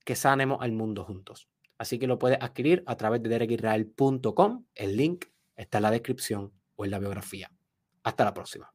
que 0.05 0.17
sanemos 0.17 0.59
al 0.61 0.73
mundo 0.73 1.05
juntos. 1.05 1.49
Así 1.79 1.99
que 1.99 2.07
lo 2.07 2.19
puedes 2.19 2.39
adquirir 2.41 2.83
a 2.87 2.97
través 2.97 3.23
de 3.23 3.29
derekisrael.com. 3.29 4.65
El 4.75 4.97
link 4.97 5.27
está 5.57 5.79
en 5.79 5.83
la 5.83 5.91
descripción 5.91 6.53
o 6.77 6.85
en 6.85 6.91
la 6.91 6.99
biografía. 6.99 7.51
Hasta 8.03 8.25
la 8.25 8.35
próxima. 8.35 8.73